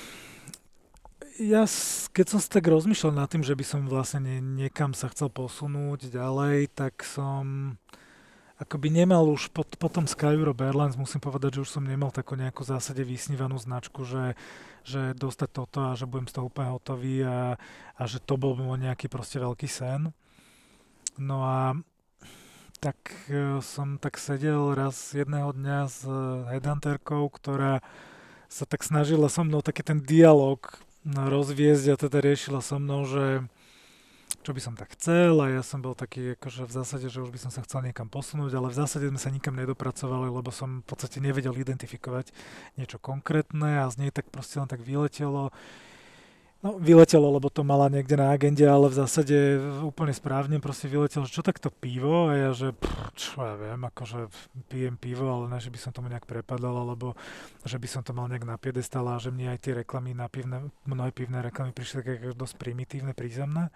[1.41, 1.67] ja,
[2.15, 6.15] keď som tak rozmýšľal nad tým, že by som vlastne nie, niekam sa chcel posunúť
[6.15, 7.75] ďalej, tak som
[8.55, 12.15] akoby nemal už po, po tom Sky Europe Airlines, musím povedať, že už som nemal
[12.15, 14.39] takú nejakú zásade vysnívanú značku, že,
[14.87, 17.59] že dostať toto a že budem z toho úplne hotový a,
[17.99, 20.15] a že to bol môj nejaký proste veľký sen.
[21.19, 21.75] No a
[22.79, 26.07] tak e, som tak sedel raz jedného dňa s
[26.55, 27.83] headhunterkou, ktorá
[28.47, 30.63] sa tak snažila so mnou taký ten dialog
[31.05, 33.45] rozviezť a teda riešila so mnou, že
[34.45, 37.33] čo by som tak chcel a ja som bol taký akože v zásade, že už
[37.33, 40.85] by som sa chcel niekam posunúť, ale v zásade sme sa nikam nedopracovali, lebo som
[40.85, 42.29] v podstate nevedel identifikovať
[42.77, 45.49] niečo konkrétne a z nej tak proste len tak vyletelo.
[46.65, 51.29] No, vyletelo, lebo to mala niekde na agende, ale v zásade úplne správne proste vyletelo,
[51.29, 52.33] že čo takto pivo?
[52.33, 54.33] A ja, že pff, čo ja viem, akože
[54.73, 57.13] pijem pivo, ale ne, že by som tomu nejak prepadal, alebo
[57.69, 60.25] že by som to mal nejak na piedestal a že mne aj tie reklamy na
[60.33, 63.69] pivné, mnohé pivné reklamy prišli také dosť primitívne, prízemné.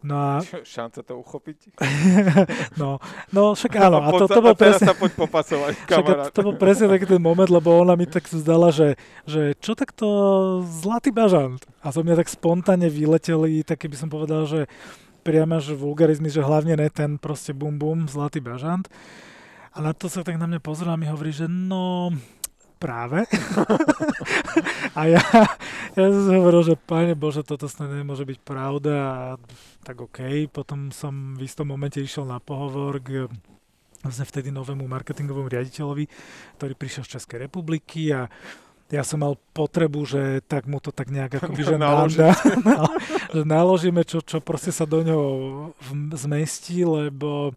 [0.00, 0.40] No a...
[0.44, 1.76] Šanca to uchopiť?
[2.80, 2.96] no,
[3.36, 4.00] no však áno.
[4.00, 4.88] A, to, to bol presne...
[4.88, 6.32] sa poď popasovať, kamarát.
[6.32, 8.96] To, to bol presne taký ten moment, lebo ona mi tak zdala, že,
[9.28, 10.08] že čo takto
[10.64, 11.60] zlatý bažant.
[11.84, 14.64] A zo mňa tak spontánne vyleteli, tak by som povedal, že
[15.20, 18.88] priamo že vulgarizmy, že hlavne ne ten proste bum bum, zlatý bažant.
[19.76, 22.10] A na to sa tak na mňa pozrela a mi hovorí, že no,
[22.80, 23.28] práve.
[24.98, 25.20] a ja,
[25.92, 29.20] ja som si hovoril, že páne Bože, toto snad nemôže byť pravda a
[29.84, 30.48] tak OK.
[30.48, 33.28] Potom som v istom momente išiel na pohovor k
[34.00, 36.08] vlastne vtedy novému marketingovému riaditeľovi,
[36.56, 38.32] ktorý prišiel z Českej republiky a
[38.90, 42.18] ja som mal potrebu, že tak mu to tak nejak ako že, naložiť.
[43.38, 45.28] že naložíme, čo, čo proste sa do ňoho
[46.16, 47.54] zmestí, lebo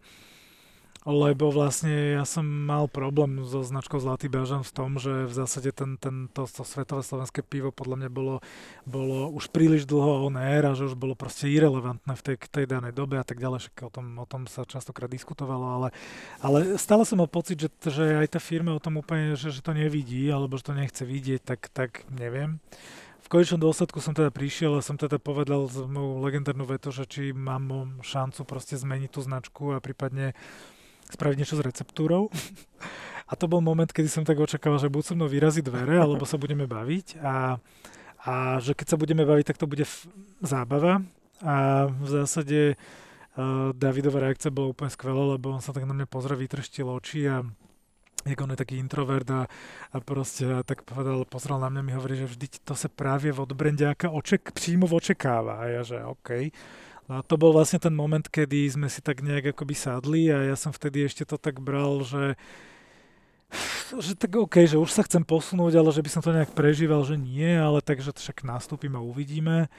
[1.04, 5.68] lebo vlastne ja som mal problém so značkou Zlatý Bažan v tom, že v zásade
[5.76, 8.40] ten, ten, to, to svetové slovenské pivo podľa mňa bolo,
[8.88, 12.64] bolo už príliš dlho on air a že už bolo proste irrelevantné v tej, tej
[12.64, 15.88] danej dobe a tak ďalej, však o tom, o tom sa častokrát diskutovalo, ale,
[16.40, 19.60] ale stále som mal pocit, že, že aj tá firma o tom úplne, že, že
[19.60, 22.56] to nevidí alebo že to nechce vidieť, tak, tak neviem.
[23.24, 27.08] V konečnom dôsledku som teda prišiel a som teda povedal z moju legendárnu vetu, že
[27.08, 30.36] či mám šancu proste zmeniť tú značku a prípadne
[31.14, 32.28] spraviť niečo s receptúrou.
[33.24, 36.28] A to bol moment, kedy som tak očakával, že buď so mnou vyrazí dvere, alebo
[36.28, 37.24] sa budeme baviť.
[37.24, 37.56] A,
[38.20, 40.04] a že keď sa budeme baviť, tak to bude f-
[40.44, 41.00] zábava.
[41.40, 46.06] A v zásade uh, Davidová reakcia bola úplne skvelá, lebo on sa tak na mňa
[46.06, 47.40] pozrel, vytrštil oči a
[48.24, 49.44] jak on je taký introvert a,
[49.92, 53.28] a proste a tak povedal, pozrel na mňa mi hovorí, že vždy to sa práve
[53.28, 55.60] od brandiáka oček, príjmu očekáva.
[55.60, 56.48] A ja, že OK.
[57.04, 60.56] A to bol vlastne ten moment, kedy sme si tak nejak akoby sadli a ja
[60.56, 62.36] som vtedy ešte to tak bral, že
[63.94, 67.06] že tak OK, že už sa chcem posunúť, ale že by som to nejak prežíval,
[67.06, 69.70] že nie, ale takže však nastúpim a uvidíme.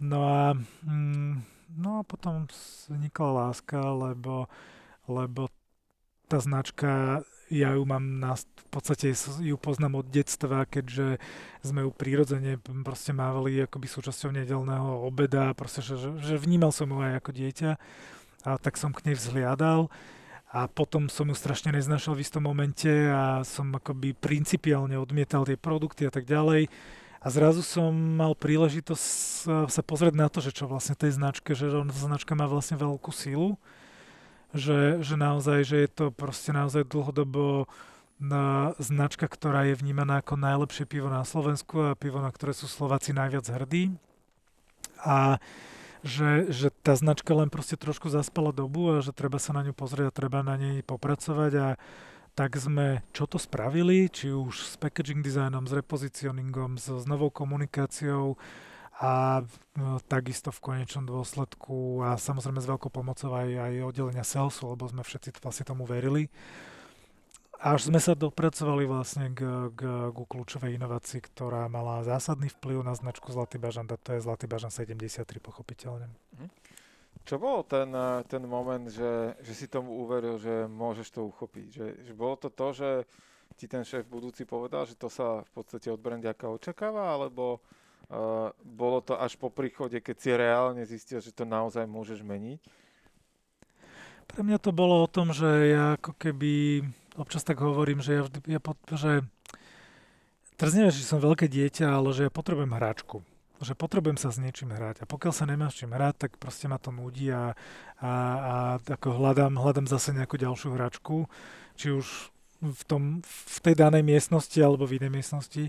[0.00, 0.56] No a,
[0.86, 1.44] mm,
[1.76, 4.48] no a potom vznikla láska, lebo,
[5.04, 5.52] lebo
[6.30, 7.20] tá značka
[7.52, 9.12] ja ju mám na, v podstate
[9.44, 11.20] ju poznám od detstva, keďže
[11.60, 16.98] sme ju prirodzene proste mávali akoby súčasťou nedelného obeda, proste, že, že vnímal som ju
[17.04, 17.70] aj ako dieťa
[18.48, 19.92] a tak som k nej vzhliadal
[20.52, 25.56] a potom som ju strašne neznašal v istom momente a som akoby principiálne odmietal tie
[25.56, 26.68] produkty a tak ďalej.
[27.22, 29.06] A zrazu som mal príležitosť
[29.70, 33.56] sa pozrieť na to, že čo vlastne tej značke, že značka má vlastne veľkú sílu
[34.52, 37.66] že, že naozaj, že je to proste naozaj dlhodobo
[38.22, 42.70] na značka, ktorá je vnímaná ako najlepšie pivo na Slovensku a pivo, na ktoré sú
[42.70, 43.90] Slováci najviac hrdí.
[45.02, 45.42] A
[46.06, 49.74] že, že tá značka len proste trošku zaspala dobu a že treba sa na ňu
[49.74, 51.68] pozrieť a treba na nej popracovať a
[52.34, 57.30] tak sme čo to spravili, či už s packaging designom, s repositioningom, s, s novou
[57.30, 58.40] komunikáciou,
[59.02, 59.42] a
[59.74, 64.86] no, takisto v konečnom dôsledku a samozrejme s veľkou pomocou aj, aj oddelenia salesu, lebo
[64.86, 66.30] sme všetci vlastne tomu verili.
[67.58, 69.42] Až sme sa dopracovali vlastne k,
[69.74, 74.22] k, k kľúčovej inovácii, ktorá mala zásadný vplyv na značku Zlatý bažant a to je
[74.22, 76.06] Zlatý bažant 73 pochopiteľne.
[76.38, 76.48] Mhm.
[77.22, 77.86] Čo bol ten,
[78.26, 81.66] ten moment, že, že si tomu uveril, že môžeš to uchopiť?
[81.70, 82.90] Že, že bolo to to, že
[83.54, 87.62] ti ten šéf budúci povedal, že to sa v podstate od brandiaka očakáva, alebo
[88.10, 92.60] Uh, bolo to až po príchode, keď si reálne zistil, že to naozaj môžeš meniť?
[94.32, 96.84] Pre mňa to bolo o tom, že ja ako keby,
[97.20, 99.24] občas tak hovorím, že ja, vždy, ja pot, že
[100.56, 103.20] teraz neviem, že som veľké dieťa, ale že ja potrebujem hráčku.
[103.62, 105.04] Že potrebujem sa s niečím hrať.
[105.04, 107.54] A pokiaľ sa nemám s čím hrať, tak proste ma to nudí a,
[108.02, 111.30] a, a ako hľadám, hľadám zase nejakú ďalšiu hračku,
[111.78, 115.64] či už v, tom, v tej danej miestnosti alebo v inej miestnosti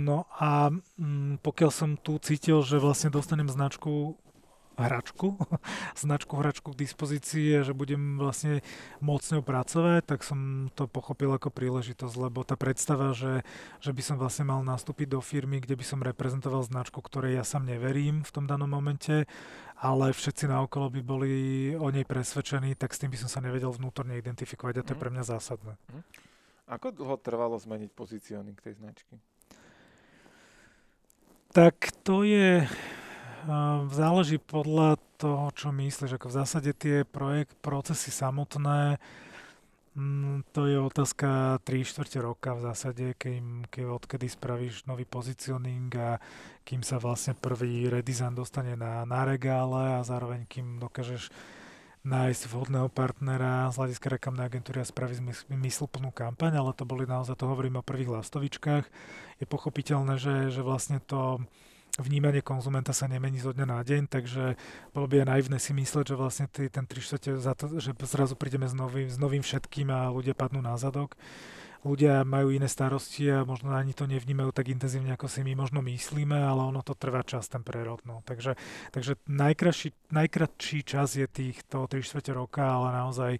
[0.00, 4.16] no a um, pokiaľ som tu cítil, že vlastne dostanem značku
[4.76, 5.36] hračku,
[6.04, 8.64] značku hračku k dispozícii a že budem vlastne
[9.04, 13.44] môcť pracovať, tak som to pochopil ako príležitosť, lebo tá predstava, že,
[13.84, 17.44] že by som vlastne mal nastúpiť do firmy, kde by som reprezentoval značku, ktorej ja
[17.44, 19.28] sám neverím v tom danom momente,
[19.82, 21.32] ale všetci naokolo by boli
[21.76, 24.94] o nej presvedčení, tak s tým by som sa nevedel vnútorne identifikovať a to mm.
[24.94, 25.02] je mhm.
[25.02, 25.74] pre mňa zásadné.
[25.92, 26.04] Mm.
[26.72, 29.18] Ako dlho trvalo zmeniť pozícioning tej značky?
[31.52, 32.64] Tak to je,
[33.92, 36.16] záleží podľa toho, čo myslíš.
[36.16, 38.96] Ako v zásade tie projekt, procesy samotné,
[39.92, 45.92] mm, to je otázka 3 čtvrte roka v zásade, keď, keď odkedy spravíš nový pozicioning
[45.92, 46.16] a
[46.64, 51.28] kým sa vlastne prvý redesign dostane na, na regále a zároveň kým dokážeš
[52.02, 57.38] nájsť vhodného partnera z hľadiska reklamnej agentúry a spraviť zmysluplnú kampaň, ale to boli naozaj,
[57.38, 58.84] to hovorím o prvých lastovičkách.
[59.38, 61.38] Je pochopiteľné, že, že vlastne to
[62.00, 64.56] vnímanie konzumenta sa nemení zo dňa na deň, takže
[64.96, 68.34] bolo by aj naivné si mysleť, že vlastne tý, ten 3 za to, že zrazu
[68.34, 71.14] prídeme s novým, s novým všetkým a ľudia padnú na zadok
[71.82, 75.82] ľudia majú iné starosti a možno ani to nevnímajú tak intenzívne, ako si my možno
[75.82, 78.02] myslíme, ale ono to trvá čas, ten prerod.
[78.06, 78.22] No.
[78.22, 78.54] Takže,
[78.94, 83.32] takže najkračší, najkračší čas je tých toho 3 čtvrte roka, ale naozaj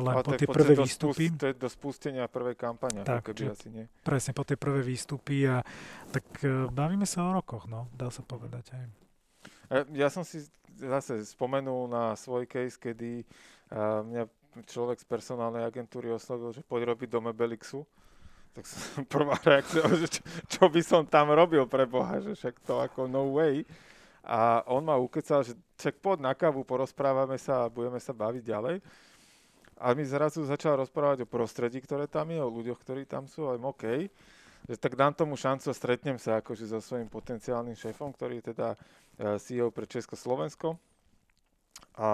[0.00, 1.28] len ale po tie prvé výstupy.
[1.28, 3.04] Spust, to je do spustenia prvej kampane.
[3.04, 3.84] Tak, keby asi nie.
[4.00, 5.60] Presne, po tie prvé výstupy a
[6.08, 8.84] tak uh, bavíme sa o rokoch, no, dá sa povedať aj.
[9.94, 10.42] Ja som si
[10.80, 13.22] zase spomenul na svoj case, kedy
[13.70, 14.24] uh, mňa
[14.66, 17.86] človek z personálnej agentúry oslovil, že poď robiť do Mebelixu,
[18.54, 22.54] tak som prvá reakcia, že čo, čo by som tam robil pre Boha, že však
[22.66, 23.62] to ako no way.
[24.20, 28.42] A on ma ukecal, že však poď na kávu, porozprávame sa a budeme sa baviť
[28.44, 28.76] ďalej.
[29.80, 33.48] A mi zrazu začal rozprávať o prostredí, ktoré tam je, o ľuďoch, ktorí tam sú,
[33.48, 33.84] aj OK.
[34.68, 38.52] Že tak dám tomu šancu a stretnem sa akože so svojím potenciálnym šéfom, ktorý je
[38.52, 40.76] teda eh, CEO pre Československo.
[41.96, 42.10] A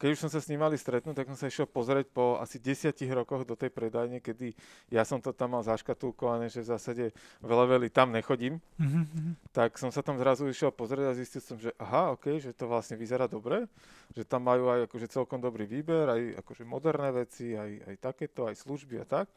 [0.00, 2.56] keď už som sa s ním mali stretnúť, tak som sa išiel pozrieť po asi
[2.56, 4.56] desiatich rokoch do tej predajne, kedy
[4.88, 7.04] ja som to tam mal zaškatulkované, že v zásade
[7.44, 8.64] v leveli tam nechodím.
[8.80, 9.52] Mm-hmm.
[9.52, 12.64] Tak som sa tam zrazu išiel pozrieť a zistil som, že aha, ok, že to
[12.64, 13.68] vlastne vyzerá dobre,
[14.16, 18.48] že tam majú aj akože celkom dobrý výber, aj akože moderné veci, aj, aj takéto,
[18.48, 19.28] aj služby a tak.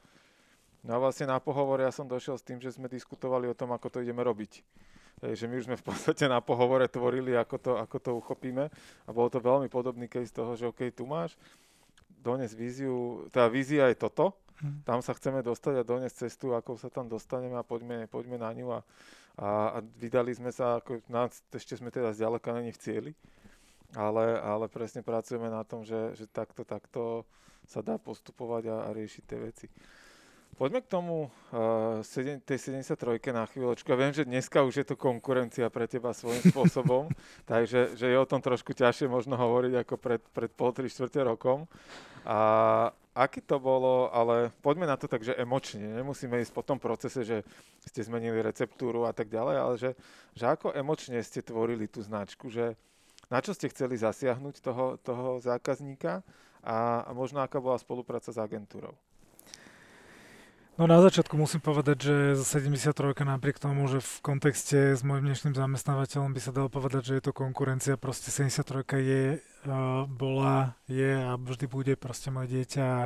[0.80, 3.76] No a vlastne na pohovore ja som došiel s tým, že sme diskutovali o tom,
[3.76, 4.64] ako to ideme robiť.
[5.24, 8.68] Hej, že my už sme v podstate na pohovore tvorili, ako to, ako to uchopíme
[9.08, 11.40] a bolo to veľmi podobný case toho, že OK, tu máš,
[12.20, 14.84] dones víziu, tá vízia je toto, hmm.
[14.84, 18.52] tam sa chceme dostať a doniesť cestu, ako sa tam dostaneme a poďme, poďme na
[18.52, 18.80] ňu a,
[19.40, 23.12] a, a vydali sme sa, ako na, ešte sme teda zďaleka není v cieli,
[23.95, 27.24] ale, ale presne pracujeme na tom, že, že takto, takto
[27.64, 29.68] sa dá postupovať a, a riešiť tie veci.
[30.54, 32.06] Poďme k tomu uh,
[32.46, 32.94] tej 73
[33.34, 33.90] na chvíľočku.
[33.90, 37.10] Ja viem, že dneska už je to konkurencia pre teba svojím spôsobom,
[37.50, 41.26] takže že je o tom trošku ťažšie možno hovoriť ako pred, pred pol, tri štvrte
[41.26, 41.66] rokom.
[42.22, 42.38] A
[43.18, 46.02] aký to bolo, ale poďme na to tak, že emočne.
[46.02, 47.42] Nemusíme ísť po tom procese, že
[47.82, 49.92] ste zmenili receptúru a tak ďalej, ale že,
[50.38, 52.78] že ako emočne ste tvorili tú značku, že
[53.30, 56.22] na čo ste chceli zasiahnuť toho, toho zákazníka
[56.62, 58.94] a, a možno aká bola spolupráca s agentúrou.
[60.74, 62.98] No na začiatku musím povedať, že 73
[63.30, 67.24] napriek tomu, že v kontexte s môjim dnešným zamestnávateľom by sa dalo povedať, že je
[67.30, 69.24] to konkurencia, proste 73 je,
[70.10, 73.06] bola, je a vždy bude proste moje dieťa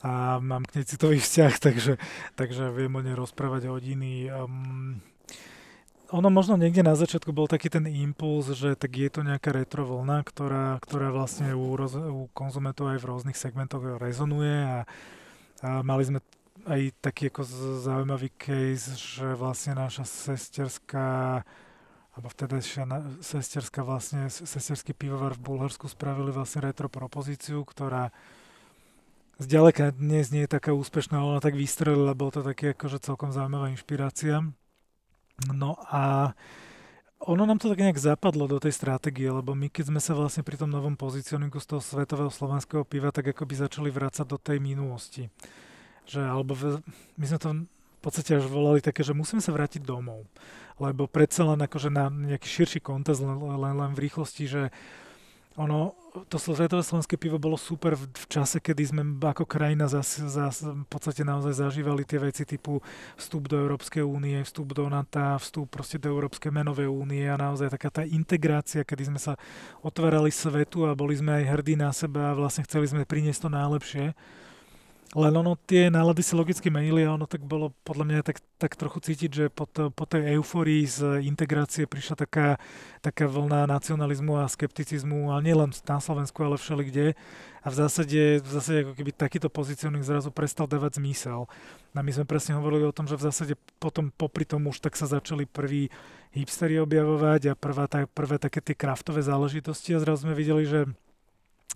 [0.00, 2.00] a mám k nej citový vzťah, takže,
[2.40, 4.32] takže viem o nej rozprávať hodiny.
[4.32, 5.04] Um,
[6.08, 9.84] ono možno niekde na začiatku bol taký ten impuls, že tak je to nejaká retro
[9.84, 14.88] vlna, ktorá, ktorá vlastne u, roz, u konzumentov aj v rôznych segmentoch rezonuje a,
[15.60, 16.24] a mali sme
[16.68, 17.42] aj taký ako
[17.80, 21.40] zaujímavý case, že vlastne naša sesterská
[22.12, 22.82] alebo vtedajšia
[23.22, 28.10] sesterská vlastne, sesterský pivovar v Bulharsku spravili vlastne retro propozíciu, ktorá
[29.38, 33.30] zďaleka dnes nie je taká úspešná, ale ona tak vystrelila, bol to taký akože celkom
[33.30, 34.42] zaujímavá inšpirácia.
[35.54, 36.34] No a
[37.22, 40.42] ono nám to tak nejak zapadlo do tej stratégie, lebo my keď sme sa vlastne
[40.42, 44.58] pri tom novom pozicioningu z toho svetového slovenského piva tak akoby začali vrácať do tej
[44.58, 45.30] minulosti
[46.08, 46.80] že, alebo v,
[47.20, 50.24] my sme to v podstate až volali také, že musíme sa vrátiť domov.
[50.78, 54.62] Lebo predsa len akože na nejaký širší kontest, len, len, len v rýchlosti, že
[55.58, 55.98] ono,
[56.30, 60.62] to svetové slovenské pivo bolo super v, v čase, kedy sme ako krajina zas, zas,
[60.62, 62.78] v podstate naozaj zažívali tie veci typu
[63.18, 67.74] vstup do Európskej únie, vstup do NATO, vstup proste do Európskej menovej únie a naozaj
[67.74, 69.34] taká tá integrácia, kedy sme sa
[69.82, 73.50] otvárali svetu a boli sme aj hrdí na seba a vlastne chceli sme priniesť to
[73.50, 74.06] najlepšie
[75.16, 78.76] len ono tie nálady si logicky menili a ono tak bolo podľa mňa tak, tak
[78.76, 82.60] trochu cítiť, že po, to, po tej euforii z integrácie prišla taká,
[83.00, 87.06] taká vlna nacionalizmu a skepticizmu, ale nielen na Slovensku, ale všeli kde.
[87.64, 91.48] A v zásade, v zásade ako keby takýto pozicioning zrazu prestal dávať zmysel.
[91.96, 94.92] A my sme presne hovorili o tom, že v zásade potom popri tom už tak
[94.92, 95.88] sa začali prví
[96.36, 100.84] hipstery objavovať a prvá, tá, prvé také tie kraftové záležitosti a zrazu sme videli, že,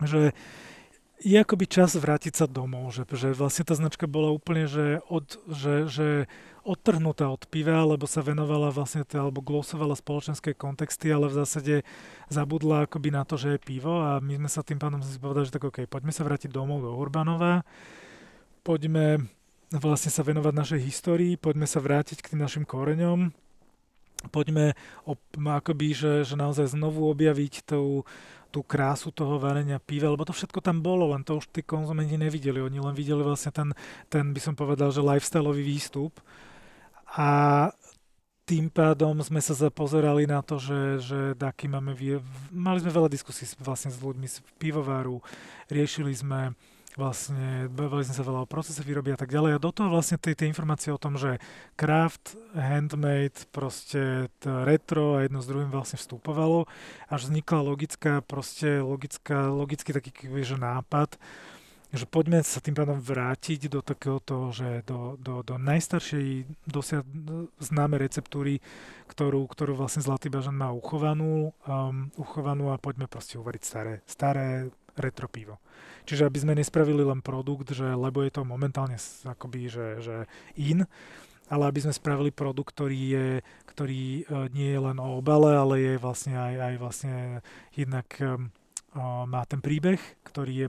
[0.05, 0.37] že
[1.23, 5.39] je akoby čas vrátiť sa domov, že, že vlastne tá značka bola úplne, že, od,
[5.47, 6.09] že, že
[6.67, 11.75] odtrhnutá od piva, lebo sa venovala vlastne, alebo glosovala spoločenské kontexty, ale v zásade
[12.27, 15.47] zabudla akoby na to, že je pivo a my sme sa tým pádom si povedali,
[15.47, 17.63] že tak OK, poďme sa vrátiť domov do Urbanova,
[18.67, 19.27] poďme
[19.75, 23.31] vlastne sa venovať našej histórii, poďme sa vrátiť k tým našim koreňom,
[24.31, 24.77] poďme
[25.09, 28.07] op, akoby, že, že naozaj znovu objaviť tú,
[28.53, 32.21] tú krásu toho varenia piva, lebo to všetko tam bolo, len to už tí konzumenti
[32.21, 32.61] nevideli.
[32.61, 33.69] Oni len videli vlastne ten,
[34.13, 36.21] ten by som povedal, že lifestyleový výstup.
[37.17, 37.69] A
[38.45, 41.97] tým pádom sme sa pozerali na to, že, že aký máme...
[42.53, 45.23] Mali sme veľa diskusí vlastne s ľuďmi z pivovaru,
[45.73, 46.53] riešili sme
[46.97, 49.57] vlastne bavili sme sa veľa o procese výroby a tak ďalej.
[49.57, 51.41] A do toho vlastne tie, tie informácie o tom, že
[51.77, 56.69] craft, handmade, proste retro a jedno s druhým vlastne vstupovalo,
[57.09, 60.13] až vznikla logická, proste logická, logický taký
[60.43, 61.17] že nápad,
[61.93, 67.05] že poďme sa tým pádom vrátiť do takéhoto, že do, do, do najstaršej dosia-
[67.61, 68.65] známe receptúry,
[69.13, 74.73] ktorú, ktorú vlastne Zlatý bažan má uchovanú, um, uchovanú a poďme proste uvariť staré, staré
[74.97, 75.61] retro pivo.
[76.03, 80.17] Čiže aby sme nespravili len produkt, že lebo je to momentálne akoby, že, že
[80.59, 80.87] in,
[81.53, 83.29] ale aby sme spravili produkt, ktorý, je,
[83.69, 87.15] ktorý uh, nie je len o obale, ale je vlastne aj, aj vlastne
[87.77, 88.49] jednak um,
[88.97, 90.69] uh, má ten príbeh, ktorý je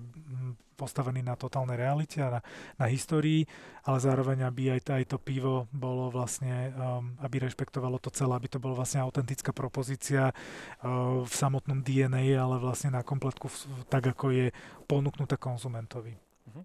[0.73, 2.41] postavený na totálnej realite a na,
[2.75, 3.45] na histórii,
[3.85, 8.49] ale zároveň, aby aj, aj to pivo bolo vlastne, um, aby rešpektovalo to celé, aby
[8.49, 14.03] to bolo vlastne autentická propozícia uh, v samotnom DNA, ale vlastne na kompletku v, tak,
[14.09, 14.45] ako je
[14.89, 16.17] ponúknuté konzumentovi.
[16.49, 16.63] Uh-huh.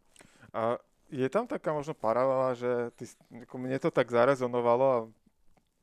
[0.57, 0.63] A
[1.09, 5.07] je tam taká možno paralela, že ty, mne to tak zarezonovalo a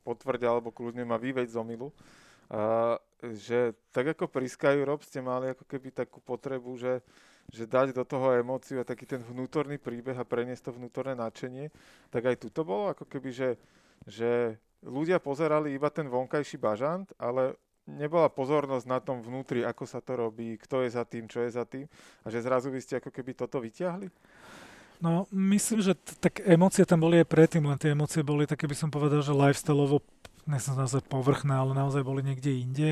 [0.06, 1.90] potvrdia, alebo kľudne ma vyveď z omilu,
[2.46, 2.94] a,
[3.34, 7.02] že tak ako pri Skyrob ste mali ako keby takú potrebu, že
[7.50, 11.70] že dať do toho emóciu a taký ten vnútorný príbeh a preniesť to vnútorné nadšenie,
[12.10, 13.50] tak aj tu to bolo ako keby, že,
[14.06, 17.54] že ľudia pozerali iba ten vonkajší bažant, ale
[17.86, 21.50] nebola pozornosť na tom vnútri, ako sa to robí, kto je za tým, čo je
[21.54, 21.86] za tým
[22.22, 24.10] a že zrazu vy ste ako keby toto vyťahli?
[24.96, 28.64] No, myslím, že t- tak emócie tam boli aj predtým, len tie emócie boli také,
[28.64, 30.00] by som povedal, že lifestyleovo,
[30.48, 32.90] nechcem nazvať povrchné, ale naozaj boli niekde inde.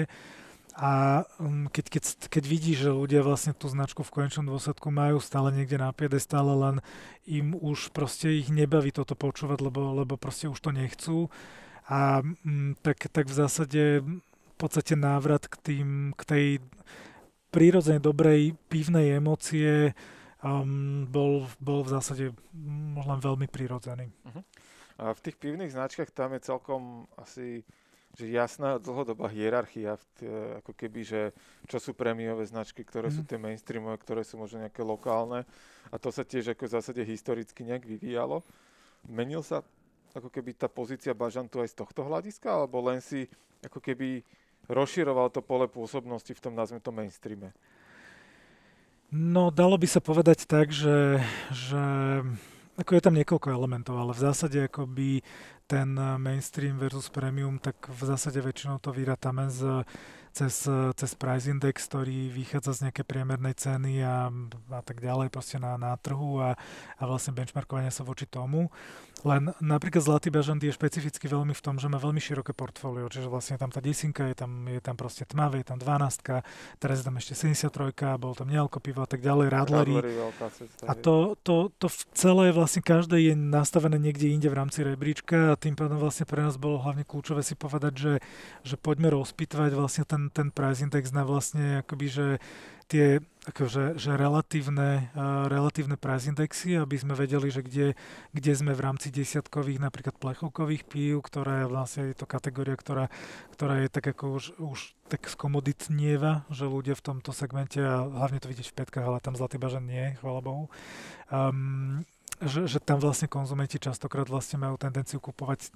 [0.74, 5.22] A um, keď, keď, keď vidíš, že ľudia vlastne tú značku v konečnom dôsledku majú
[5.22, 6.82] stále niekde na stále len
[7.30, 11.30] im už proste ich nebaví toto počúvať, lebo, lebo proste už to nechcú.
[11.86, 16.46] A um, tak, tak v zásade v podstate návrat k, tým, k tej
[17.51, 19.94] prírodzenej dobrej pivnej emócie
[20.42, 22.24] um, bol, bol v zásade
[22.94, 24.10] možno veľmi prírodzený.
[24.26, 24.42] Uh-huh.
[24.98, 27.66] A v tých pivných značkách tam je celkom asi
[28.14, 29.98] že jasná dlhodobá hierarchia,
[30.62, 31.20] ako keby, že
[31.66, 33.14] čo sú prémiové značky, ktoré mm.
[33.14, 33.28] sú mhm.
[33.28, 35.42] tie mainstreamové, ktoré sú možno nejaké lokálne
[35.90, 38.46] a to sa tiež ako v zásade historicky nejak vyvíjalo.
[39.10, 39.66] Menil sa
[40.14, 43.26] ako keby tá pozícia bažantu aj z tohto hľadiska, alebo len si
[43.66, 44.22] ako keby
[44.70, 47.50] rozširoval to pole pôsobnosti v tom, nazvime to, mainstreame?
[49.10, 51.82] No, dalo by sa povedať tak, že, že
[52.74, 55.22] ako je tam niekoľko elementov, ale v zásade akoby
[55.64, 59.84] ten mainstream versus premium, tak v zásade väčšinou to vyrátame z
[60.34, 60.66] cez,
[60.98, 64.28] cez price index, ktorý vychádza z nejakej priemernej ceny a,
[64.74, 66.58] a tak ďalej proste na, na trhu a,
[66.98, 68.66] a vlastne benchmarkovania sa voči tomu.
[69.24, 73.32] Len napríklad Zlatý bažant je špecificky veľmi v tom, že má veľmi široké portfólio, čiže
[73.32, 76.44] vlastne tam tá desinka, je tam, je tam proste tmavé, je tam 12,
[76.76, 79.94] teraz je tam ešte 73, bol tam nealko pivo a tak ďalej, radlery.
[80.84, 85.60] A to, to, to celé vlastne každé je nastavené niekde inde v rámci rebríčka a
[85.60, 88.14] tým pádom vlastne pre nás bolo hlavne kľúčové si povedať, že,
[88.60, 92.26] že poďme rozpýtvať vlastne ten ten, price index na vlastne akoby, že
[92.90, 97.86] tie akože, že relatívne, uh, relatívne price indexy, aby sme vedeli, že kde,
[98.32, 103.12] kde sme v rámci desiatkových napríklad plechovkových pív, ktorá je vlastne je to kategória, ktorá,
[103.52, 104.78] ktorá je tak ako už, už
[105.12, 109.36] tak skomoditnieva, že ľudia v tomto segmente, a hlavne to vidieť v petkách, ale tam
[109.36, 110.72] zlatý bažan nie, chvála Bohu,
[111.28, 112.00] um,
[112.44, 115.72] že, že tam vlastne konzumenti častokrát vlastne majú tendenciu kupovať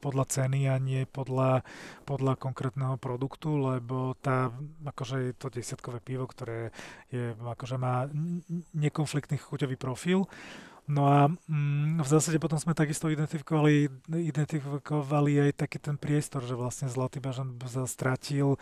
[0.00, 1.62] podľa ceny a nie podľa,
[2.08, 4.50] podľa konkrétneho produktu, lebo tá,
[4.84, 6.74] akože je to desiatkové pivo, ktoré
[7.12, 8.08] je, akože má
[8.74, 10.26] nekonfliktný chuťový profil,
[10.86, 16.54] No a mm, v zásade potom sme takisto identifikovali, identifikovali aj taký ten priestor, že
[16.54, 17.58] vlastne Zlatý bažan
[17.90, 18.54] stratil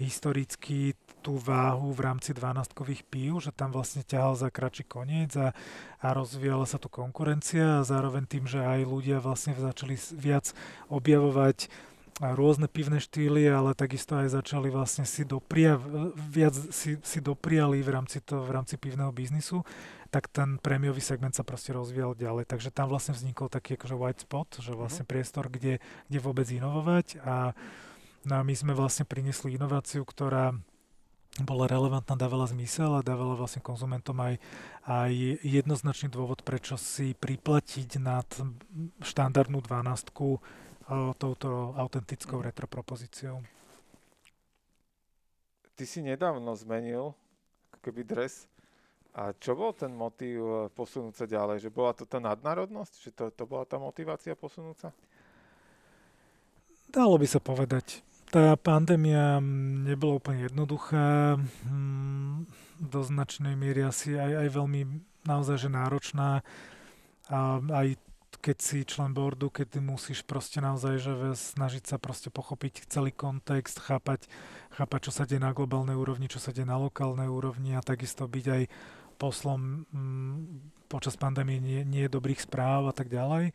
[0.00, 0.96] historicky
[1.26, 5.50] tú váhu v rámci 12-kových pív, že tam vlastne ťahal za kračí koniec a,
[5.98, 10.54] a rozvíjala sa tu konkurencia a zároveň tým, že aj ľudia vlastne začali viac
[10.86, 11.66] objavovať
[12.22, 15.76] rôzne pivné štýly, ale takisto aj začali vlastne si dopria,
[16.16, 19.66] viac si, si dopriali v rámci, to, v rámci pivného biznisu,
[20.08, 22.48] tak ten prémiový segment sa proste rozvíjal ďalej.
[22.48, 24.78] Takže tam vlastne vznikol taký akože white spot, že mhm.
[24.78, 27.52] vlastne priestor, kde, kde vôbec inovovať a,
[28.24, 30.56] no a my sme vlastne priniesli inováciu, ktorá
[31.44, 34.40] bola relevantná, dávala zmysel a dávala vlastne konzumentom aj,
[34.88, 35.12] aj
[35.44, 38.24] jednoznačný dôvod, prečo si priplatiť nad
[39.04, 40.40] štandardnú dvanástku
[41.18, 43.42] touto autentickou retro propozíciou.
[45.76, 47.12] Ty si nedávno zmenil
[47.68, 48.48] ako keby dres.
[49.16, 51.64] A čo bol ten motív e, posunúť sa ďalej?
[51.64, 52.92] Že bola to tá nadnárodnosť?
[53.00, 54.90] Že to, to bola tá motivácia posunúť sa?
[56.92, 58.04] Dalo by sa povedať.
[58.26, 59.38] Tá pandémia
[59.86, 61.38] nebola úplne jednoduchá.
[62.76, 64.80] Do značnej miery asi aj, aj veľmi
[65.24, 66.42] naozaj že náročná.
[67.30, 67.96] A aj
[68.42, 73.82] keď si člen boardu, keď musíš proste naozaj, že snažiť sa proste pochopiť celý kontext,
[73.82, 74.30] chápať,
[74.74, 78.30] chápať, čo sa deje na globálnej úrovni, čo sa deje na lokálnej úrovni a takisto
[78.30, 78.62] byť aj
[79.18, 83.50] poslom m, počas pandémie nie, nie dobrých správ a tak ďalej.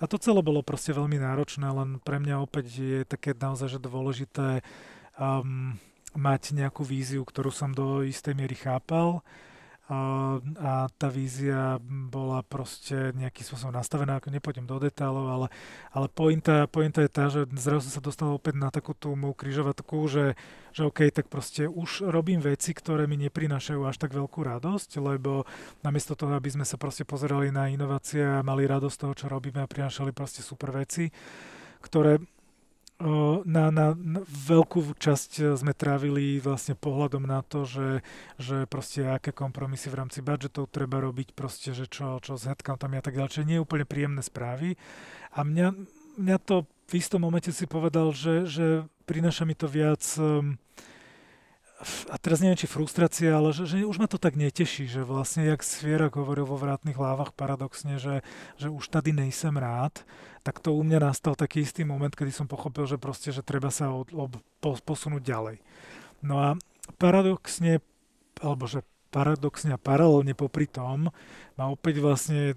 [0.00, 3.80] A to celé bolo proste veľmi náročné, len pre mňa opäť je také naozaj že
[3.84, 4.64] dôležité
[5.20, 5.76] um,
[6.16, 9.20] mať nejakú víziu, ktorú som do istej miery chápal
[9.90, 15.46] a tá vízia bola proste nejakým spôsobom nastavená, ako nepôjdem do detailov, ale,
[15.90, 19.98] ale pointa, pointa je tá, že zrazu sa dostal opäť na takú tú moju križovatku,
[20.06, 20.38] že,
[20.70, 25.42] že OK, tak proste už robím veci, ktoré mi neprinášajú až tak veľkú radosť, lebo
[25.82, 29.58] namiesto toho, aby sme sa proste pozerali na inovácie a mali radosť toho, čo robíme
[29.58, 31.10] a prinášali proste super veci,
[31.82, 32.22] ktoré
[33.48, 38.04] na, na, na veľkú časť e, sme trávili vlastne pohľadom na to, že,
[38.36, 43.00] že proste aké kompromisy v rámci budžetov treba robiť, proste, že čo, čo s headcountami
[43.00, 44.76] a tak ďalej, čiže nie je úplne príjemné správy.
[45.32, 45.72] A mňa,
[46.20, 50.60] mňa to v istom momente si povedal, že, že prináša mi to viac um,
[52.12, 55.48] a teraz neviem, či frustrácia, ale že, že už ma to tak neteší, že vlastne,
[55.48, 58.20] jak Svierak hovoril vo vrátnych lávach paradoxne, že,
[58.60, 60.04] že už tady nejsem rád,
[60.40, 63.68] tak to u mňa nastal taký istý moment, kedy som pochopil, že proste, že treba
[63.68, 65.56] sa od, od, posunúť ďalej.
[66.24, 66.48] No a
[66.96, 67.84] paradoxne,
[68.40, 71.10] alebo že paradoxne a paralelne popri tom
[71.58, 72.54] ma opäť vlastne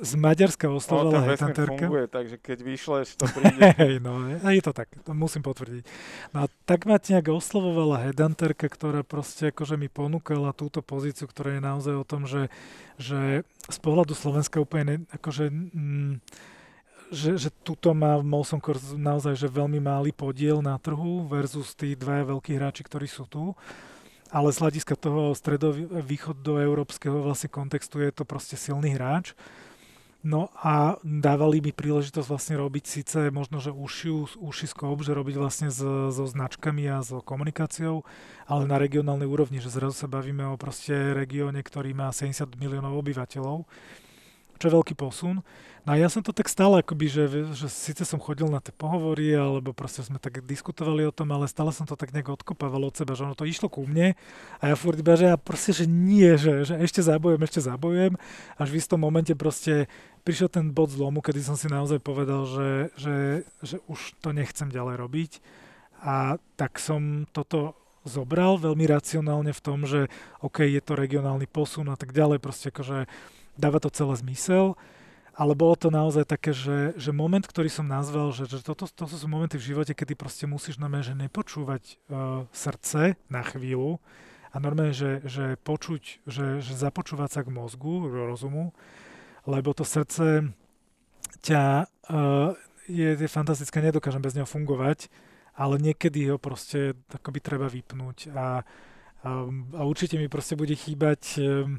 [0.00, 1.84] z Maďarska oslovovala no, headhunterka.
[1.84, 3.60] funguje, takže keď vyšleš, to príde.
[3.76, 5.84] Hej, no, je to tak, to musím potvrdiť.
[6.32, 11.60] No a tak ma nejak oslovovala headhunterka, ktorá proste akože mi ponúkala túto pozíciu, ktorá
[11.60, 12.48] je naozaj o tom, že,
[12.96, 15.52] že z pohľadu Slovenska úplne ne, akože...
[15.52, 16.24] Mm,
[17.10, 21.98] že, že tuto má Molson Coors naozaj že veľmi malý podiel na trhu versus tí
[21.98, 23.54] dvaja veľkí hráči, ktorí sú tu
[24.30, 29.34] ale z hľadiska toho stredovýchodoeurópskeho vlastne kontextu je to proste silný hráč.
[30.20, 35.34] No a dávali mi príležitosť vlastne robiť síce možno, že ušiu, uši skop, že robiť
[35.40, 38.04] vlastne so, so značkami a so komunikáciou,
[38.44, 43.00] ale na regionálnej úrovni, že zrazu sa bavíme o proste regióne, ktorý má 70 miliónov
[43.00, 43.64] obyvateľov
[44.60, 45.40] čo je veľký posun.
[45.88, 47.24] No a ja som to tak stále akoby, že,
[47.56, 51.48] že síce som chodil na tie pohovory, alebo proste sme tak diskutovali o tom, ale
[51.48, 54.12] stále som to tak nejak odkopával od seba, že ono to išlo ku mne
[54.60, 58.12] a ja furt iba, že ja proste, že nie, že, že ešte zabojujem, ešte zabojujem,
[58.60, 59.88] až v istom momente proste
[60.20, 62.70] prišiel ten bod zlomu, kedy som si naozaj povedal, že,
[63.00, 63.16] že,
[63.64, 65.32] že už to nechcem ďalej robiť.
[66.04, 70.08] A tak som toto zobral veľmi racionálne v tom, že
[70.40, 73.04] OK, je to regionálny posun a tak ďalej, proste akože
[73.60, 74.76] dáva to celé zmysel,
[75.34, 79.14] ale bolo to naozaj také, že, že moment, ktorý som nazval, že, že toto, toto
[79.14, 84.02] sú momenty v živote, kedy proste musíš normálne, že nepočúvať uh, srdce na chvíľu
[84.50, 88.74] a normálne, že, že počuť, že, že započúvať sa k mozgu, rozumu,
[89.46, 90.50] lebo to srdce
[91.40, 92.52] ťa uh,
[92.90, 95.06] je, je fantastické, nedokážem bez neho fungovať,
[95.54, 98.66] ale niekedy ho proste akoby treba vypnúť a,
[99.22, 99.30] a,
[99.78, 101.78] a určite mi proste bude chýbať um,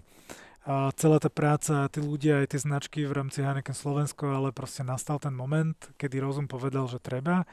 [0.62, 4.86] a celá tá práca, tí ľudia, aj tie značky v rámci Heineken Slovensko, ale proste
[4.86, 7.50] nastal ten moment, kedy rozum povedal, že treba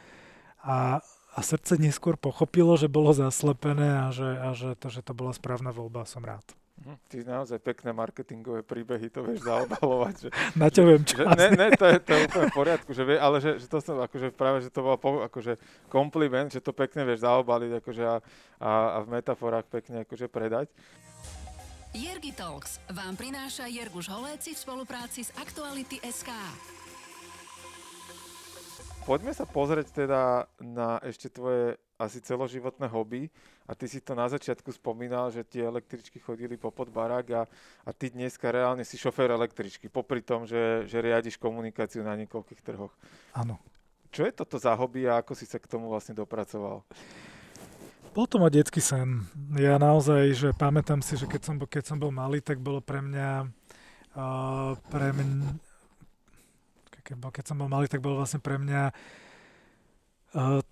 [0.61, 1.01] a,
[1.33, 5.33] a srdce neskôr pochopilo, že bolo zaslepené a že, a že, to, že to bola
[5.33, 6.45] správna voľba som rád.
[6.79, 6.95] Mhm.
[7.11, 10.15] Ty naozaj pekné marketingové príbehy to vieš zaobalovať.
[10.23, 10.29] Že,
[10.63, 11.19] Naťahujem čas.
[11.19, 13.67] Že, ne, ne, to je, to je úplne v poriadku, že vie, ale že, že
[13.67, 14.95] to som, akože práve, že to bol
[15.27, 15.59] akože
[15.91, 18.17] kompliment, že to pekne vieš zaobaliť akože a,
[18.63, 20.71] a, a v metaforách pekne akože predať.
[21.97, 26.29] Jergi Talks vám prináša Jerguš Holéci v spolupráci s Aktuality SK.
[29.09, 33.33] Poďme sa pozrieť teda na ešte tvoje asi celoživotné hobby
[33.65, 37.43] a ty si to na začiatku spomínal, že tie električky chodili popod barák a,
[37.89, 42.61] a ty dneska reálne si šofér električky, popri tom, že, že riadiš komunikáciu na niekoľkých
[42.61, 42.93] trhoch.
[43.33, 43.57] Áno.
[44.13, 46.85] Čo je toto za hobby a ako si sa k tomu vlastne dopracoval?
[48.19, 49.31] Bol to môj detský sen.
[49.55, 52.99] Ja naozaj, že pamätám si, že keď som, keď som bol malý, tak bolo pre
[52.99, 53.47] mňa
[54.19, 55.55] uh, pre mňa
[57.15, 58.91] keď som bol malý, tak bolo vlastne pre mňa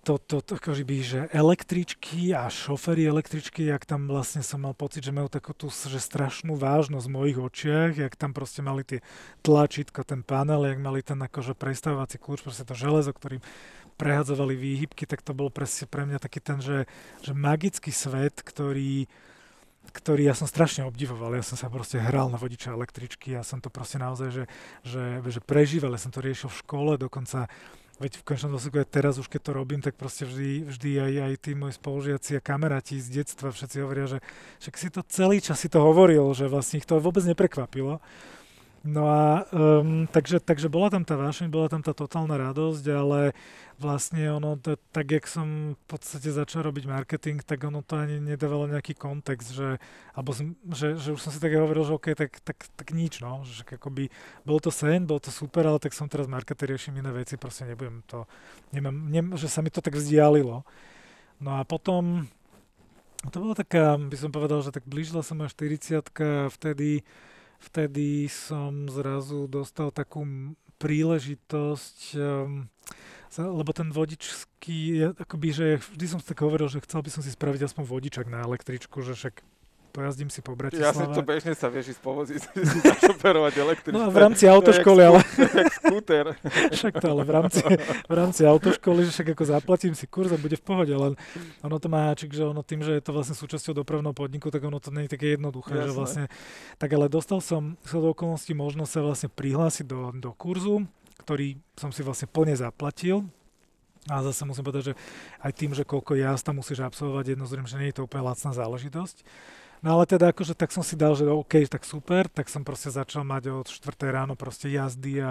[0.05, 0.53] to, to, to
[0.85, 5.57] by, že električky a šoféry električky, jak tam vlastne som mal pocit, že majú takú
[5.57, 9.01] tú že strašnú vážnosť v mojich očiach, jak tam proste mali tie
[9.41, 13.41] tlačítka, ten panel, jak mali ten akože prestavovací kľúč, proste to železo, ktorým
[13.97, 16.85] prehadzovali výhybky, tak to bol presne pre mňa taký ten, že,
[17.25, 19.09] že magický svet, ktorý,
[19.91, 21.33] ktorý ja som strašne obdivoval.
[21.33, 24.43] Ja som sa proste hral na vodiča električky, ja som to proste naozaj, že,
[24.85, 27.49] že, že prežíval, ja som to riešil v škole, dokonca
[27.97, 31.13] Veď v končnom dôsledku aj teraz už keď to robím, tak proste vždy, vždy aj,
[31.17, 34.19] aj tí moji spolužiaci a kamaráti z detstva všetci hovoria, že
[34.61, 37.97] však si to celý čas si to hovoril, že vlastne ich to vôbec neprekvapilo.
[38.85, 43.33] No a um, takže, takže bola tam tá vášeň, bola tam tá totálna radosť, ale
[43.81, 48.21] vlastne ono, to, tak jak som v podstate začal robiť marketing, tak ono to ani
[48.21, 49.77] nedávalo nejaký kontext, že,
[50.13, 53.21] alebo som, že, že už som si tak hovoril, že OK, tak, tak, tak nič,
[53.21, 54.09] no, že akoby
[54.45, 57.69] bol to sen, bol to super, ale tak som teraz marketer, riešim iné veci, proste
[57.69, 58.25] nebudem to,
[58.73, 60.65] nemám, nem, že sa mi to tak vzdialilo.
[61.37, 62.25] No a potom,
[63.29, 66.01] to bola taká, by som povedal, že tak blížila sa moja 40
[66.49, 67.05] vtedy
[67.59, 70.23] vtedy som zrazu dostal takú
[70.77, 72.69] príležitosť, um,
[73.37, 77.33] lebo ten vodičský, akoby, že vždy som si tak hovoril, že chcel by som si
[77.33, 79.41] spraviť aspoň vodičak na električku, že však
[79.97, 81.09] pojazdím si po Bratislave.
[81.09, 82.37] Ja to bežne sa vieš ísť povoziť,
[82.69, 83.97] si zašoferovať električku.
[83.97, 85.25] No v rámci autoškoly, ale...
[85.81, 86.37] skúter.
[86.77, 87.61] však to ale v rámci,
[88.05, 91.17] v rámci autoškoly, že však ako zaplatím si kurz a bude v pohode, len
[91.65, 94.61] ono to má háčik, že ono tým, že je to vlastne súčasťou dopravného podniku, tak
[94.61, 95.87] ono to nie je také jednoduché, Jasné.
[95.89, 96.23] že vlastne...
[96.77, 100.85] Tak ale dostal som sa do okolností možnosť sa vlastne prihlásiť do, do kurzu,
[101.25, 103.25] ktorý som si vlastne plne zaplatil,
[104.07, 104.97] a zase musím povedať, že
[105.43, 108.55] aj tým, že koľko jazd tam musíš absolvovať, jednoznačne, že nie je to úplne lacná
[108.55, 109.27] záležitosť.
[109.85, 112.89] No ale teda akože tak som si dal, že OK, tak super, tak som proste
[112.89, 115.29] začal mať od 4 ráno proste jazdy a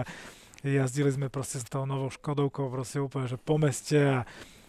[0.63, 4.19] jazdili sme proste s tou novou Škodovkou proste úplne, že po meste a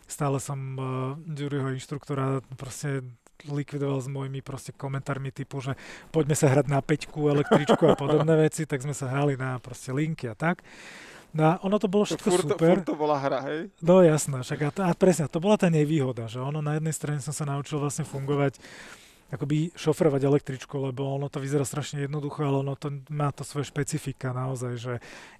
[0.09, 0.85] stále som uh,
[1.29, 3.05] Ďuriho inštruktora proste
[3.45, 5.77] likvidoval s mojimi proste komentármi typu, že
[6.09, 9.93] poďme sa hrať na peťku, električku a podobné veci, tak sme sa hrali na proste
[9.93, 10.65] linky a tak.
[11.37, 12.81] No a ono to bolo všetko furt, super.
[12.81, 13.69] Furt to bola hra, hej?
[13.83, 17.19] No jasné, však a, a presne, to bola tá nevýhoda, že ono na jednej strane
[17.21, 18.57] som sa naučil vlastne fungovať
[19.27, 23.67] akoby šofrovať električku, lebo ono to vyzerá strašne jednoducho, ale ono to má to svoje
[23.67, 24.93] špecifika naozaj, že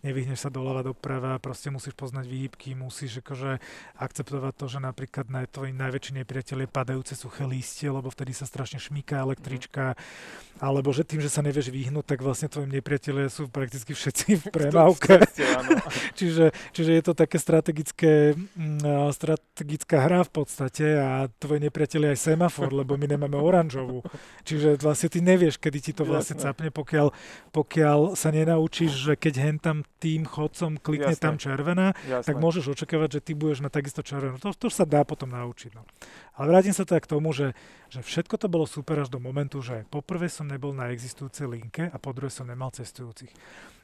[0.04, 3.64] nevyhneš sa doľava doprava, proste musíš poznať výhybky, musíš akože
[3.96, 8.44] akceptovať to, že napríklad na tvoj najväčší nepriateľ je padajúce suché lístie, lebo vtedy sa
[8.44, 10.60] strašne šmíka električka, mm.
[10.60, 14.44] alebo že tým, že sa nevieš vyhnúť, tak vlastne tvojim nepriateľe sú prakticky všetci v
[14.56, 15.24] premávke.
[16.20, 22.12] čiže, čiže je to také strategické, mm, strategická hra v podstate a tvoj nepriateľ je
[22.12, 24.02] aj semafor, lebo my nemáme oranž oranžovú.
[24.42, 26.50] Čiže vlastne ty nevieš, kedy ti to vlastne Jasne.
[26.50, 27.08] capne, pokiaľ,
[27.54, 31.24] pokiaľ sa nenaučíš, že keď hen tam tým chodcom klikne Jasne.
[31.24, 32.26] tam červená, Jasne.
[32.26, 34.42] tak môžeš očakávať, že ty budeš na takisto červenú.
[34.42, 35.72] To, to sa dá potom naučiť.
[35.78, 35.86] No.
[36.38, 37.54] Ale vrátim sa teda k tomu, že,
[37.90, 41.90] že všetko to bolo super až do momentu, že poprvé som nebol na existujúcej linke
[41.90, 43.30] a po druhé som nemal cestujúcich.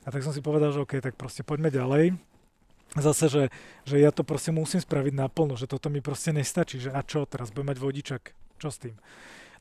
[0.03, 2.17] A tak som si povedal, že OK, tak proste poďme ďalej
[2.93, 3.43] zase, že,
[3.89, 7.25] že ja to proste musím spraviť naplno, že toto mi proste nestačí, že a čo,
[7.25, 8.21] teraz budem mať vodičak,
[8.61, 8.93] čo s tým?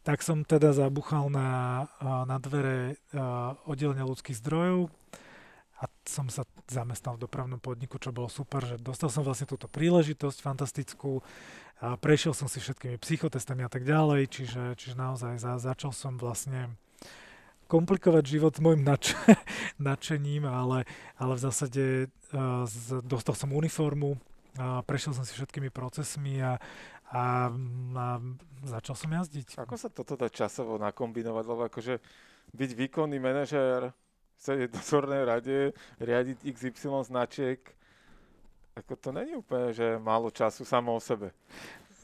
[0.03, 2.99] Tak som teda zabuchal na, na dvere
[3.67, 4.91] oddelenia ľudských zdrojov
[5.83, 9.67] a som sa zamestnal v dopravnom podniku, čo bolo super, že dostal som vlastne túto
[9.67, 11.23] príležitosť fantastickú
[11.83, 16.15] a prešiel som si všetkými psychotestami a tak ďalej, čiže, čiže naozaj za, začal som
[16.15, 16.71] vlastne
[17.67, 19.19] komplikovať život môjim nač-
[19.83, 20.87] nadšením, ale,
[21.19, 24.23] ale v zásade uh, z, dostal som uniformu,
[24.61, 26.61] a prešiel som si všetkými procesmi a,
[27.13, 27.53] a,
[27.93, 28.07] a
[28.65, 29.61] začal som jazdiť.
[29.61, 31.45] Ako sa toto dá časovo nakombinovať?
[31.45, 32.01] Lebo akože
[32.57, 33.93] byť výkonný manažér,
[34.43, 35.71] v dozornej rade,
[36.03, 37.63] riadiť XY značiek,
[38.75, 41.31] ako to není úplne, že málo času samo o sebe.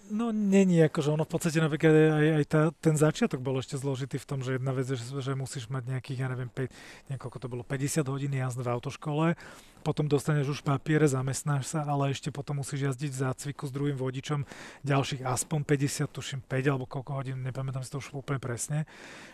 [0.08, 4.16] No není, akože ono v podstate napríklad aj, aj tá, ten začiatok bol ešte zložitý
[4.16, 7.36] v tom, že jedna vec je, že, že musíš mať nejakých, ja neviem, 5, niekoľko
[7.36, 9.36] to bolo, 50 hodín jazd v autoškole,
[9.80, 13.96] potom dostaneš už papiere, zamestnáš sa, ale ešte potom musíš jazdiť v zácviku s druhým
[13.96, 14.44] vodičom
[14.84, 18.84] ďalších aspoň 50, tuším 5 alebo koľko hodín, nepamätám si to už úplne presne.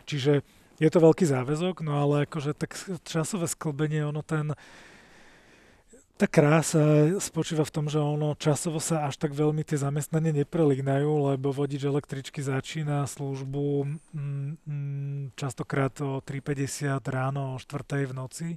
[0.06, 0.46] Čiže
[0.78, 2.74] je to veľký záväzok, no ale akože tak
[3.06, 4.54] časové sklbenie, ono ten,
[6.14, 11.34] tá krása spočíva v tom, že ono časovo sa až tak veľmi tie zamestnanie neprelínajú,
[11.34, 18.48] lebo vodič električky začína službu mm, mm, častokrát o 3.50 ráno, o 4.00 v noci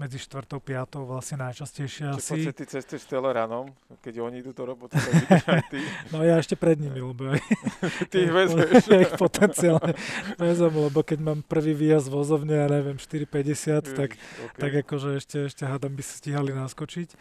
[0.00, 0.48] medzi 4.
[0.48, 1.04] a 5.
[1.04, 2.32] vlastne najčastejšie Čiže asi.
[2.40, 3.68] Čiže ty cestuješ Teleranom,
[4.00, 5.84] keď oni idú do roboty, tak aj ty.
[6.08, 7.40] No ja ešte pred nimi, lebo aj,
[8.10, 8.80] ty ich vezeš.
[8.96, 9.92] ja ich potenciálne
[10.40, 14.56] vezem, lebo keď mám prvý výjazd vozovne, ja neviem, 4,50, tak, okay.
[14.56, 17.12] tak akože ešte, ešte hádam by stíhali naskočiť.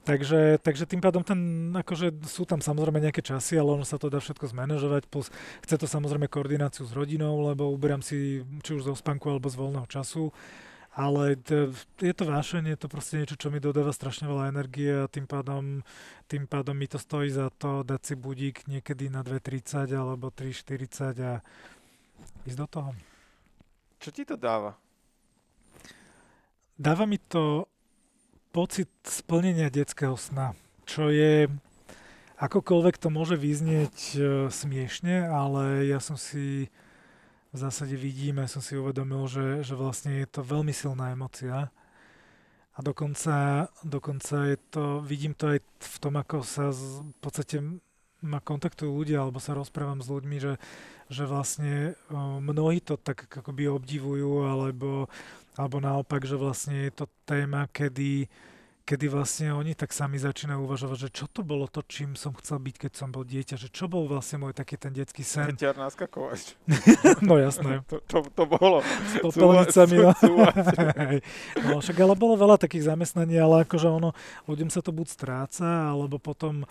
[0.00, 4.08] Takže, takže tým pádom ten, akože sú tam samozrejme nejaké časy, ale ono sa to
[4.08, 5.28] dá všetko zmanéžovať, plus
[5.60, 9.60] chce to samozrejme koordináciu s rodinou, lebo uberám si či už zo spánku alebo z
[9.60, 10.32] voľného času
[10.90, 11.70] ale to,
[12.02, 15.86] je to vášenie, to proste niečo, čo mi dodáva strašne veľa energie a tým pádom,
[16.26, 21.14] tým pádom mi to stojí za to dať si budík niekedy na 2.30 alebo 3.40
[21.22, 21.34] a
[22.42, 22.90] ísť do toho.
[24.02, 24.74] Čo ti to dáva?
[26.80, 27.68] Dáva mi to
[28.50, 30.58] pocit splnenia detského sna,
[30.88, 31.46] čo je
[32.40, 34.18] akokoľvek to môže vyznieť e,
[34.48, 36.72] smiešne, ale ja som si
[37.50, 41.70] v zásade vidíme, som si uvedomil, že, že vlastne je to veľmi silná emocia.
[42.74, 47.56] A dokonca, dokonca je to, vidím to aj v tom, ako sa z, v podstate
[48.22, 50.54] ma kontaktujú ľudia, alebo sa rozprávam s ľuďmi, že,
[51.10, 51.98] že vlastne
[52.40, 55.10] mnohí to tak akoby obdivujú, alebo,
[55.58, 58.30] alebo naopak, že vlastne je to téma, kedy,
[58.90, 62.58] kedy vlastne oni tak sami začínajú uvažovať, že čo to bolo to, čím som chcel
[62.58, 65.46] byť, keď som bol dieťa, že čo bol vlastne môj taký ten detský sen.
[65.54, 66.58] Peťar naskakovač.
[67.22, 67.86] no jasné.
[67.86, 68.82] to, to, to bolo.
[68.82, 70.10] S popelnicami.
[71.70, 74.10] no však ale bolo veľa takých zamestnaní, ale akože ono,
[74.50, 76.66] ľuďom sa to buď stráca, alebo potom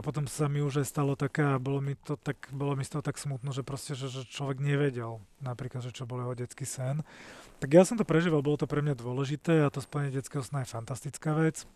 [0.00, 2.96] a potom sa mi už aj stalo taká, bolo mi to tak, bolo mi z
[2.96, 6.64] toho tak smutno, že proste, že, že človek nevedel napríklad, že čo bol jeho detský
[6.64, 7.04] sen.
[7.60, 10.64] Tak ja som to prežíval, bolo to pre mňa dôležité a to splnenie detského sna
[10.64, 11.68] je fantastická vec.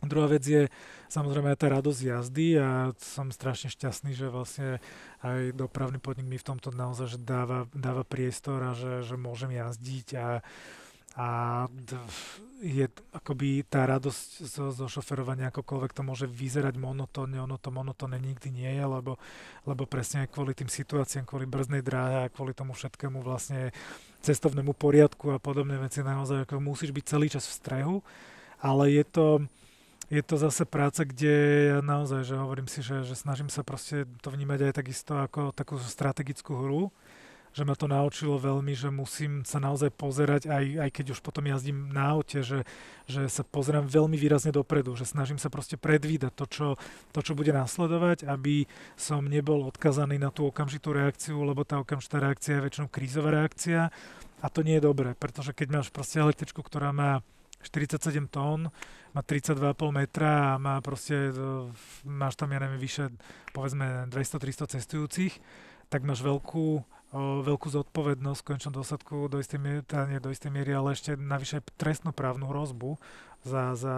[0.00, 0.72] Druhá vec je
[1.12, 4.80] samozrejme aj tá radosť jazdy a som strašne šťastný, že vlastne
[5.20, 9.52] aj dopravný podnik mi v tomto naozaj že dáva, dáva priestor a že, že môžem
[9.52, 10.40] jazdiť a
[11.18, 11.66] a
[12.60, 18.20] je akoby tá radosť zo, zo šoferovania, akokoľvek to môže vyzerať monotónne, ono to monotónne
[18.20, 19.16] nikdy nie je, lebo,
[19.64, 23.72] lebo presne aj kvôli tým situáciám, kvôli brznej dráhe a kvôli tomu všetkému vlastne
[24.20, 27.96] cestovnému poriadku a podobné veci naozaj ako musíš byť celý čas v strehu,
[28.60, 29.26] ale je to,
[30.12, 31.34] je to zase práca, kde
[31.74, 35.56] ja naozaj, že hovorím si, že, že snažím sa proste to vnímať aj takisto ako
[35.56, 36.92] takú strategickú hru,
[37.50, 41.42] že ma to naučilo veľmi, že musím sa naozaj pozerať, aj, aj keď už potom
[41.50, 42.62] jazdím na aute, že,
[43.10, 46.68] že sa pozerám veľmi výrazne dopredu, že snažím sa proste predvídať to čo,
[47.10, 52.22] to, čo bude nasledovať, aby som nebol odkazaný na tú okamžitú reakciu, lebo tá okamžitá
[52.22, 53.90] reakcia je väčšinou krízová reakcia.
[54.40, 57.20] A to nie je dobré, pretože keď máš proste električku, ktorá má
[57.60, 58.72] 47 tón,
[59.12, 61.34] má 32,5 metra a má proste,
[62.06, 63.12] máš tam, ja neviem, vyše,
[63.52, 65.34] povedzme 200-300 cestujúcich,
[65.90, 66.80] tak máš veľkú
[67.18, 71.18] veľkú zodpovednosť v končnom dôsledku do istej miery, teda nie do istej miery, ale ešte
[71.18, 73.02] navyše trestnoprávnu hrozbu
[73.42, 73.94] za, za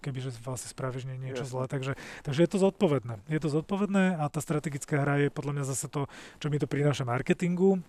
[0.00, 1.52] kebyže vlastne spravíš nie, niečo Jasne.
[1.52, 1.64] zlé.
[1.68, 1.92] Takže,
[2.24, 3.20] takže je to zodpovedné.
[3.28, 6.08] Je to zodpovedné a tá strategická hra je podľa mňa zase to,
[6.40, 7.84] čo mi to prináša marketingu.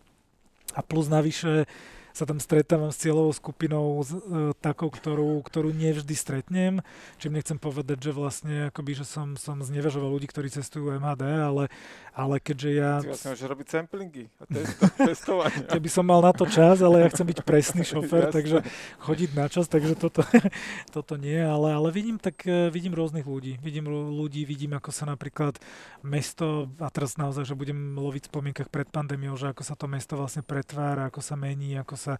[0.75, 1.67] A plus navyše
[2.11, 4.21] sa tam stretávam s cieľovou skupinou z, e,
[4.59, 6.83] takou, ktorú, ktorú nevždy stretnem.
[7.17, 11.63] Čím nechcem povedať, že vlastne akoby, že som, som znevažoval ľudí, ktorí cestujú MHD, ale,
[12.11, 12.91] ale keďže ja...
[12.99, 15.63] Ty vlastne môžeš robiť samplingy a testo, testovanie.
[15.71, 18.63] Keby som mal na to čas, ale ja chcem byť presný šofer, takže
[18.99, 20.27] chodiť na čas, takže toto,
[20.95, 23.57] toto nie, ale, ale vidím, tak e, vidím rôznych ľudí.
[23.63, 25.57] Vidím ľudí, vidím, ako sa napríklad
[26.03, 29.85] mesto, a teraz naozaj, že budem loviť v spomienkach pred pandémiou, že ako sa to
[29.87, 32.13] mesto vlastne pretvára, ako sa mení, ako sa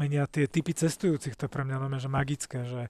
[0.00, 1.36] menia tie typy cestujúcich.
[1.36, 2.88] To je pre mňa nové, že magické, že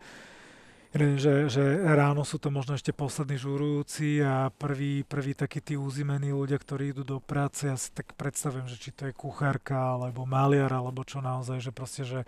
[0.97, 6.33] že, že ráno sú to možno ešte poslední žurujúci a prvý, prvý takí tí uzimení
[6.33, 10.25] ľudia, ktorí idú do práce, ja si tak predstavujem, že či to je kuchárka, alebo
[10.25, 12.21] maliar, alebo čo naozaj, že proste, že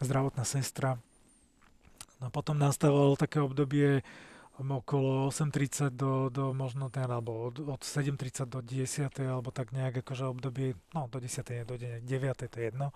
[0.00, 0.96] zdravotná sestra.
[2.24, 4.00] No potom nastávalo také obdobie
[4.60, 9.08] okolo 8.30 do, do možno ten, alebo od, od 7.30 do 10.
[9.24, 11.40] alebo tak nejak akože obdobie, no do 10.
[11.48, 12.04] nie, do 9.
[12.44, 12.92] to je jedno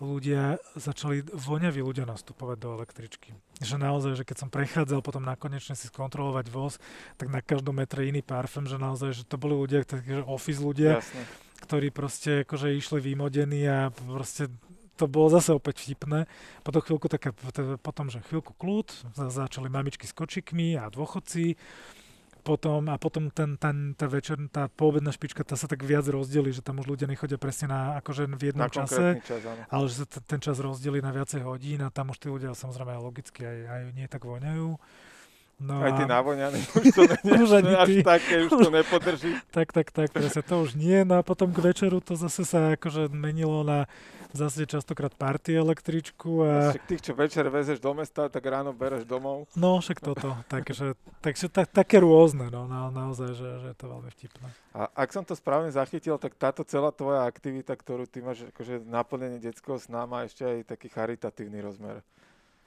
[0.00, 3.36] ľudia začali, voňaví ľudia nastupovať do električky.
[3.60, 6.80] Že naozaj, že keď som prechádzal potom nakonečne si skontrolovať voz,
[7.20, 10.98] tak na každom metre iný parfém, že naozaj, že to boli ľudia, že office ľudia,
[10.98, 11.22] Jasne.
[11.68, 14.48] ktorí proste akože išli vymodení a proste
[15.00, 16.28] to bolo zase opäť vtipné.
[16.60, 17.32] Potom chvíľku také,
[17.80, 21.56] potom, že chvíľku kľud, začali mamičky s kočikmi a dôchodci,
[22.40, 26.50] potom, a potom ten, ten, tá večer, tá poobedná špička, tá sa tak viac rozdelí,
[26.50, 29.62] že tam už ľudia nechodia presne na, akože v jednom Na čase, čas, áno.
[29.68, 32.56] ale že sa t- ten čas rozdelí na viacej hodín a tam už tí ľudia
[32.56, 34.68] samozrejme logicky aj, aj nie tak voňajú.
[35.60, 39.36] No Aj a- navoňaní, už to nie, Už ani až také, už to nepodrží.
[39.56, 41.04] Tak, tak, tak, presne to už nie.
[41.04, 43.84] No a potom k večeru to zase sa akože menilo na
[44.30, 49.02] zase častokrát party električku a Však tých, čo večer vezeš do mesta, tak ráno bereš
[49.02, 49.50] domov.
[49.58, 50.38] no však toto.
[50.46, 54.48] Takže, takže ta, také rôzne, no na, naozaj, že, že je to veľmi vtipné.
[54.70, 58.86] A ak som to správne zachytil, tak táto celá tvoja aktivita, ktorú ty máš, akože
[58.86, 62.00] naplnenie detského sna, má ešte aj taký charitatívny rozmer.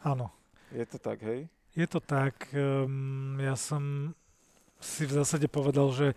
[0.03, 0.36] Áno,
[0.70, 1.48] Je to tak, hej?
[1.74, 2.50] Je to tak.
[2.54, 4.14] Um, ja som
[4.78, 6.10] si v zásade povedal, že,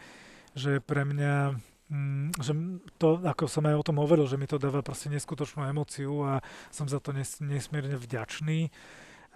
[0.52, 1.56] že pre mňa
[1.86, 2.50] Mm, že
[2.98, 6.42] to, ako som aj o tom hovoril, že mi to dáva proste neskutočnú emóciu a
[6.74, 8.74] som za to nes, nesmierne vďačný.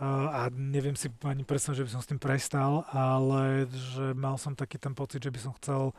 [0.01, 4.57] A, neviem si ani predstaviť, že by som s tým prestal, ale že mal som
[4.57, 5.95] taký ten pocit, že by som chcel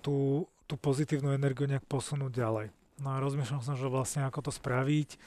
[0.00, 2.66] tú, tú pozitívnu energiu nejak posunúť ďalej.
[2.98, 5.20] No a rozmýšľal som, že vlastne ako to spraviť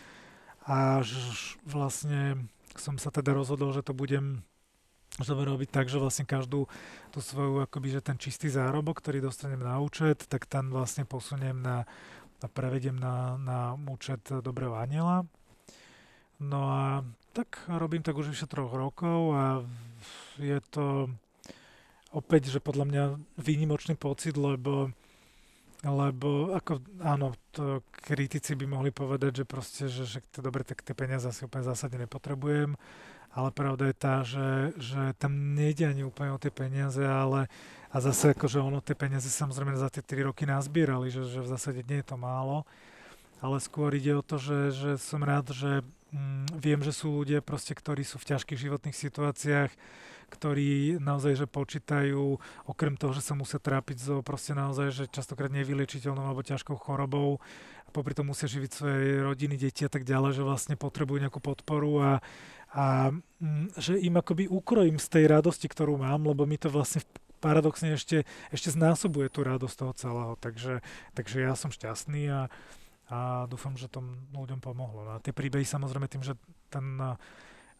[0.68, 1.15] a že
[1.64, 4.45] vlastne som sa teda rozhodol, že to budem
[5.17, 6.69] že to robiť tak, že vlastne každú
[7.09, 11.57] tú svoju, akoby, že ten čistý zárobok, ktorý dostanem na účet, tak ten vlastne posuniem
[11.57, 11.89] na,
[12.43, 15.25] a prevediem na, na účet Dobrého aniela.
[16.37, 17.01] No a
[17.33, 19.65] tak robím tak už vyše troch rokov a
[20.37, 21.09] je to
[22.13, 23.03] opäť, že podľa mňa
[23.41, 24.93] výnimočný pocit, lebo
[25.85, 30.97] lebo ako, áno, to kritici by mohli povedať, že proste, že, že dobre, tak tie
[30.97, 32.73] peniaze asi úplne zásadne nepotrebujem,
[33.37, 37.45] ale pravda je tá, že, že tam nejde ani úplne o tie peniaze, ale
[37.93, 41.51] a zase akože ono tie peniaze samozrejme za tie 3 roky nazbierali, že, že v
[41.53, 42.65] zásade nie je to málo,
[43.37, 47.45] ale skôr ide o to, že, že som rád, že mm, viem, že sú ľudia
[47.45, 49.71] proste, ktorí sú v ťažkých životných situáciách,
[50.27, 55.51] ktorí naozaj, že počítajú, okrem toho, že sa musia trápiť so proste naozaj, že častokrát
[55.51, 57.39] nevyliečiteľnou alebo ťažkou chorobou,
[57.87, 61.39] a popri tom musia živiť svoje rodiny, deti a tak ďalej, že vlastne potrebujú nejakú
[61.39, 62.11] podporu a,
[62.75, 66.99] a mm, že im akoby ukrojím z tej radosti, ktorú mám, lebo mi to vlastne
[67.39, 70.83] paradoxne ešte, ešte znásobuje tú radosť toho celého, takže,
[71.15, 72.41] takže ja som šťastný a,
[73.07, 74.03] a dúfam, že to
[74.35, 75.07] ľuďom pomohlo.
[75.07, 76.35] No A tie príbehy samozrejme tým, že
[76.67, 76.99] ten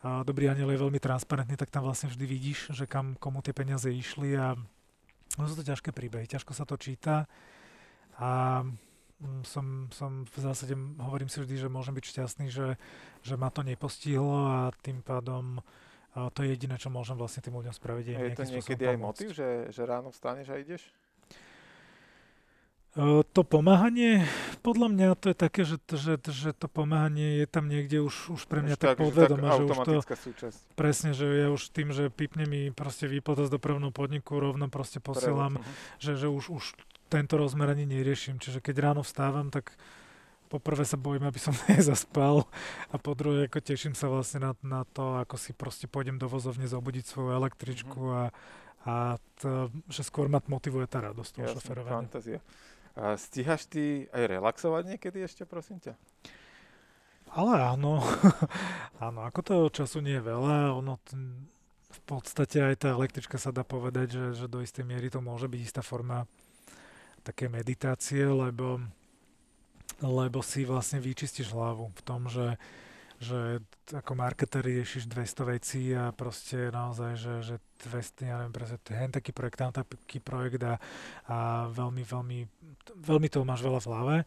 [0.02, 3.90] dobrý aniel je veľmi transparentný, tak tam vlastne vždy vidíš, že kam komu tie peniaze
[3.90, 4.54] išli a
[5.38, 7.26] no sú to ťažké príbehy, ťažko sa to číta
[8.18, 8.62] a
[9.22, 12.78] mm, som, som v zásade, hovorím si vždy, že môžem byť šťastný, že,
[13.26, 15.62] že ma to nepostihlo a tým pádom
[16.18, 18.06] a to je jediné, čo môžem vlastne tým ľuďom spraviť.
[18.10, 20.82] Je, je to niekedy aj motiv, že, že ráno vstaneš a ideš?
[22.98, 24.26] To pomáhanie,
[24.66, 28.42] podľa mňa to je také, že, že, že to pomáhanie je tam niekde už, už
[28.50, 30.60] pre mňa Už tak že podvedomé, že už to súčasť.
[30.74, 34.98] presne, že ja už tým, že pipne mi proste výplata z dopravného podniku, rovno proste
[34.98, 36.02] posielam, Prevod, mhm.
[36.02, 36.64] že, že už, už
[37.14, 38.42] tento rozmer ani neriešim.
[38.42, 39.78] Čiže keď ráno vstávam, tak
[40.50, 42.50] poprvé sa bojím, aby som nezaspal
[42.90, 46.26] a po druhé ako teším sa vlastne na, na to, ako si proste pôjdem do
[46.26, 48.16] vozovne zobudiť svoju električku Mhm.
[48.18, 48.24] a,
[48.88, 48.96] a
[49.38, 52.02] to, že skôr ma motivuje tá radosť toho šoferovania.
[52.08, 52.40] fantázia.
[52.98, 55.94] Stíhaš ty aj relaxovať niekedy ešte, prosím ťa?
[57.38, 58.02] Ale áno,
[59.06, 61.14] áno, ako toho času nie je veľa, ono t-
[61.88, 65.46] v podstate aj tá električka sa dá povedať, že, že do istej miery to môže
[65.46, 66.26] byť istá forma
[67.22, 68.82] také meditácie, lebo,
[70.02, 72.56] lebo si vlastne vyčistíš hlavu v tom, že,
[73.18, 77.56] že ako marketer riešiš 200 vecí a proste naozaj, že, že
[77.90, 80.78] 200, ja neviem, presne, hen taký projekt, tam taký projekt a,
[81.26, 81.38] a
[81.74, 82.40] veľmi, veľmi,
[83.02, 84.18] veľmi toho máš veľa v hlave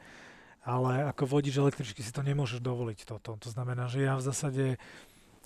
[0.61, 3.37] ale ako vodič električky si to nemôžeš dovoliť toto.
[3.41, 4.65] To znamená, že ja v zásade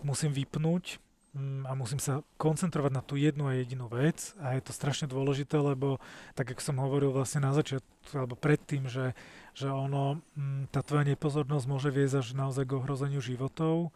[0.02, 0.98] musím vypnúť
[1.32, 5.06] mm, a musím sa koncentrovať na tú jednu a jedinú vec a je to strašne
[5.06, 6.02] dôležité, lebo
[6.34, 9.14] tak, ako som hovoril vlastne na začiatku, alebo predtým, že,
[9.54, 13.94] že ono, mm, tá tvoja nepozornosť môže viesť až naozaj k ohrozeniu životov,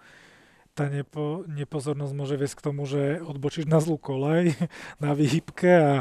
[0.78, 4.54] tá nepo, nepozornosť môže viesť k tomu, že odbočíš na zlú kolej,
[5.02, 5.94] na výhybke a,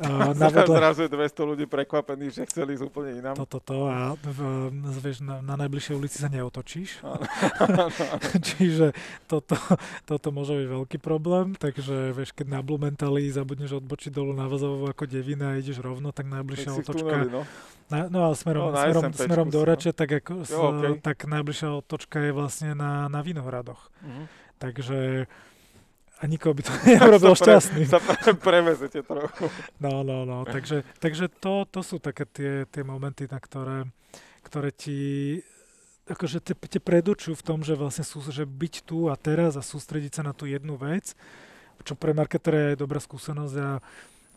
[0.00, 3.36] a na vedle, Zrazu je 200 ľudí prekvapených, že chceli ísť úplne inám.
[3.36, 4.40] toto to a v,
[4.98, 7.04] vieš, na, na najbližšej ulici sa neotočíš.
[8.48, 8.96] Čiže
[9.28, 9.54] toto,
[10.08, 14.88] toto môže byť veľký problém, takže vieš, keď na Blumentali zabudneš odbočiť dolu na Vazovú
[14.88, 17.42] ako devina a ideš rovno, tak najbližšia otočka, tuneli, no.
[17.92, 19.92] na, no ale smerom, No, smerom, smerom do si, no.
[19.92, 20.92] Tak, ako, Jo, okej.
[21.04, 23.92] tak najbližšia otočka je vlastne na, na Vinohradoch.
[24.00, 24.22] Mhm.
[24.60, 25.24] Takže
[26.20, 27.82] a nikoho by to neurobil Sa pre- šťastný.
[27.88, 29.48] Sa pre, prevezete trochu.
[29.80, 30.44] No, no, no.
[30.44, 33.88] Takže, takže to, to sú také tie, tie momenty, na ktoré,
[34.44, 35.40] ktoré ti
[36.04, 39.62] akože te, te predurčujú v tom, že vlastne sú, že byť tu a teraz a
[39.62, 41.16] sústrediť sa na tú jednu vec
[41.84, 43.70] čo pre marketera je dobrá skúsenosť a,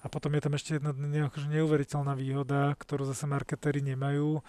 [0.03, 0.91] a potom je tam ešte jedna
[1.27, 4.39] akože neuveriteľná výhoda, ktorú zase marketéri nemajú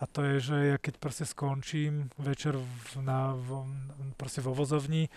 [0.00, 3.68] a to je, že ja keď proste skončím večer v, na, v,
[4.16, 5.12] proste vo vozovni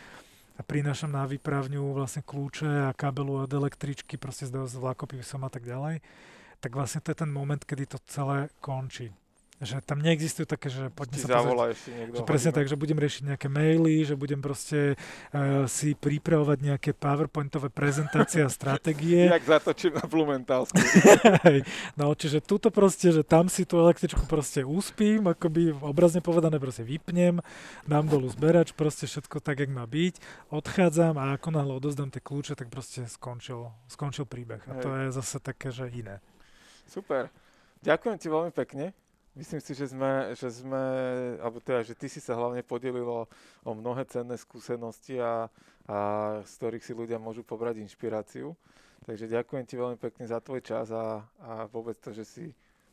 [0.54, 5.66] a prinášam na výpravňu vlastne kľúče a kabelu od električky, proste s vlakopisom a tak
[5.66, 6.06] ďalej,
[6.62, 9.10] tak vlastne to je ten moment, kedy to celé končí
[9.64, 12.16] že tam neexistujú také, že poďme Ti sa pozrieť, niekto.
[12.20, 12.60] že presne hodinu.
[12.62, 18.44] tak, že budem riešiť nejaké maily, že budem proste uh, si pripravovať nejaké powerpointové prezentácie
[18.44, 19.28] a stratégie.
[19.34, 20.78] Jak zatočím na Blumentálsku.
[22.00, 26.82] No, čiže túto proste, že tam si tú električku proste uspím, akoby obrazne povedané proste
[26.84, 27.40] vypnem,
[27.86, 30.20] dám dolu zberač, proste všetko tak, jak má byť,
[30.50, 34.62] odchádzam a ako náhle odozdám tie kľúče, tak proste skončil, skončil príbeh.
[34.68, 36.20] A to je zase také, že iné.
[36.90, 37.30] Super.
[37.84, 38.86] Ďakujem ti veľmi pekne.
[39.34, 40.84] Myslím si, že sme, že sme,
[41.42, 43.26] alebo teda, že ty si sa hlavne podelil o,
[43.66, 45.50] o mnohé cenné skúsenosti a,
[45.90, 45.98] a
[46.46, 48.54] z ktorých si ľudia môžu pobrať inšpiráciu.
[49.04, 52.46] Takže ďakujem ti veľmi pekne za tvoj čas a, a vôbec to, že si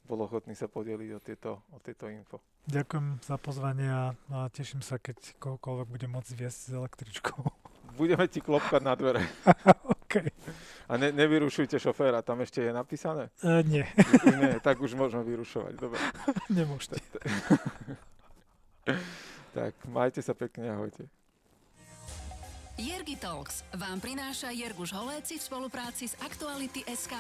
[0.09, 2.41] bol ochotný sa podeliť o tieto, o tieto info.
[2.67, 7.60] Ďakujem za pozvanie a, a teším sa, keď kohokoľvek bude môcť viesť s električkou.
[7.97, 9.23] Budeme ti klopkať na dvere.
[10.05, 10.15] OK.
[10.91, 13.31] A ne, nevyrušujte šoféra, tam ešte je napísané?
[13.47, 15.79] E, nie, Už nie, tak už môžeme vyrušovať.
[15.79, 15.99] Dobre.
[16.59, 16.99] nemôžete.
[19.55, 21.07] Tak majte sa pekne, ahojte.
[22.81, 27.13] Jergi Talks vám prináša Jerguš Holéci v spolupráci s Aktuality SK.